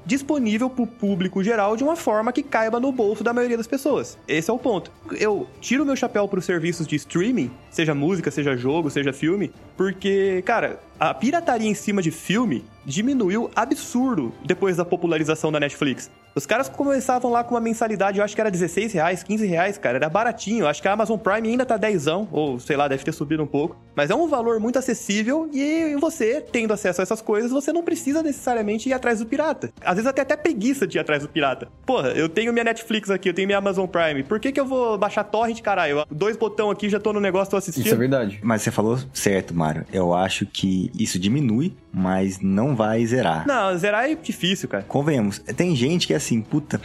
disponível 0.04 0.70
pro 0.70 0.86
público 0.86 1.44
geral 1.44 1.76
de 1.76 1.84
uma 1.84 1.94
forma 1.94 2.32
que 2.32 2.42
caiba 2.42 2.80
no 2.80 2.90
bolso 2.90 3.22
da 3.22 3.32
maioria 3.32 3.56
das 3.56 3.66
pessoas. 3.66 4.16
Esse 4.26 4.50
é 4.50 4.52
o 4.52 4.58
ponto. 4.58 4.90
Eu 5.12 5.46
tiro 5.60 5.84
meu 5.84 5.94
chapéu 5.94 6.26
pros 6.26 6.46
serviços 6.46 6.86
de 6.86 6.96
streaming, 6.96 7.50
seja 7.70 7.94
música, 7.94 8.30
seja 8.30 8.56
jogo, 8.56 8.88
seja 8.90 9.12
filme, 9.12 9.52
porque, 9.76 10.42
cara, 10.46 10.80
a 10.98 11.14
pirataria 11.14 11.68
em 11.68 11.74
cima 11.74 12.02
de 12.02 12.10
filme 12.10 12.64
diminuiu 12.84 13.50
absurdo 13.54 14.32
depois 14.44 14.76
da 14.76 14.84
popularização 14.84 15.52
da 15.52 15.60
Netflix. 15.60 16.10
Os 16.34 16.46
caras 16.46 16.68
começavam 16.68 17.32
lá 17.32 17.42
com 17.42 17.54
uma 17.54 17.60
mensalidade, 17.60 18.18
eu 18.18 18.24
acho 18.24 18.34
que 18.34 18.40
era 18.40 18.50
16 18.50 18.92
reais, 18.92 19.22
15 19.24 19.46
reais, 19.46 19.76
cara, 19.76 19.96
era 19.96 20.08
baratinho. 20.08 20.60
Eu 20.60 20.68
acho 20.68 20.80
que 20.80 20.86
a 20.86 20.92
Amazon 20.92 21.18
Prime 21.18 21.48
ainda 21.48 21.66
tá 21.66 21.76
10, 21.76 22.06
ou 22.30 22.60
sei 22.60 22.76
lá, 22.76 22.86
deve 22.86 23.02
ter 23.04 23.12
subido 23.12 23.42
um 23.42 23.46
pouco. 23.46 23.76
Mas 23.94 24.08
é 24.08 24.14
um 24.14 24.28
valor 24.28 24.60
muito 24.60 24.78
acessível 24.78 25.50
e 25.52 25.96
você, 25.96 26.40
tendo 26.40 26.72
acesso 26.72 27.00
a 27.00 27.02
essas 27.02 27.20
coisas, 27.20 27.50
você 27.50 27.72
não 27.72 27.82
precisa 27.82 28.22
necessariamente 28.22 28.88
ir 28.88 28.92
atrás 28.92 29.18
do 29.18 29.26
pirata. 29.26 29.72
Às 29.84 29.96
vezes 29.96 30.06
até 30.06 30.22
até 30.22 30.36
preguiça 30.36 30.86
de 30.86 30.96
ir 30.96 31.00
atrás 31.00 31.22
do 31.22 31.28
pirata. 31.28 31.68
Porra, 31.84 32.10
eu 32.10 32.28
tenho 32.28 32.52
minha 32.52 32.64
Netflix 32.64 33.10
aqui, 33.10 33.28
eu 33.28 33.34
tenho 33.34 33.48
minha 33.48 33.58
Amazon 33.58 33.86
Prime. 33.86 34.22
Por 34.22 34.38
que 34.38 34.52
que 34.52 34.60
eu 34.60 34.66
vou 34.66 34.96
baixar 34.96 35.24
torrent, 35.24 35.60
caralho? 35.60 36.04
Dois 36.08 36.36
botão 36.36 36.70
aqui, 36.70 36.88
já 36.88 37.00
tô 37.00 37.12
no 37.12 37.20
negócio, 37.20 37.50
tô 37.50 37.56
assistindo. 37.56 37.84
Isso 37.84 37.94
é 37.94 37.98
verdade. 37.98 38.38
Mas 38.44 38.62
você 38.62 38.70
falou 38.70 38.96
certo, 39.12 39.52
Mário. 39.52 39.84
Eu 39.92 40.14
acho 40.14 40.46
que 40.46 40.87
isso 40.98 41.18
diminui, 41.18 41.74
mas 41.92 42.40
não 42.40 42.76
vai 42.76 43.04
zerar. 43.06 43.46
Não, 43.46 43.76
zerar 43.76 44.10
é 44.10 44.14
difícil, 44.14 44.68
cara. 44.68 44.84
Convenhamos, 44.84 45.38
tem 45.56 45.74
gente 45.74 46.06
que 46.06 46.12
é 46.12 46.16
assim, 46.16 46.40
puta, 46.40 46.80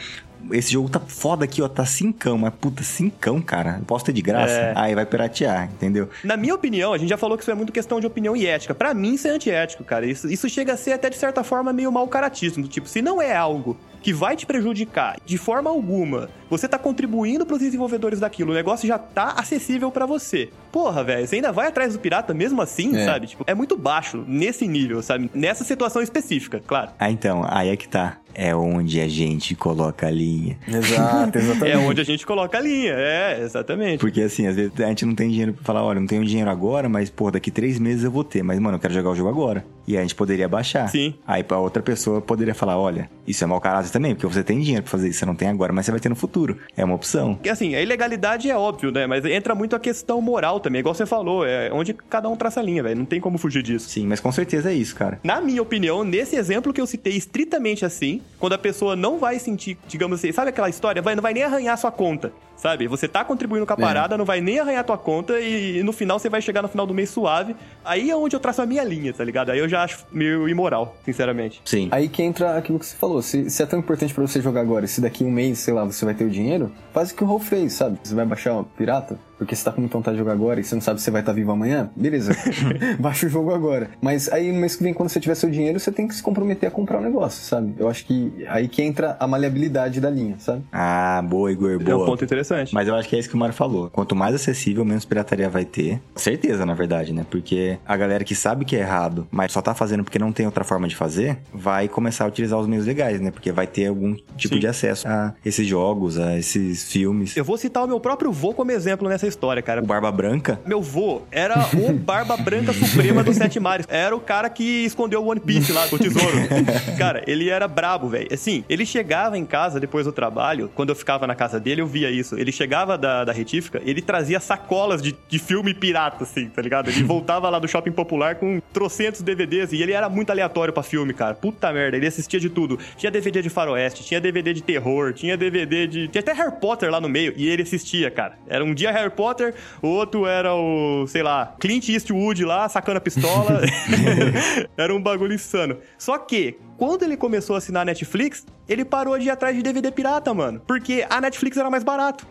esse 0.51 0.71
jogo 0.71 0.89
tá 0.89 0.99
foda 0.99 1.45
aqui, 1.45 1.61
ó, 1.61 1.67
tá 1.67 1.85
cincão, 1.85 2.37
mas 2.37 2.53
puta, 2.53 2.83
cincão, 2.83 3.41
cara, 3.41 3.77
eu 3.79 3.85
posso 3.85 4.05
ter 4.05 4.13
de 4.13 4.21
graça? 4.21 4.53
É. 4.53 4.73
Aí 4.75 4.95
vai 4.95 5.05
piratear, 5.05 5.65
entendeu? 5.65 6.09
Na 6.23 6.35
minha 6.37 6.53
opinião, 6.55 6.93
a 6.93 6.97
gente 6.97 7.09
já 7.09 7.17
falou 7.17 7.37
que 7.37 7.43
isso 7.43 7.51
é 7.51 7.55
muito 7.55 7.71
questão 7.71 7.99
de 7.99 8.07
opinião 8.07 8.35
e 8.35 8.45
ética. 8.45 8.73
Pra 8.75 8.93
mim, 8.93 9.13
isso 9.13 9.27
é 9.27 9.31
antiético, 9.31 9.83
cara. 9.83 10.05
Isso, 10.05 10.27
isso 10.31 10.49
chega 10.49 10.73
a 10.73 10.77
ser 10.77 10.93
até, 10.93 11.09
de 11.09 11.17
certa 11.17 11.43
forma, 11.43 11.71
meio 11.73 11.91
mau 11.91 12.07
caratismo. 12.07 12.67
Tipo, 12.67 12.87
se 12.87 13.01
não 13.01 13.21
é 13.21 13.35
algo 13.35 13.77
que 14.01 14.11
vai 14.11 14.35
te 14.35 14.45
prejudicar 14.45 15.15
de 15.25 15.37
forma 15.37 15.69
alguma, 15.69 16.29
você 16.49 16.67
tá 16.67 16.77
contribuindo 16.77 17.45
pros 17.45 17.59
desenvolvedores 17.59 18.19
daquilo, 18.19 18.51
o 18.51 18.53
negócio 18.53 18.85
já 18.85 18.99
tá 18.99 19.35
acessível 19.37 19.89
pra 19.91 20.05
você. 20.05 20.49
Porra, 20.73 21.03
velho, 21.05 21.25
você 21.25 21.37
ainda 21.37 21.53
vai 21.53 21.67
atrás 21.67 21.93
do 21.93 21.99
pirata 21.99 22.33
mesmo 22.33 22.61
assim, 22.61 22.93
É. 22.97 23.05
sabe? 23.05 23.27
Tipo, 23.27 23.45
é 23.47 23.55
muito 23.55 23.77
baixo 23.77 24.21
nesse 24.27 24.67
nível, 24.67 25.01
sabe? 25.01 25.31
Nessa 25.33 25.63
situação 25.63 26.01
específica, 26.01 26.61
claro. 26.67 26.91
Ah, 26.99 27.09
então, 27.09 27.45
aí 27.49 27.69
é 27.69 27.77
que 27.77 27.87
tá. 27.87 28.17
É 28.33 28.55
onde 28.55 28.99
a 28.99 29.07
gente 29.07 29.55
coloca 29.55 30.07
a 30.07 30.11
linha. 30.11 30.57
Exato, 30.67 31.37
exatamente. 31.39 31.71
É 31.71 31.77
onde 31.77 32.01
a 32.01 32.03
gente 32.03 32.25
coloca 32.25 32.57
a 32.57 32.61
linha, 32.61 32.93
é, 32.93 33.41
exatamente. 33.41 33.99
Porque 33.99 34.21
assim, 34.21 34.47
às 34.47 34.55
vezes 34.55 34.71
a 34.79 34.87
gente 34.87 35.05
não 35.05 35.15
tem 35.15 35.29
dinheiro 35.29 35.53
pra 35.53 35.63
falar, 35.63 35.83
olha, 35.83 35.99
não 35.99 36.07
tenho 36.07 36.25
dinheiro 36.25 36.49
agora, 36.49 36.89
mas, 36.89 37.09
pô, 37.09 37.29
daqui 37.29 37.51
três 37.51 37.79
meses 37.79 38.03
eu 38.03 38.11
vou 38.11 38.23
ter. 38.23 38.43
Mas, 38.43 38.59
mano, 38.59 38.77
eu 38.77 38.79
quero 38.79 38.93
jogar 38.93 39.11
o 39.11 39.15
jogo 39.15 39.29
agora. 39.29 39.65
E 39.87 39.93
aí 39.93 39.99
a 39.99 40.01
gente 40.01 40.15
poderia 40.15 40.47
baixar. 40.47 40.87
Sim. 40.89 41.13
Aí 41.27 41.43
pra 41.43 41.59
outra 41.59 41.83
pessoa 41.83 42.21
poderia 42.21 42.55
falar, 42.55 42.77
olha, 42.77 43.09
isso 43.27 43.43
é 43.43 43.47
mau 43.47 43.59
caráter 43.59 43.91
também, 43.91 44.13
porque 44.13 44.27
você 44.27 44.43
tem 44.43 44.59
dinheiro 44.59 44.83
pra 44.83 44.91
fazer 44.91 45.09
isso, 45.09 45.19
você 45.19 45.25
não 45.25 45.35
tem 45.35 45.47
agora, 45.47 45.71
mas 45.71 45.85
você 45.85 45.91
vai 45.91 45.99
ter 45.99 46.09
no 46.09 46.15
futuro. 46.15 46.57
É 46.75 46.83
uma 46.83 46.95
opção. 46.95 47.35
Porque, 47.35 47.49
assim, 47.49 47.75
a 47.75 47.81
ilegalidade 47.81 48.49
é 48.49 48.57
óbvio, 48.57 48.91
né? 48.91 49.07
Mas 49.07 49.25
entra 49.25 49.55
muito 49.55 49.75
a 49.75 49.79
questão 49.79 50.21
moral 50.21 50.59
também, 50.59 50.79
igual 50.79 50.93
você 50.93 51.05
falou, 51.05 51.45
é 51.45 51.71
onde 51.71 51.93
cada 51.93 52.29
um 52.29 52.35
traça 52.35 52.59
a 52.59 52.63
linha, 52.63 52.83
velho. 52.83 52.97
Não 52.97 53.05
tem 53.05 53.19
como 53.19 53.37
fugir 53.37 53.63
disso. 53.63 53.89
Sim, 53.89 54.07
mas 54.07 54.19
com 54.19 54.31
certeza 54.31 54.71
é 54.71 54.73
isso, 54.73 54.95
cara. 54.95 55.19
Na 55.23 55.41
minha 55.41 55.61
opinião, 55.61 56.03
nesse 56.03 56.35
exemplo 56.35 56.73
que 56.73 56.81
eu 56.81 56.87
citei 56.87 57.15
estritamente 57.15 57.85
assim, 57.85 58.21
quando 58.39 58.53
a 58.53 58.57
pessoa 58.57 58.95
não 58.95 59.17
vai 59.17 59.39
sentir, 59.39 59.77
digamos 59.87 60.19
assim, 60.19 60.31
sabe 60.31 60.49
aquela 60.49 60.69
história? 60.69 61.01
Vai, 61.01 61.15
não 61.15 61.21
vai 61.21 61.33
nem 61.33 61.43
arranhar 61.43 61.77
sua 61.77 61.91
conta, 61.91 62.31
sabe? 62.63 62.87
Você 62.87 63.09
tá 63.09 63.25
contribuindo 63.25 63.65
com 63.65 63.73
a 63.73 63.77
parada, 63.77 64.17
não 64.17 64.23
vai 64.23 64.39
nem 64.39 64.57
arranhar 64.57 64.85
tua 64.85 64.97
conta 64.97 65.37
e, 65.37 65.83
no 65.83 65.91
final 65.91 66.17
você 66.17 66.29
vai 66.29 66.41
chegar 66.41 66.61
no 66.61 66.69
final 66.69 66.87
do 66.87 66.93
mês 66.93 67.09
suave. 67.09 67.57
Aí 67.83 68.09
é 68.09 68.15
onde 68.15 68.37
eu 68.37 68.39
traço 68.39 68.61
a 68.61 68.65
minha 68.65 68.85
linha, 68.85 69.13
tá 69.13 69.21
ligado? 69.21 69.49
Aí 69.49 69.59
eu 69.59 69.67
já 69.67 69.83
acho 69.83 70.05
meio 70.09 70.47
imoral, 70.47 70.95
sinceramente. 71.03 71.61
Sim. 71.65 71.89
Aí 71.91 72.07
que 72.07 72.23
entra 72.23 72.57
aquilo 72.57 72.79
que 72.79 72.85
você 72.85 72.95
falou. 72.95 73.21
Se, 73.21 73.49
se 73.49 73.61
é 73.61 73.65
tão 73.65 73.79
importante 73.79 74.13
pra 74.13 74.25
você 74.25 74.41
jogar 74.41 74.61
agora, 74.61 74.87
se 74.87 75.01
daqui 75.01 75.25
um 75.25 75.31
mês, 75.31 75.59
sei 75.59 75.73
lá, 75.73 75.83
você 75.83 76.05
vai 76.05 76.13
ter 76.13 76.23
o 76.23 76.29
dinheiro, 76.29 76.71
faz 76.93 77.11
o 77.11 77.15
que 77.15 77.23
o 77.23 77.27
Raul 77.27 77.39
fez, 77.39 77.73
sabe? 77.73 77.99
Você 78.01 78.15
vai 78.15 78.25
baixar 78.25 78.53
uma 78.53 78.63
pirata. 78.63 79.19
Porque 79.43 79.55
você 79.55 79.63
tá 79.63 79.71
com 79.71 79.85
vontade 79.87 80.15
de 80.15 80.19
jogar 80.19 80.33
agora 80.33 80.59
e 80.59 80.63
você 80.63 80.75
não 80.75 80.81
sabe 80.81 80.99
se 80.99 81.05
você 81.05 81.11
vai 81.11 81.21
estar 81.21 81.33
vivo 81.33 81.51
amanhã, 81.51 81.89
beleza. 81.95 82.35
Baixa 82.99 83.27
o 83.27 83.29
jogo 83.29 83.53
agora. 83.53 83.89
Mas 84.01 84.31
aí 84.31 84.51
no 84.51 84.59
mês 84.59 84.75
que 84.75 84.83
vem, 84.83 84.93
quando 84.93 85.09
você 85.09 85.19
tiver 85.19 85.35
seu 85.35 85.49
dinheiro, 85.49 85.79
você 85.79 85.91
tem 85.91 86.07
que 86.07 86.15
se 86.15 86.23
comprometer 86.23 86.67
a 86.67 86.71
comprar 86.71 86.99
o 86.99 87.01
negócio, 87.01 87.43
sabe? 87.43 87.73
Eu 87.77 87.89
acho 87.89 88.05
que 88.05 88.33
aí 88.47 88.67
que 88.67 88.81
entra 88.81 89.17
a 89.19 89.27
maleabilidade 89.27 89.99
da 89.99 90.09
linha, 90.09 90.35
sabe? 90.39 90.63
Ah, 90.71 91.21
boa, 91.23 91.51
Igor, 91.51 91.79
boa. 91.79 91.91
É 91.91 91.95
um 91.95 92.05
ponto 92.05 92.23
interessante. 92.23 92.73
Mas 92.73 92.87
eu 92.87 92.95
acho 92.95 93.07
que 93.09 93.15
é 93.15 93.19
isso 93.19 93.29
que 93.29 93.35
o 93.35 93.37
Mário 93.37 93.53
falou. 93.53 93.89
Quanto 93.89 94.15
mais 94.15 94.33
acessível, 94.33 94.85
menos 94.85 95.05
pirataria 95.05 95.49
vai 95.49 95.65
ter. 95.65 96.01
Certeza, 96.15 96.65
na 96.65 96.73
verdade, 96.73 97.13
né? 97.13 97.25
Porque 97.29 97.77
a 97.85 97.97
galera 97.97 98.23
que 98.23 98.35
sabe 98.35 98.65
que 98.65 98.75
é 98.75 98.79
errado, 98.79 99.27
mas 99.29 99.51
só 99.51 99.61
tá 99.61 99.73
fazendo 99.73 100.03
porque 100.03 100.19
não 100.19 100.31
tem 100.31 100.45
outra 100.45 100.63
forma 100.63 100.87
de 100.87 100.95
fazer, 100.95 101.37
vai 101.53 101.87
começar 101.87 102.25
a 102.25 102.27
utilizar 102.27 102.59
os 102.59 102.67
meios 102.67 102.85
legais, 102.85 103.19
né? 103.19 103.31
Porque 103.31 103.51
vai 103.51 103.67
ter 103.67 103.87
algum 103.87 104.15
tipo 104.37 104.55
Sim. 104.55 104.59
de 104.61 104.67
acesso 104.67 105.07
a 105.07 105.33
esses 105.43 105.67
jogos, 105.67 106.17
a 106.17 106.37
esses 106.37 106.83
filmes. 106.83 107.35
Eu 107.35 107.43
vou 107.43 107.57
citar 107.57 107.83
o 107.83 107.87
meu 107.87 107.99
próprio 107.99 108.31
vô 108.31 108.53
como 108.53 108.71
exemplo 108.71 109.09
nessa 109.09 109.27
história, 109.27 109.32
cara. 109.63 109.81
O 109.81 109.85
Barba 109.85 110.11
Branca, 110.11 110.59
Meu 110.65 110.81
vô 110.81 111.23
era 111.31 111.55
o 111.73 111.93
Barba 111.93 112.37
Branca 112.37 112.73
Suprema 112.73 113.23
dos 113.23 113.35
Sete 113.35 113.59
Mares. 113.59 113.85
Era 113.89 114.15
o 114.15 114.19
cara 114.19 114.49
que 114.49 114.85
escondeu 114.85 115.23
o 115.23 115.29
One 115.29 115.39
Piece 115.39 115.71
lá, 115.71 115.85
o 115.91 115.97
tesouro. 115.97 116.37
cara, 116.97 117.23
ele 117.27 117.49
era 117.49 117.67
brabo, 117.67 118.07
velho. 118.07 118.27
Assim, 118.31 118.63
ele 118.69 118.85
chegava 118.85 119.37
em 119.37 119.45
casa 119.45 119.79
depois 119.79 120.05
do 120.05 120.11
trabalho, 120.11 120.71
quando 120.73 120.89
eu 120.89 120.95
ficava 120.95 121.27
na 121.27 121.35
casa 121.35 121.59
dele, 121.59 121.81
eu 121.81 121.87
via 121.87 122.09
isso. 122.09 122.37
Ele 122.37 122.51
chegava 122.51 122.97
da, 122.97 123.23
da 123.23 123.31
retífica, 123.33 123.81
ele 123.85 124.01
trazia 124.01 124.39
sacolas 124.39 125.01
de, 125.01 125.15
de 125.27 125.39
filme 125.39 125.73
pirata, 125.73 126.23
assim, 126.23 126.47
tá 126.47 126.61
ligado? 126.61 126.89
Ele 126.89 127.03
voltava 127.03 127.49
lá 127.49 127.59
do 127.59 127.67
shopping 127.67 127.91
popular 127.91 128.35
com 128.35 128.61
trocentos 128.71 129.21
DVDs 129.21 129.71
e 129.71 129.81
ele 129.81 129.91
era 129.91 130.09
muito 130.09 130.29
aleatório 130.29 130.73
pra 130.73 130.83
filme, 130.83 131.13
cara. 131.13 131.35
Puta 131.35 131.71
merda, 131.71 131.97
ele 131.97 132.07
assistia 132.07 132.39
de 132.39 132.49
tudo. 132.49 132.79
Tinha 132.97 133.11
DVD 133.11 133.41
de 133.41 133.49
faroeste, 133.49 134.03
tinha 134.03 134.19
DVD 134.21 134.53
de 134.53 134.61
terror, 134.61 135.13
tinha 135.13 135.37
DVD 135.37 135.87
de... 135.87 136.07
Tinha 136.07 136.21
até 136.21 136.33
Harry 136.33 136.55
Potter 136.59 136.89
lá 136.89 136.99
no 136.99 137.09
meio 137.09 137.33
e 137.35 137.47
ele 137.47 137.63
assistia, 137.63 138.09
cara. 138.11 138.37
Era 138.47 138.63
um 138.63 138.73
dia 138.73 138.91
Harry 138.91 139.09
Potter, 139.13 139.53
o 139.81 139.87
outro 139.87 140.25
era 140.25 140.53
o, 140.53 141.05
sei 141.07 141.23
lá, 141.23 141.55
Clint 141.59 141.89
Eastwood 141.89 142.43
lá, 142.43 142.67
sacando 142.67 142.97
a 142.97 143.01
pistola. 143.01 143.61
era 144.77 144.93
um 144.93 145.01
bagulho 145.01 145.33
insano. 145.33 145.77
Só 145.97 146.17
que, 146.17 146.57
quando 146.85 147.03
ele 147.03 147.15
começou 147.15 147.55
a 147.55 147.59
assinar 147.59 147.83
a 147.83 147.85
Netflix, 147.85 148.45
ele 148.67 148.83
parou 148.83 149.17
de 149.17 149.27
ir 149.27 149.29
atrás 149.29 149.55
de 149.55 149.63
DVD 149.63 149.89
pirata, 149.89 150.33
mano. 150.33 150.61
Porque 150.67 151.05
a 151.09 151.21
Netflix 151.21 151.55
era 151.55 151.69
mais 151.69 151.81
barato. 151.81 152.27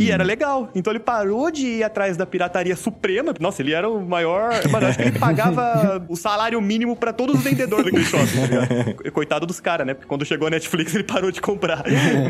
E 0.00 0.10
era 0.10 0.24
legal. 0.24 0.68
Então 0.74 0.92
ele 0.92 0.98
parou 0.98 1.48
de 1.48 1.64
ir 1.66 1.84
atrás 1.84 2.16
da 2.16 2.26
pirataria 2.26 2.74
suprema. 2.74 3.32
Nossa, 3.38 3.62
ele 3.62 3.72
era 3.72 3.88
o 3.88 4.04
maior. 4.04 4.50
Mano, 4.68 4.84
eu 4.84 4.88
acho 4.88 4.98
que 4.98 5.04
ele 5.04 5.18
pagava 5.18 6.04
o 6.08 6.16
salário 6.16 6.60
mínimo 6.60 6.96
pra 6.96 7.12
todos 7.12 7.36
os 7.36 7.42
vendedores 7.44 7.84
daquele 7.84 8.02
shopping. 8.04 9.04
tá? 9.04 9.10
Coitado 9.12 9.46
dos 9.46 9.60
caras, 9.60 9.86
né? 9.86 9.94
Porque 9.94 10.08
quando 10.08 10.24
chegou 10.24 10.48
a 10.48 10.50
Netflix 10.50 10.92
ele 10.96 11.04
parou 11.04 11.30
de 11.30 11.40
comprar. 11.40 11.84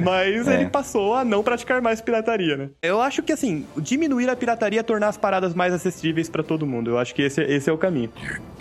Mas 0.05 0.46
ele 0.46 0.66
passou 0.66 1.14
a 1.14 1.24
não 1.24 1.42
praticar 1.42 1.80
mais 1.80 2.03
pirataria, 2.03 2.59
né? 2.59 2.68
Eu 2.82 3.01
acho 3.01 3.22
que 3.22 3.32
assim, 3.32 3.64
diminuir 3.78 4.28
a 4.28 4.36
pirataria 4.36 4.80
é 4.80 4.82
tornar 4.82 5.09
as 5.09 5.16
paradas 5.16 5.55
mais 5.55 5.72
acessíveis 5.72 6.28
pra 6.28 6.42
todo 6.42 6.66
mundo. 6.66 6.90
Eu 6.90 6.99
acho 6.99 7.14
que 7.14 7.22
esse, 7.22 7.40
esse 7.40 7.70
é 7.70 7.72
o 7.72 7.78
caminho. 7.78 8.11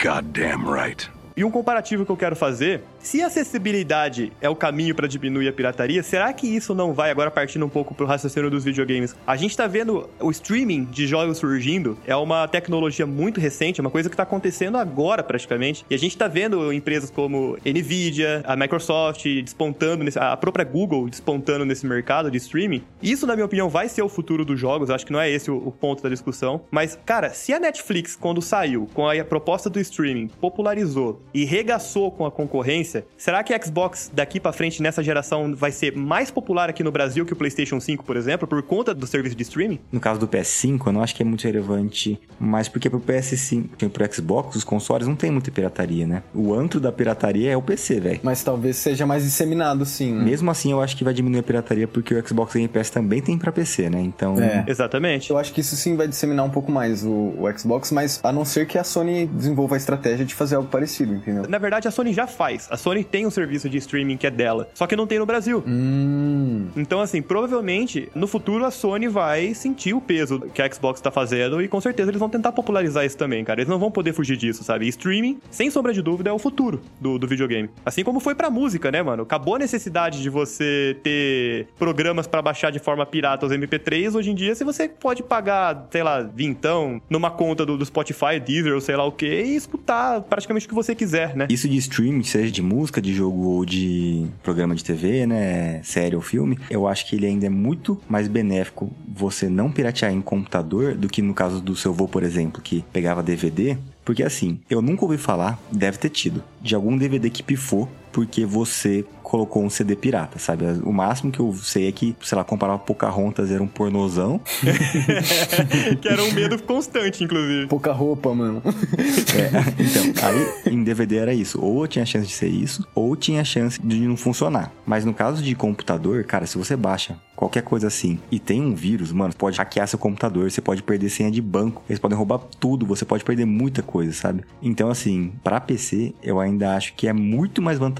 Goddamn 0.02 0.72
right. 0.72 1.17
E 1.38 1.44
um 1.44 1.52
comparativo 1.52 2.04
que 2.04 2.10
eu 2.10 2.16
quero 2.16 2.34
fazer, 2.34 2.82
se 3.08 3.22
a 3.22 3.26
acessibilidade 3.28 4.30
é 4.38 4.50
o 4.50 4.54
caminho 4.54 4.94
para 4.94 5.08
diminuir 5.08 5.48
a 5.48 5.52
pirataria, 5.52 6.02
será 6.02 6.30
que 6.30 6.46
isso 6.46 6.74
não 6.74 6.92
vai, 6.92 7.10
agora 7.10 7.30
partindo 7.30 7.64
um 7.64 7.68
pouco 7.70 7.94
pro 7.94 8.04
raciocínio 8.04 8.50
dos 8.50 8.64
videogames? 8.64 9.16
A 9.26 9.34
gente 9.34 9.56
tá 9.56 9.66
vendo 9.66 10.10
o 10.20 10.30
streaming 10.30 10.84
de 10.84 11.06
jogos 11.06 11.38
surgindo, 11.38 11.96
é 12.06 12.14
uma 12.14 12.46
tecnologia 12.46 13.06
muito 13.06 13.40
recente, 13.40 13.80
é 13.80 13.82
uma 13.82 13.88
coisa 13.88 14.10
que 14.10 14.16
tá 14.16 14.24
acontecendo 14.24 14.76
agora 14.76 15.22
praticamente, 15.22 15.86
e 15.88 15.94
a 15.94 15.98
gente 15.98 16.18
tá 16.18 16.28
vendo 16.28 16.70
empresas 16.70 17.08
como 17.08 17.56
Nvidia, 17.64 18.42
a 18.44 18.54
Microsoft 18.54 19.24
despontando, 19.42 20.04
nesse, 20.04 20.18
a 20.18 20.36
própria 20.36 20.66
Google 20.66 21.08
despontando 21.08 21.64
nesse 21.64 21.86
mercado 21.86 22.30
de 22.30 22.36
streaming. 22.36 22.84
Isso, 23.02 23.26
na 23.26 23.34
minha 23.34 23.46
opinião, 23.46 23.70
vai 23.70 23.88
ser 23.88 24.02
o 24.02 24.08
futuro 24.10 24.44
dos 24.44 24.60
jogos, 24.60 24.90
acho 24.90 25.06
que 25.06 25.12
não 25.14 25.20
é 25.20 25.30
esse 25.30 25.50
o, 25.50 25.56
o 25.56 25.72
ponto 25.72 26.02
da 26.02 26.10
discussão, 26.10 26.60
mas, 26.70 26.98
cara, 27.06 27.30
se 27.30 27.54
a 27.54 27.58
Netflix, 27.58 28.14
quando 28.14 28.42
saiu 28.42 28.86
com 28.92 29.08
a 29.08 29.24
proposta 29.24 29.70
do 29.70 29.80
streaming, 29.80 30.28
popularizou 30.28 31.22
e 31.32 31.46
regaçou 31.46 32.10
com 32.10 32.26
a 32.26 32.30
concorrência, 32.30 32.97
será 33.16 33.42
que 33.42 33.52
a 33.52 33.62
Xbox 33.62 34.10
daqui 34.12 34.40
pra 34.40 34.52
frente 34.52 34.82
nessa 34.82 35.02
geração 35.02 35.54
vai 35.54 35.72
ser 35.72 35.96
mais 35.96 36.30
popular 36.30 36.68
aqui 36.68 36.82
no 36.82 36.90
Brasil 36.92 37.24
que 37.24 37.32
o 37.32 37.36
PlayStation 37.36 37.80
5, 37.80 38.04
por 38.04 38.16
exemplo, 38.16 38.46
por 38.46 38.62
conta 38.62 38.94
do 38.94 39.06
serviço 39.06 39.36
de 39.36 39.42
streaming? 39.42 39.78
no 39.92 40.00
caso 40.00 40.20
do 40.20 40.28
PS5, 40.28 40.86
eu 40.86 40.92
não 40.92 41.02
acho 41.02 41.14
que 41.14 41.22
é 41.22 41.26
muito 41.26 41.44
relevante, 41.44 42.20
mas 42.38 42.68
porque 42.68 42.88
pro 42.88 43.00
PS5 43.00 43.68
e 43.82 43.88
pro 43.88 44.14
Xbox, 44.14 44.56
os 44.56 44.64
consoles 44.64 45.06
não 45.06 45.16
tem 45.16 45.30
muita 45.30 45.50
pirataria, 45.50 46.06
né? 46.06 46.22
O 46.34 46.54
antro 46.54 46.78
da 46.80 46.92
pirataria 46.92 47.50
é 47.50 47.56
o 47.56 47.62
PC, 47.62 48.00
velho. 48.00 48.20
Mas 48.22 48.42
talvez 48.42 48.76
seja 48.76 49.06
mais 49.06 49.24
disseminado, 49.24 49.84
sim. 49.84 50.12
Né? 50.12 50.24
Mesmo 50.24 50.50
assim, 50.50 50.72
eu 50.72 50.80
acho 50.80 50.96
que 50.96 51.04
vai 51.04 51.12
diminuir 51.12 51.40
a 51.40 51.42
pirataria 51.42 51.88
porque 51.88 52.14
o 52.14 52.26
Xbox 52.26 52.54
Game 52.54 52.68
Pass 52.68 52.90
também 52.90 53.20
tem 53.20 53.38
pra 53.38 53.50
PC, 53.52 53.90
né? 53.90 54.00
Então, 54.00 54.38
É. 54.38 54.64
Exatamente. 54.66 55.30
Eu 55.30 55.38
acho 55.38 55.52
que 55.52 55.60
isso 55.60 55.76
sim 55.76 55.96
vai 55.96 56.06
disseminar 56.06 56.44
um 56.44 56.50
pouco 56.50 56.70
mais 56.70 57.04
o, 57.04 57.10
o 57.10 57.58
Xbox, 57.58 57.90
mas 57.90 58.20
a 58.22 58.32
não 58.32 58.44
ser 58.44 58.66
que 58.66 58.78
a 58.78 58.84
Sony 58.84 59.26
desenvolva 59.26 59.74
a 59.76 59.78
estratégia 59.78 60.24
de 60.24 60.34
fazer 60.34 60.56
algo 60.56 60.68
parecido, 60.68 61.14
entendeu? 61.14 61.44
Na 61.48 61.58
verdade, 61.58 61.88
a 61.88 61.90
Sony 61.90 62.12
já 62.12 62.26
faz. 62.26 62.66
A 62.70 62.76
Sony 62.78 63.04
tem 63.04 63.26
um 63.26 63.30
serviço 63.30 63.68
de 63.68 63.78
streaming 63.78 64.16
que 64.16 64.26
é 64.26 64.30
dela, 64.30 64.68
só 64.74 64.86
que 64.86 64.96
não 64.96 65.06
tem 65.06 65.18
no 65.18 65.26
Brasil. 65.26 65.62
Hum. 65.66 66.68
Então, 66.76 67.00
assim, 67.00 67.20
provavelmente, 67.20 68.08
no 68.14 68.26
futuro 68.26 68.64
a 68.64 68.70
Sony 68.70 69.08
vai 69.08 69.54
sentir 69.54 69.94
o 69.94 70.00
peso 70.00 70.40
que 70.54 70.62
a 70.62 70.70
Xbox 70.70 71.00
tá 71.00 71.10
fazendo 71.10 71.62
e 71.62 71.68
com 71.68 71.80
certeza 71.80 72.10
eles 72.10 72.18
vão 72.18 72.28
tentar 72.28 72.52
popularizar 72.52 73.04
isso 73.04 73.16
também, 73.16 73.44
cara. 73.44 73.60
Eles 73.60 73.68
não 73.68 73.78
vão 73.78 73.90
poder 73.90 74.12
fugir 74.12 74.36
disso, 74.36 74.64
sabe? 74.64 74.86
E 74.86 74.88
streaming, 74.88 75.38
sem 75.50 75.70
sombra 75.70 75.92
de 75.92 76.02
dúvida, 76.02 76.30
é 76.30 76.32
o 76.32 76.38
futuro 76.38 76.80
do, 77.00 77.18
do 77.18 77.26
videogame. 77.26 77.68
Assim 77.84 78.04
como 78.04 78.20
foi 78.20 78.34
pra 78.34 78.50
música, 78.50 78.90
né, 78.90 79.02
mano? 79.02 79.22
Acabou 79.22 79.56
a 79.56 79.58
necessidade 79.58 80.22
de 80.22 80.30
você 80.30 80.96
ter 81.02 81.68
programas 81.78 82.26
pra 82.26 82.40
baixar 82.40 82.70
de 82.70 82.78
forma 82.78 83.04
pirata 83.04 83.46
os 83.46 83.52
MP3. 83.52 84.14
Hoje 84.14 84.30
em 84.30 84.34
dia, 84.34 84.54
se 84.54 84.64
você 84.64 84.88
pode 84.88 85.22
pagar, 85.22 85.86
sei 85.90 86.02
lá, 86.02 86.22
vintão 86.22 87.00
numa 87.08 87.30
conta 87.30 87.64
do, 87.64 87.76
do 87.76 87.84
Spotify, 87.84 88.40
Deezer 88.44 88.74
ou 88.74 88.80
sei 88.80 88.96
lá 88.96 89.04
o 89.04 89.12
que, 89.12 89.26
e 89.26 89.56
escutar 89.56 90.20
praticamente 90.22 90.66
o 90.66 90.68
que 90.68 90.74
você 90.74 90.94
quiser, 90.94 91.36
né? 91.36 91.46
Isso 91.50 91.68
de 91.68 91.76
streaming, 91.76 92.22
seja 92.22 92.50
de 92.50 92.62
música, 92.68 93.00
de 93.00 93.14
jogo 93.14 93.48
ou 93.48 93.64
de 93.64 94.26
programa 94.42 94.74
de 94.74 94.84
TV, 94.84 95.26
né, 95.26 95.80
série 95.82 96.14
ou 96.14 96.22
filme, 96.22 96.58
eu 96.70 96.86
acho 96.86 97.06
que 97.06 97.16
ele 97.16 97.26
ainda 97.26 97.46
é 97.46 97.50
muito 97.50 97.98
mais 98.08 98.28
benéfico 98.28 98.90
você 99.08 99.48
não 99.48 99.70
piratear 99.70 100.12
em 100.12 100.20
computador 100.20 100.94
do 100.94 101.08
que 101.08 101.22
no 101.22 101.34
caso 101.34 101.60
do 101.60 101.74
seu 101.74 101.92
vô, 101.92 102.06
por 102.06 102.22
exemplo, 102.22 102.62
que 102.62 102.84
pegava 102.92 103.22
DVD. 103.22 103.76
Porque 104.04 104.22
assim, 104.22 104.58
eu 104.70 104.80
nunca 104.80 105.04
ouvi 105.04 105.18
falar, 105.18 105.60
deve 105.70 105.98
ter 105.98 106.08
tido, 106.08 106.42
de 106.62 106.74
algum 106.74 106.96
DVD 106.96 107.28
que 107.28 107.42
pifou 107.42 107.88
porque 108.12 108.44
você 108.44 109.04
colocou 109.28 109.62
um 109.62 109.68
CD 109.68 109.94
pirata, 109.94 110.38
sabe? 110.38 110.64
O 110.82 110.92
máximo 110.92 111.30
que 111.30 111.38
eu 111.38 111.52
sei 111.54 111.86
é 111.86 111.92
que, 111.92 112.16
sei 112.22 112.36
lá, 112.36 112.42
comparava 112.42 112.78
Pocahontas 112.78 113.50
era 113.50 113.62
um 113.62 113.66
pornozão. 113.66 114.40
que 116.00 116.08
era 116.08 116.24
um 116.24 116.32
medo 116.32 116.60
constante, 116.62 117.24
inclusive. 117.24 117.66
Pouca 117.66 117.92
roupa, 117.92 118.34
mano. 118.34 118.62
É, 118.64 119.82
então, 119.82 120.26
aí 120.26 120.72
em 120.72 120.82
DVD 120.82 121.18
era 121.18 121.34
isso. 121.34 121.60
Ou 121.60 121.86
tinha 121.86 122.06
chance 122.06 122.26
de 122.26 122.32
ser 122.32 122.48
isso, 122.48 122.86
ou 122.94 123.14
tinha 123.14 123.44
chance 123.44 123.78
de 123.82 124.00
não 124.00 124.16
funcionar. 124.16 124.72
Mas 124.86 125.04
no 125.04 125.12
caso 125.12 125.42
de 125.42 125.54
computador, 125.54 126.24
cara, 126.24 126.46
se 126.46 126.56
você 126.56 126.74
baixa 126.74 127.16
qualquer 127.36 127.62
coisa 127.62 127.86
assim 127.86 128.18
e 128.32 128.38
tem 128.40 128.60
um 128.60 128.74
vírus, 128.74 129.12
mano, 129.12 129.32
pode 129.36 129.58
hackear 129.58 129.86
seu 129.86 129.98
computador, 129.98 130.50
você 130.50 130.60
pode 130.60 130.82
perder 130.82 131.08
senha 131.08 131.30
de 131.30 131.40
banco, 131.40 131.84
eles 131.88 132.00
podem 132.00 132.18
roubar 132.18 132.40
tudo, 132.58 132.84
você 132.84 133.04
pode 133.04 133.24
perder 133.24 133.44
muita 133.44 133.80
coisa, 133.80 134.12
sabe? 134.12 134.42
Então, 134.60 134.90
assim, 134.90 135.32
pra 135.44 135.60
PC, 135.60 136.14
eu 136.22 136.40
ainda 136.40 136.74
acho 136.74 136.94
que 136.94 137.06
é 137.06 137.12
muito 137.12 137.62
mais 137.62 137.78
vantajoso 137.78 137.97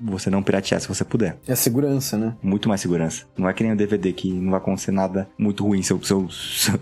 você 0.00 0.30
não 0.30 0.42
piratear 0.42 0.80
se 0.80 0.88
você 0.88 1.04
puder. 1.04 1.38
É 1.46 1.52
a 1.52 1.56
segurança, 1.56 2.16
né? 2.16 2.34
Muito 2.42 2.68
mais 2.68 2.80
segurança. 2.80 3.24
Não 3.36 3.48
é 3.48 3.52
que 3.52 3.62
nem 3.62 3.72
o 3.72 3.76
DVD 3.76 4.12
que 4.12 4.32
não 4.32 4.50
vai 4.50 4.60
acontecer 4.60 4.90
nada 4.90 5.28
muito 5.38 5.64
ruim, 5.64 5.82
seu, 5.82 6.02
seu, 6.02 6.28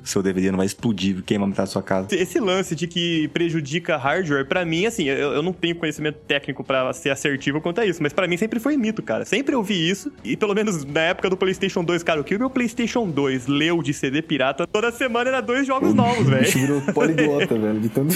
seu, 0.04 0.22
DVD 0.22 0.50
não 0.50 0.58
vai 0.58 0.66
explodir, 0.66 1.22
queimar 1.22 1.48
metade 1.48 1.68
da 1.68 1.72
sua 1.72 1.82
casa. 1.82 2.08
Esse 2.12 2.40
lance 2.40 2.74
de 2.74 2.86
que 2.86 3.28
prejudica 3.28 3.96
hardware, 3.96 4.46
pra 4.46 4.64
mim, 4.64 4.86
assim, 4.86 5.04
eu, 5.04 5.32
eu 5.32 5.42
não 5.42 5.52
tenho 5.52 5.76
conhecimento 5.76 6.18
técnico 6.26 6.64
pra 6.64 6.92
ser 6.92 7.10
assertivo 7.10 7.60
quanto 7.60 7.80
a 7.80 7.86
isso, 7.86 8.02
mas 8.02 8.12
pra 8.12 8.26
mim 8.26 8.36
sempre 8.36 8.60
foi 8.60 8.76
mito, 8.76 9.02
cara. 9.02 9.24
Sempre 9.24 9.54
eu 9.54 9.62
vi 9.62 9.88
isso, 9.88 10.12
e 10.24 10.36
pelo 10.36 10.54
menos 10.54 10.84
na 10.84 11.00
época 11.00 11.30
do 11.30 11.36
PlayStation 11.36 11.84
2, 11.84 12.02
cara, 12.02 12.20
o 12.20 12.24
que 12.24 12.34
o 12.34 12.38
meu 12.38 12.50
PlayStation 12.50 13.08
2 13.08 13.46
leu 13.46 13.82
de 13.82 13.92
CD 13.92 14.22
pirata, 14.22 14.66
toda 14.66 14.90
semana 14.92 15.30
era 15.30 15.40
dois 15.40 15.66
jogos 15.66 15.94
novos, 15.94 16.28
velho. 16.28 16.50
virou 16.50 16.80
poliglota, 16.92 17.54
velho, 17.58 17.80
de 17.80 17.88
tanto... 17.88 18.14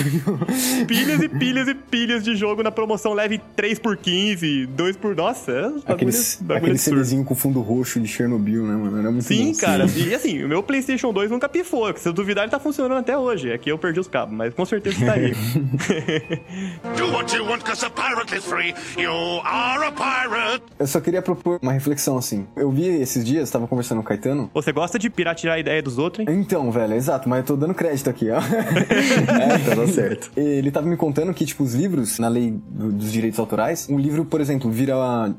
Pilhas 0.87 1.21
e 1.23 1.29
pilhas 1.29 1.69
e 1.69 1.75
pilhas 1.75 2.25
de 2.25 2.35
jogo 2.37 2.63
na 2.63 2.71
promoção 2.71 3.13
leve 3.15 3.41
3 3.57 3.79
por 3.79 3.97
15, 3.97 4.24
2 4.69 4.97
por. 4.97 5.15
Nossa, 5.15 5.51
é 5.53 5.67
um 5.67 5.71
bagulho, 5.81 5.83
Aquele, 5.87 6.11
aquele. 6.57 6.79
CDzinho 6.79 7.25
com 7.25 7.35
fundo 7.35 7.61
roxo 7.61 8.01
de 8.01 8.09
Chernobyl, 8.09 8.63
né, 8.65 8.75
mano? 8.75 8.99
Era 8.99 9.11
muito 9.11 9.25
Sim, 9.25 9.53
bom. 9.53 9.59
cara. 9.59 9.87
E 9.97 10.15
assim, 10.15 10.43
o 10.45 10.49
meu 10.49 10.63
PlayStation 10.63 11.13
2 11.13 11.31
nunca 11.31 11.49
pifou. 11.49 11.95
Se 11.97 12.09
eu 12.09 12.13
duvidar, 12.13 12.45
ele 12.45 12.51
tá 12.51 12.59
funcionando 12.59 12.99
até 12.99 13.17
hoje. 13.19 13.53
Aqui 13.53 13.71
eu 13.71 13.79
perdi 13.79 14.01
os 14.01 14.09
cabos, 14.09 14.35
mas 14.35 14.55
com 14.55 14.65
certeza 14.65 15.05
tá 15.05 15.13
aí. 15.15 15.33
Do 16.97 17.13
what 17.13 17.35
you 17.37 17.45
want, 17.45 17.63
cause 17.63 17.85
a 17.85 17.91
pirate 17.91 18.37
is 18.37 18.45
free. 18.45 18.75
You 18.97 19.11
are 19.45 19.85
a 19.87 19.93
pirate. 19.93 20.65
Eu 20.79 20.87
só 20.87 21.01
queria 21.01 21.23
propor 21.23 21.59
uma 21.63 21.73
reflexão, 21.73 22.17
assim. 22.17 22.47
Eu 22.57 22.71
vi 22.71 22.87
esses 22.87 23.25
dias, 23.25 23.51
tava 23.51 23.67
conversando 23.67 23.99
com 23.99 24.05
o 24.05 24.09
Caetano. 24.09 24.51
Você 24.55 24.73
gosta 24.73 24.99
de 24.99 25.09
piratear 25.11 25.55
a 25.55 25.59
ideia 25.59 25.83
dos 25.83 25.99
outros, 25.99 26.27
hein? 26.27 26.35
Então, 26.41 26.71
velho, 26.71 26.95
exato, 26.95 27.29
mas 27.29 27.41
eu 27.41 27.45
tô 27.47 27.57
dando 27.57 27.75
crédito 27.75 28.09
aqui, 28.11 28.31
ó. 28.31 28.41
É, 29.45 29.75
tá 29.75 29.87
certo. 29.89 30.31
Ele 30.37 30.71
tava 30.71 30.87
me 30.87 30.97
contando 30.97 31.33
que, 31.35 31.45
tipo, 31.45 31.63
os 31.65 31.75
livros, 31.75 32.19
na 32.19 32.29
lei 32.29 32.51
do- 32.69 32.93
dos 32.93 33.11
direitos 33.13 33.39
autorais, 33.39 33.89
um 33.91 33.99
livro 33.99 34.14
livro, 34.15 34.25
por 34.25 34.41
exemplo, 34.41 34.71
vira 34.71 34.95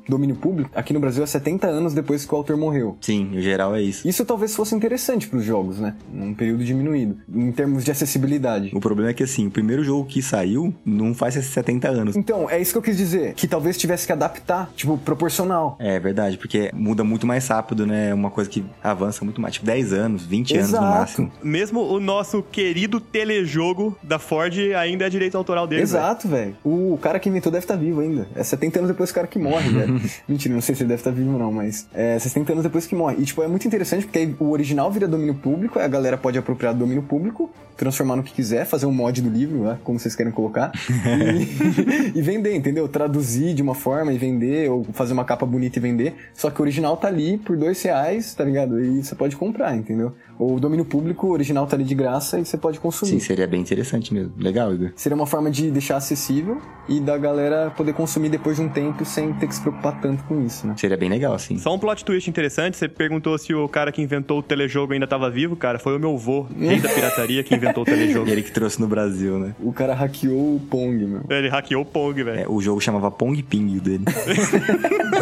domínio 0.08 0.36
público, 0.36 0.70
aqui 0.76 0.94
no 0.94 1.00
Brasil 1.00 1.24
é 1.24 1.28
70 1.28 1.68
anos 1.68 1.94
depois 1.94 2.26
que 2.26 2.34
o 2.34 2.38
autor 2.38 2.58
morreu. 2.58 2.98
Sim, 3.02 3.32
o 3.36 3.42
geral 3.42 3.76
é 3.76 3.82
isso. 3.82 4.08
Isso 4.08 4.26
talvez 4.26 4.56
fosse 4.56 4.76
interessante 4.76 5.28
pros 5.28 5.44
jogos, 5.44 5.80
né? 5.80 5.96
Num 6.12 6.34
período 6.34 6.64
diminuído, 6.64 7.18
em 7.34 7.52
termos 7.52 7.84
de 7.84 7.92
acessibilidade. 7.92 8.72
O 8.74 8.80
problema 8.80 9.10
é 9.12 9.14
que, 9.14 9.24
assim, 9.24 9.48
o 9.48 9.52
primeiro 9.52 9.84
jogo 9.84 10.06
que 10.06 10.22
saiu 10.22 10.74
não 10.86 11.14
faz 11.14 11.36
esses 11.36 11.52
70 11.52 11.88
anos. 11.88 12.16
Então, 12.16 12.50
é 12.50 12.60
isso 12.60 12.72
que 12.72 12.78
eu 12.78 12.82
quis 12.82 12.98
dizer, 12.98 13.34
que 13.34 13.48
talvez 13.48 13.78
tivesse 13.78 14.06
que 14.06 14.12
adaptar, 14.12 14.72
tipo, 14.76 14.98
proporcional. 14.98 15.78
É 15.80 16.00
verdade, 16.00 16.38
porque 16.38 16.72
muda 16.74 17.04
muito 17.04 17.26
mais 17.26 17.48
rápido, 17.48 17.86
né? 17.86 18.10
É 18.10 18.14
uma 18.14 18.32
coisa 18.32 18.50
que 18.50 18.64
avança 18.84 19.24
muito 19.24 19.40
mais. 19.42 19.56
Tipo, 19.56 19.66
10 19.66 19.94
anos, 19.94 20.26
20 20.26 20.58
anos 20.58 20.72
no 20.72 20.78
Exato. 20.78 20.98
máximo. 21.00 21.32
Mesmo 21.44 21.82
o 21.82 22.00
nosso 22.00 22.44
querido 22.44 23.00
telejogo 23.00 23.98
da 24.04 24.20
Ford 24.20 24.54
ainda 24.78 25.06
é 25.06 25.10
direito 25.10 25.38
autoral 25.38 25.68
dele. 25.68 25.82
Exato, 25.82 26.28
velho. 26.28 26.56
O 26.64 26.98
cara 27.02 27.20
que 27.20 27.30
inventou 27.30 27.52
deve 27.52 27.64
estar 27.64 27.76
vivo 27.76 28.02
ainda. 28.02 28.28
É 28.36 28.44
70 28.44 28.65
anos 28.78 28.90
depois 28.90 29.10
do 29.10 29.16
cara 29.16 29.28
que 29.28 29.40
morre, 29.40 29.70
velho. 29.70 30.02
Mentira, 30.28 30.54
não 30.54 30.62
sei 30.62 30.76
se 30.76 30.84
ele 30.84 30.90
deve 30.90 31.02
estar 31.02 31.12
vivo 31.12 31.34
ou 31.34 31.40
não, 31.40 31.52
mas 31.52 31.88
é 31.94 32.18
70 32.18 32.54
anos 32.54 32.64
depois 32.64 32.86
que 32.86 32.96
morre. 32.96 33.18
E, 33.20 33.26
tipo, 33.26 33.42
é 33.44 33.48
muito 33.48 33.68
interessante 33.68 34.06
porque 34.06 34.20
aí 34.20 34.36
o 34.40 34.50
original 34.52 34.92
vira 34.92 35.08
domínio 35.08 35.36
público, 35.36 35.80
aí 35.80 35.86
a 35.86 35.88
galera 35.88 36.18
pode 36.18 36.38
apropriar 36.38 36.74
do 36.74 36.80
domínio 36.80 37.04
público, 37.04 37.52
transformar 37.78 38.16
no 38.16 38.24
que 38.24 38.34
quiser, 38.34 38.66
fazer 38.66 38.86
um 38.86 38.92
mod 38.92 39.22
do 39.22 39.30
livro, 39.30 39.64
né? 39.64 39.78
Como 39.84 40.00
vocês 40.00 40.16
querem 40.16 40.32
colocar. 40.32 40.72
E, 41.16 42.12
e 42.20 42.22
vender, 42.22 42.56
entendeu? 42.56 42.88
Traduzir 42.88 43.54
de 43.54 43.62
uma 43.62 43.76
forma 43.76 44.12
e 44.12 44.18
vender, 44.18 44.70
ou 44.70 44.84
fazer 44.94 45.14
uma 45.14 45.24
capa 45.24 45.46
bonita 45.46 45.80
e 45.80 45.82
vender. 45.82 46.16
Só 46.34 46.50
que 46.50 46.60
o 46.60 46.64
original 46.64 46.98
tá 46.98 47.08
ali 47.08 47.38
por 47.38 47.58
dois 47.58 47.82
reais, 47.82 48.34
tá 48.34 48.44
ligado? 48.44 48.80
E 48.84 49.04
você 49.04 49.16
pode 49.16 49.36
comprar, 49.36 49.76
entendeu? 49.76 50.14
O 50.38 50.60
domínio 50.60 50.86
público, 50.86 51.28
original 51.32 51.66
tá 51.66 51.76
ali 51.76 51.84
de 51.84 51.96
graça 51.96 52.40
e 52.40 52.46
você 52.46 52.58
pode 52.58 52.80
consumir. 52.80 53.12
Sim, 53.12 53.20
seria 53.20 53.48
bem 53.48 53.62
interessante 53.62 54.14
mesmo. 54.14 54.34
Legal, 54.38 54.74
Igor. 54.74 54.92
Seria 54.96 55.16
uma 55.16 55.26
forma 55.26 55.50
de 55.50 55.72
deixar 55.72 55.98
acessível 55.98 56.62
e 56.88 57.00
da 57.00 57.18
galera 57.18 57.72
poder 57.76 57.94
consumir 57.94 58.30
depois 58.30 58.58
de 58.58 58.64
um 58.64 58.70
tempo 58.70 59.06
sem 59.06 59.34
ter 59.34 59.48
que 59.48 59.56
se 59.56 59.62
preocupar 59.62 60.00
tanto 60.02 60.24
com 60.24 60.46
isso, 60.46 60.68
né? 60.68 60.76
Seria 60.78 60.98
bem 60.98 61.10
legal, 61.10 61.34
assim. 61.34 61.58
Só 61.58 61.74
um 61.74 61.80
plot 61.80 62.04
twist 62.04 62.30
interessante, 62.30 62.78
você 62.78 62.88
perguntou 62.88 63.38
se 63.38 63.54
o 63.54 63.68
cara 63.68 63.92
que 63.92 64.02
inventou 64.02 64.40
o 64.40 64.44
telejogo 64.44 64.94
ainda 64.94 65.08
tava 65.08 65.30
vivo, 65.30 65.56
cara. 65.56 65.80
Foi 65.80 65.96
o 65.96 66.00
meu 66.00 66.18
vô, 66.18 66.46
rei 66.58 66.80
da 66.80 66.90
pirataria, 66.90 67.44
que 67.44 67.56
inventou 67.56 67.84
o 67.84 67.86
telejogo. 67.86 68.30
Ele 68.36 68.44
que 68.44 68.52
trouxe 68.52 68.80
no 68.80 68.88
Brasil, 68.88 69.40
né? 69.40 69.56
O 69.60 69.72
cara 69.72 69.94
hackeou 69.94 70.56
o 70.56 70.60
Pong, 70.60 71.06
meu. 71.06 71.22
Ele 71.30 71.48
hackeou 71.50 71.82
o 71.82 71.86
Pong, 71.86 72.24
velho. 72.24 72.40
É, 72.40 72.48
o 72.48 72.62
jogo 72.62 72.82
chamava 72.82 73.10
Pong 73.10 73.42
Ping 73.42 73.78
o 73.78 73.82
dele. 73.82 74.06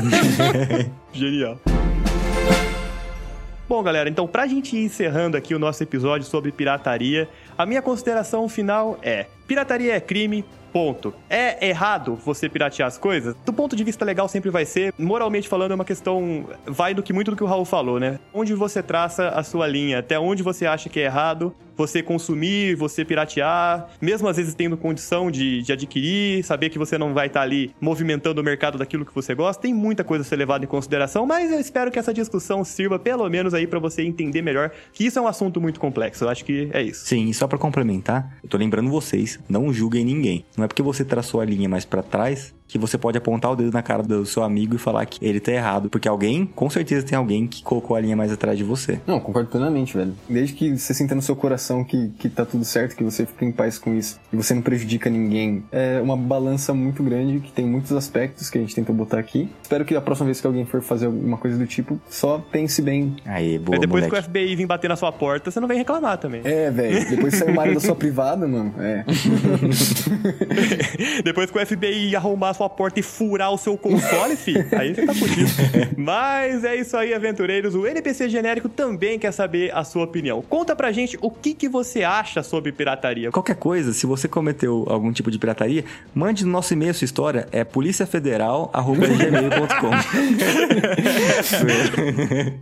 Genial. 1.13 1.59
Bom, 3.73 3.81
galera, 3.81 4.07
então 4.07 4.27
pra 4.27 4.45
gente 4.45 4.77
ir 4.77 4.83
encerrando 4.83 5.35
aqui 5.35 5.55
o 5.55 5.57
nosso 5.57 5.81
episódio 5.81 6.27
sobre 6.27 6.51
pirataria, 6.51 7.27
a 7.57 7.65
minha 7.65 7.81
consideração 7.81 8.47
final 8.47 8.99
é: 9.01 9.25
pirataria 9.47 9.95
é 9.95 9.99
crime. 9.99 10.45
Ponto. 10.73 11.13
É 11.29 11.67
errado 11.67 12.15
você 12.25 12.49
piratear 12.49 12.87
as 12.87 12.97
coisas? 12.97 13.35
Do 13.45 13.53
ponto 13.53 13.75
de 13.75 13.83
vista 13.83 14.03
legal 14.03 14.27
sempre 14.27 14.49
vai 14.49 14.65
ser. 14.65 14.91
Moralmente 14.97 15.47
falando, 15.47 15.69
é 15.69 15.75
uma 15.75 15.85
questão. 15.85 16.47
Vai 16.65 16.95
do 16.95 17.03
que 17.03 17.13
muito 17.13 17.29
do 17.29 17.37
que 17.37 17.43
o 17.43 17.45
Raul 17.45 17.63
falou, 17.63 17.99
né? 17.99 18.19
Onde 18.33 18.55
você 18.55 18.81
traça 18.81 19.29
a 19.29 19.43
sua 19.43 19.67
linha, 19.67 19.99
até 19.99 20.17
onde 20.17 20.41
você 20.41 20.65
acha 20.65 20.89
que 20.89 20.99
é 20.99 21.03
errado, 21.03 21.53
você 21.75 22.01
consumir, 22.01 22.75
você 22.75 23.03
piratear, 23.03 23.89
mesmo 24.01 24.27
às 24.27 24.37
vezes 24.37 24.53
tendo 24.53 24.77
condição 24.77 25.29
de, 25.29 25.61
de 25.61 25.71
adquirir, 25.71 26.43
saber 26.43 26.69
que 26.69 26.79
você 26.79 26.97
não 26.97 27.13
vai 27.13 27.27
estar 27.27 27.41
ali 27.41 27.73
movimentando 27.79 28.41
o 28.41 28.43
mercado 28.43 28.77
daquilo 28.77 29.05
que 29.05 29.13
você 29.13 29.33
gosta, 29.35 29.61
tem 29.61 29.73
muita 29.73 30.03
coisa 30.03 30.23
a 30.23 30.25
ser 30.25 30.35
levada 30.35 30.65
em 30.65 30.67
consideração, 30.67 31.25
mas 31.25 31.51
eu 31.51 31.59
espero 31.59 31.91
que 31.91 31.99
essa 31.99 32.13
discussão 32.13 32.63
sirva 32.63 32.99
pelo 32.99 33.27
menos 33.29 33.53
aí 33.53 33.67
pra 33.67 33.79
você 33.79 34.03
entender 34.03 34.41
melhor 34.41 34.71
que 34.91 35.05
isso 35.05 35.19
é 35.19 35.21
um 35.21 35.27
assunto 35.27 35.59
muito 35.59 35.79
complexo. 35.79 36.23
Eu 36.23 36.29
acho 36.29 36.45
que 36.45 36.69
é 36.71 36.81
isso. 36.81 37.05
Sim, 37.05 37.29
e 37.29 37.33
só 37.33 37.47
pra 37.47 37.57
complementar, 37.57 38.37
eu 38.43 38.49
tô 38.49 38.57
lembrando 38.57 38.89
vocês, 38.89 39.32
não 39.47 39.73
julguem 39.73 40.05
ninguém. 40.05 40.45
Não 40.57 40.65
é 40.65 40.67
porque 40.67 40.81
você 40.81 41.03
traçou 41.03 41.41
a 41.41 41.45
linha 41.45 41.69
mais 41.69 41.85
pra 41.85 42.03
trás 42.03 42.53
que 42.67 42.77
você 42.77 42.97
pode 42.97 43.17
apontar 43.17 43.51
o 43.51 43.55
dedo 43.55 43.71
na 43.71 43.81
cara 43.81 44.03
do 44.03 44.25
seu 44.25 44.43
amigo 44.43 44.75
e 44.75 44.77
falar 44.77 45.05
que 45.05 45.23
ele 45.25 45.39
tá 45.39 45.51
errado, 45.51 45.89
porque 45.89 46.07
alguém, 46.07 46.45
com 46.45 46.69
certeza 46.69 47.05
tem 47.05 47.17
alguém 47.17 47.47
que 47.47 47.63
colocou 47.63 47.95
a 47.95 47.99
linha 47.99 48.15
mais 48.15 48.31
atrás 48.31 48.57
de 48.57 48.63
você. 48.63 48.99
Não, 49.05 49.19
concordo 49.19 49.49
plenamente, 49.49 49.95
velho. 49.95 50.13
Desde 50.27 50.53
que 50.53 50.77
você 50.77 50.93
sinta 50.93 51.13
no 51.13 51.21
seu 51.21 51.35
coração 51.35 51.83
que, 51.83 52.09
que 52.17 52.29
tá 52.29 52.45
tudo 52.45 52.65
certo, 52.65 52.95
que 52.95 53.03
você 53.03 53.25
fica 53.25 53.45
em 53.45 53.51
paz 53.51 53.77
com 53.77 53.93
isso, 53.93 54.19
e 54.31 54.35
você 54.35 54.53
não 54.53 54.61
prejudica 54.61 55.09
ninguém. 55.09 55.63
É 55.71 55.99
uma 56.01 56.17
balança 56.17 56.73
muito 56.73 57.03
grande, 57.03 57.39
que 57.39 57.51
tem 57.51 57.65
muitos 57.65 57.91
aspectos 57.91 58.49
que 58.49 58.57
a 58.57 58.61
gente 58.61 58.73
tentou 58.73 58.95
botar 58.95 59.19
aqui. 59.19 59.49
Espero 59.61 59.85
que 59.85 59.95
a 59.95 60.01
próxima 60.01 60.25
vez 60.25 60.41
que 60.41 60.47
alguém 60.47 60.65
for 60.65 60.81
fazer 60.81 61.05
alguma 61.07 61.37
coisa 61.37 61.57
do 61.57 61.67
tipo, 61.67 61.99
só 62.09 62.39
pense 62.51 62.81
bem. 62.81 63.15
Aí, 63.25 63.59
boa, 63.59 63.77
depois 63.79 64.03
moleque. 64.03 64.21
que 64.23 64.29
o 64.29 64.31
FBI 64.31 64.55
vir 64.55 64.65
bater 64.65 64.87
na 64.87 64.95
sua 64.95 65.11
porta, 65.11 65.51
você 65.51 65.59
não 65.59 65.67
vem 65.67 65.77
reclamar 65.77 66.17
também. 66.17 66.41
É, 66.43 66.71
velho. 66.71 67.09
Depois 67.09 67.35
sai 67.35 67.51
uma 67.51 67.61
área 67.61 67.73
da 67.73 67.79
sua 67.79 67.95
privada, 67.95 68.47
mano. 68.47 68.73
É. 68.79 69.03
Depois 71.23 71.51
que 71.51 71.57
o 71.57 71.65
FBI 71.65 72.15
arrombar 72.15 72.52
a 72.53 72.55
sua 72.55 72.69
porta 72.69 72.99
e 72.99 73.03
furar 73.03 73.51
o 73.51 73.57
seu 73.57 73.75
console, 73.77 74.35
fi, 74.35 74.55
aí 74.71 74.93
você 74.93 75.05
tá 75.05 75.13
fudido. 75.13 75.49
Mas 75.97 76.63
é 76.63 76.75
isso 76.75 76.95
aí, 76.95 77.13
aventureiros. 77.13 77.75
O 77.75 77.85
NPC 77.85 78.29
genérico 78.29 78.69
também 78.69 79.19
quer 79.19 79.31
saber 79.31 79.75
a 79.75 79.83
sua 79.83 80.03
opinião. 80.03 80.41
Conta 80.41 80.75
pra 80.75 80.91
gente 80.91 81.17
o 81.21 81.29
que, 81.29 81.53
que 81.53 81.67
você 81.67 82.03
acha 82.03 82.41
sobre 82.43 82.71
pirataria. 82.71 83.31
Qualquer 83.31 83.55
coisa, 83.55 83.91
se 83.93 84.05
você 84.05 84.27
cometeu 84.27 84.85
algum 84.87 85.11
tipo 85.11 85.31
de 85.31 85.39
pirataria, 85.39 85.83
mande 86.13 86.45
no 86.45 86.51
nosso 86.51 86.73
e-mail 86.73 86.93
sua 86.93 87.05
história, 87.05 87.47
é 87.51 87.63
policiafederal.gmail.com 87.63 89.89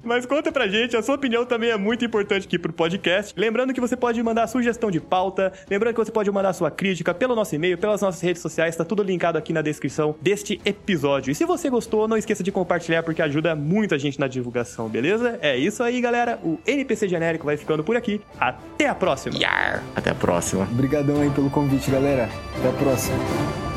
Mas 0.04 0.26
conta 0.26 0.52
pra 0.52 0.68
gente, 0.68 0.96
a 0.96 1.02
sua 1.02 1.16
opinião 1.16 1.46
também 1.46 1.70
é 1.70 1.78
muito 1.78 2.06
importante 2.06 2.48
aqui 2.48 2.58
pro 2.58 2.72
podcast. 2.72 3.34
Lembrando 3.38 3.74
que 3.74 3.82
você 3.82 3.98
pode 3.98 4.22
mandar 4.24 4.48
sugestão 4.48 4.89
de 4.89 5.00
pauta, 5.00 5.52
lembrando 5.70 5.94
que 5.94 6.00
você 6.00 6.12
pode 6.12 6.32
mandar 6.32 6.54
sua 6.54 6.72
crítica 6.72 7.14
pelo 7.14 7.36
nosso 7.36 7.54
e-mail, 7.56 7.78
pelas 7.78 8.02
nossas 8.02 8.22
redes 8.22 8.42
sociais, 8.42 8.76
tá 8.76 8.86
tudo 8.86 9.04
linkado 9.04 9.38
aqui 9.38 9.54
na 9.54 9.62
descrição 9.82 10.16
deste 10.22 10.62
episódio. 10.64 11.32
E 11.32 11.36
se 11.36 11.44
você 11.44 11.70
gostou, 11.70 12.08
não 12.08 12.16
esqueça 12.16 12.44
de 12.44 12.52
compartilhar 12.52 13.02
porque 13.02 13.22
ajuda 13.22 13.56
muita 13.56 13.98
gente 13.98 14.20
na 14.20 14.28
divulgação, 14.28 14.88
beleza? 14.88 15.40
É 15.42 15.58
isso 15.58 15.82
aí, 15.82 16.00
galera. 16.00 16.40
O 16.44 16.60
NPC 16.66 17.08
genérico 17.08 17.46
vai 17.46 17.58
ficando 17.58 17.84
por 17.84 17.96
aqui. 17.96 18.22
Até 18.40 18.88
a 18.88 18.96
próxima. 18.96 19.38
Até 19.96 20.12
a 20.12 20.16
próxima. 20.16 20.68
Obrigadão 20.72 21.22
aí 21.22 21.30
pelo 21.32 21.50
convite, 21.50 21.90
galera. 21.90 22.30
Até 22.58 22.70
a 22.70 22.74
próxima. 22.74 23.71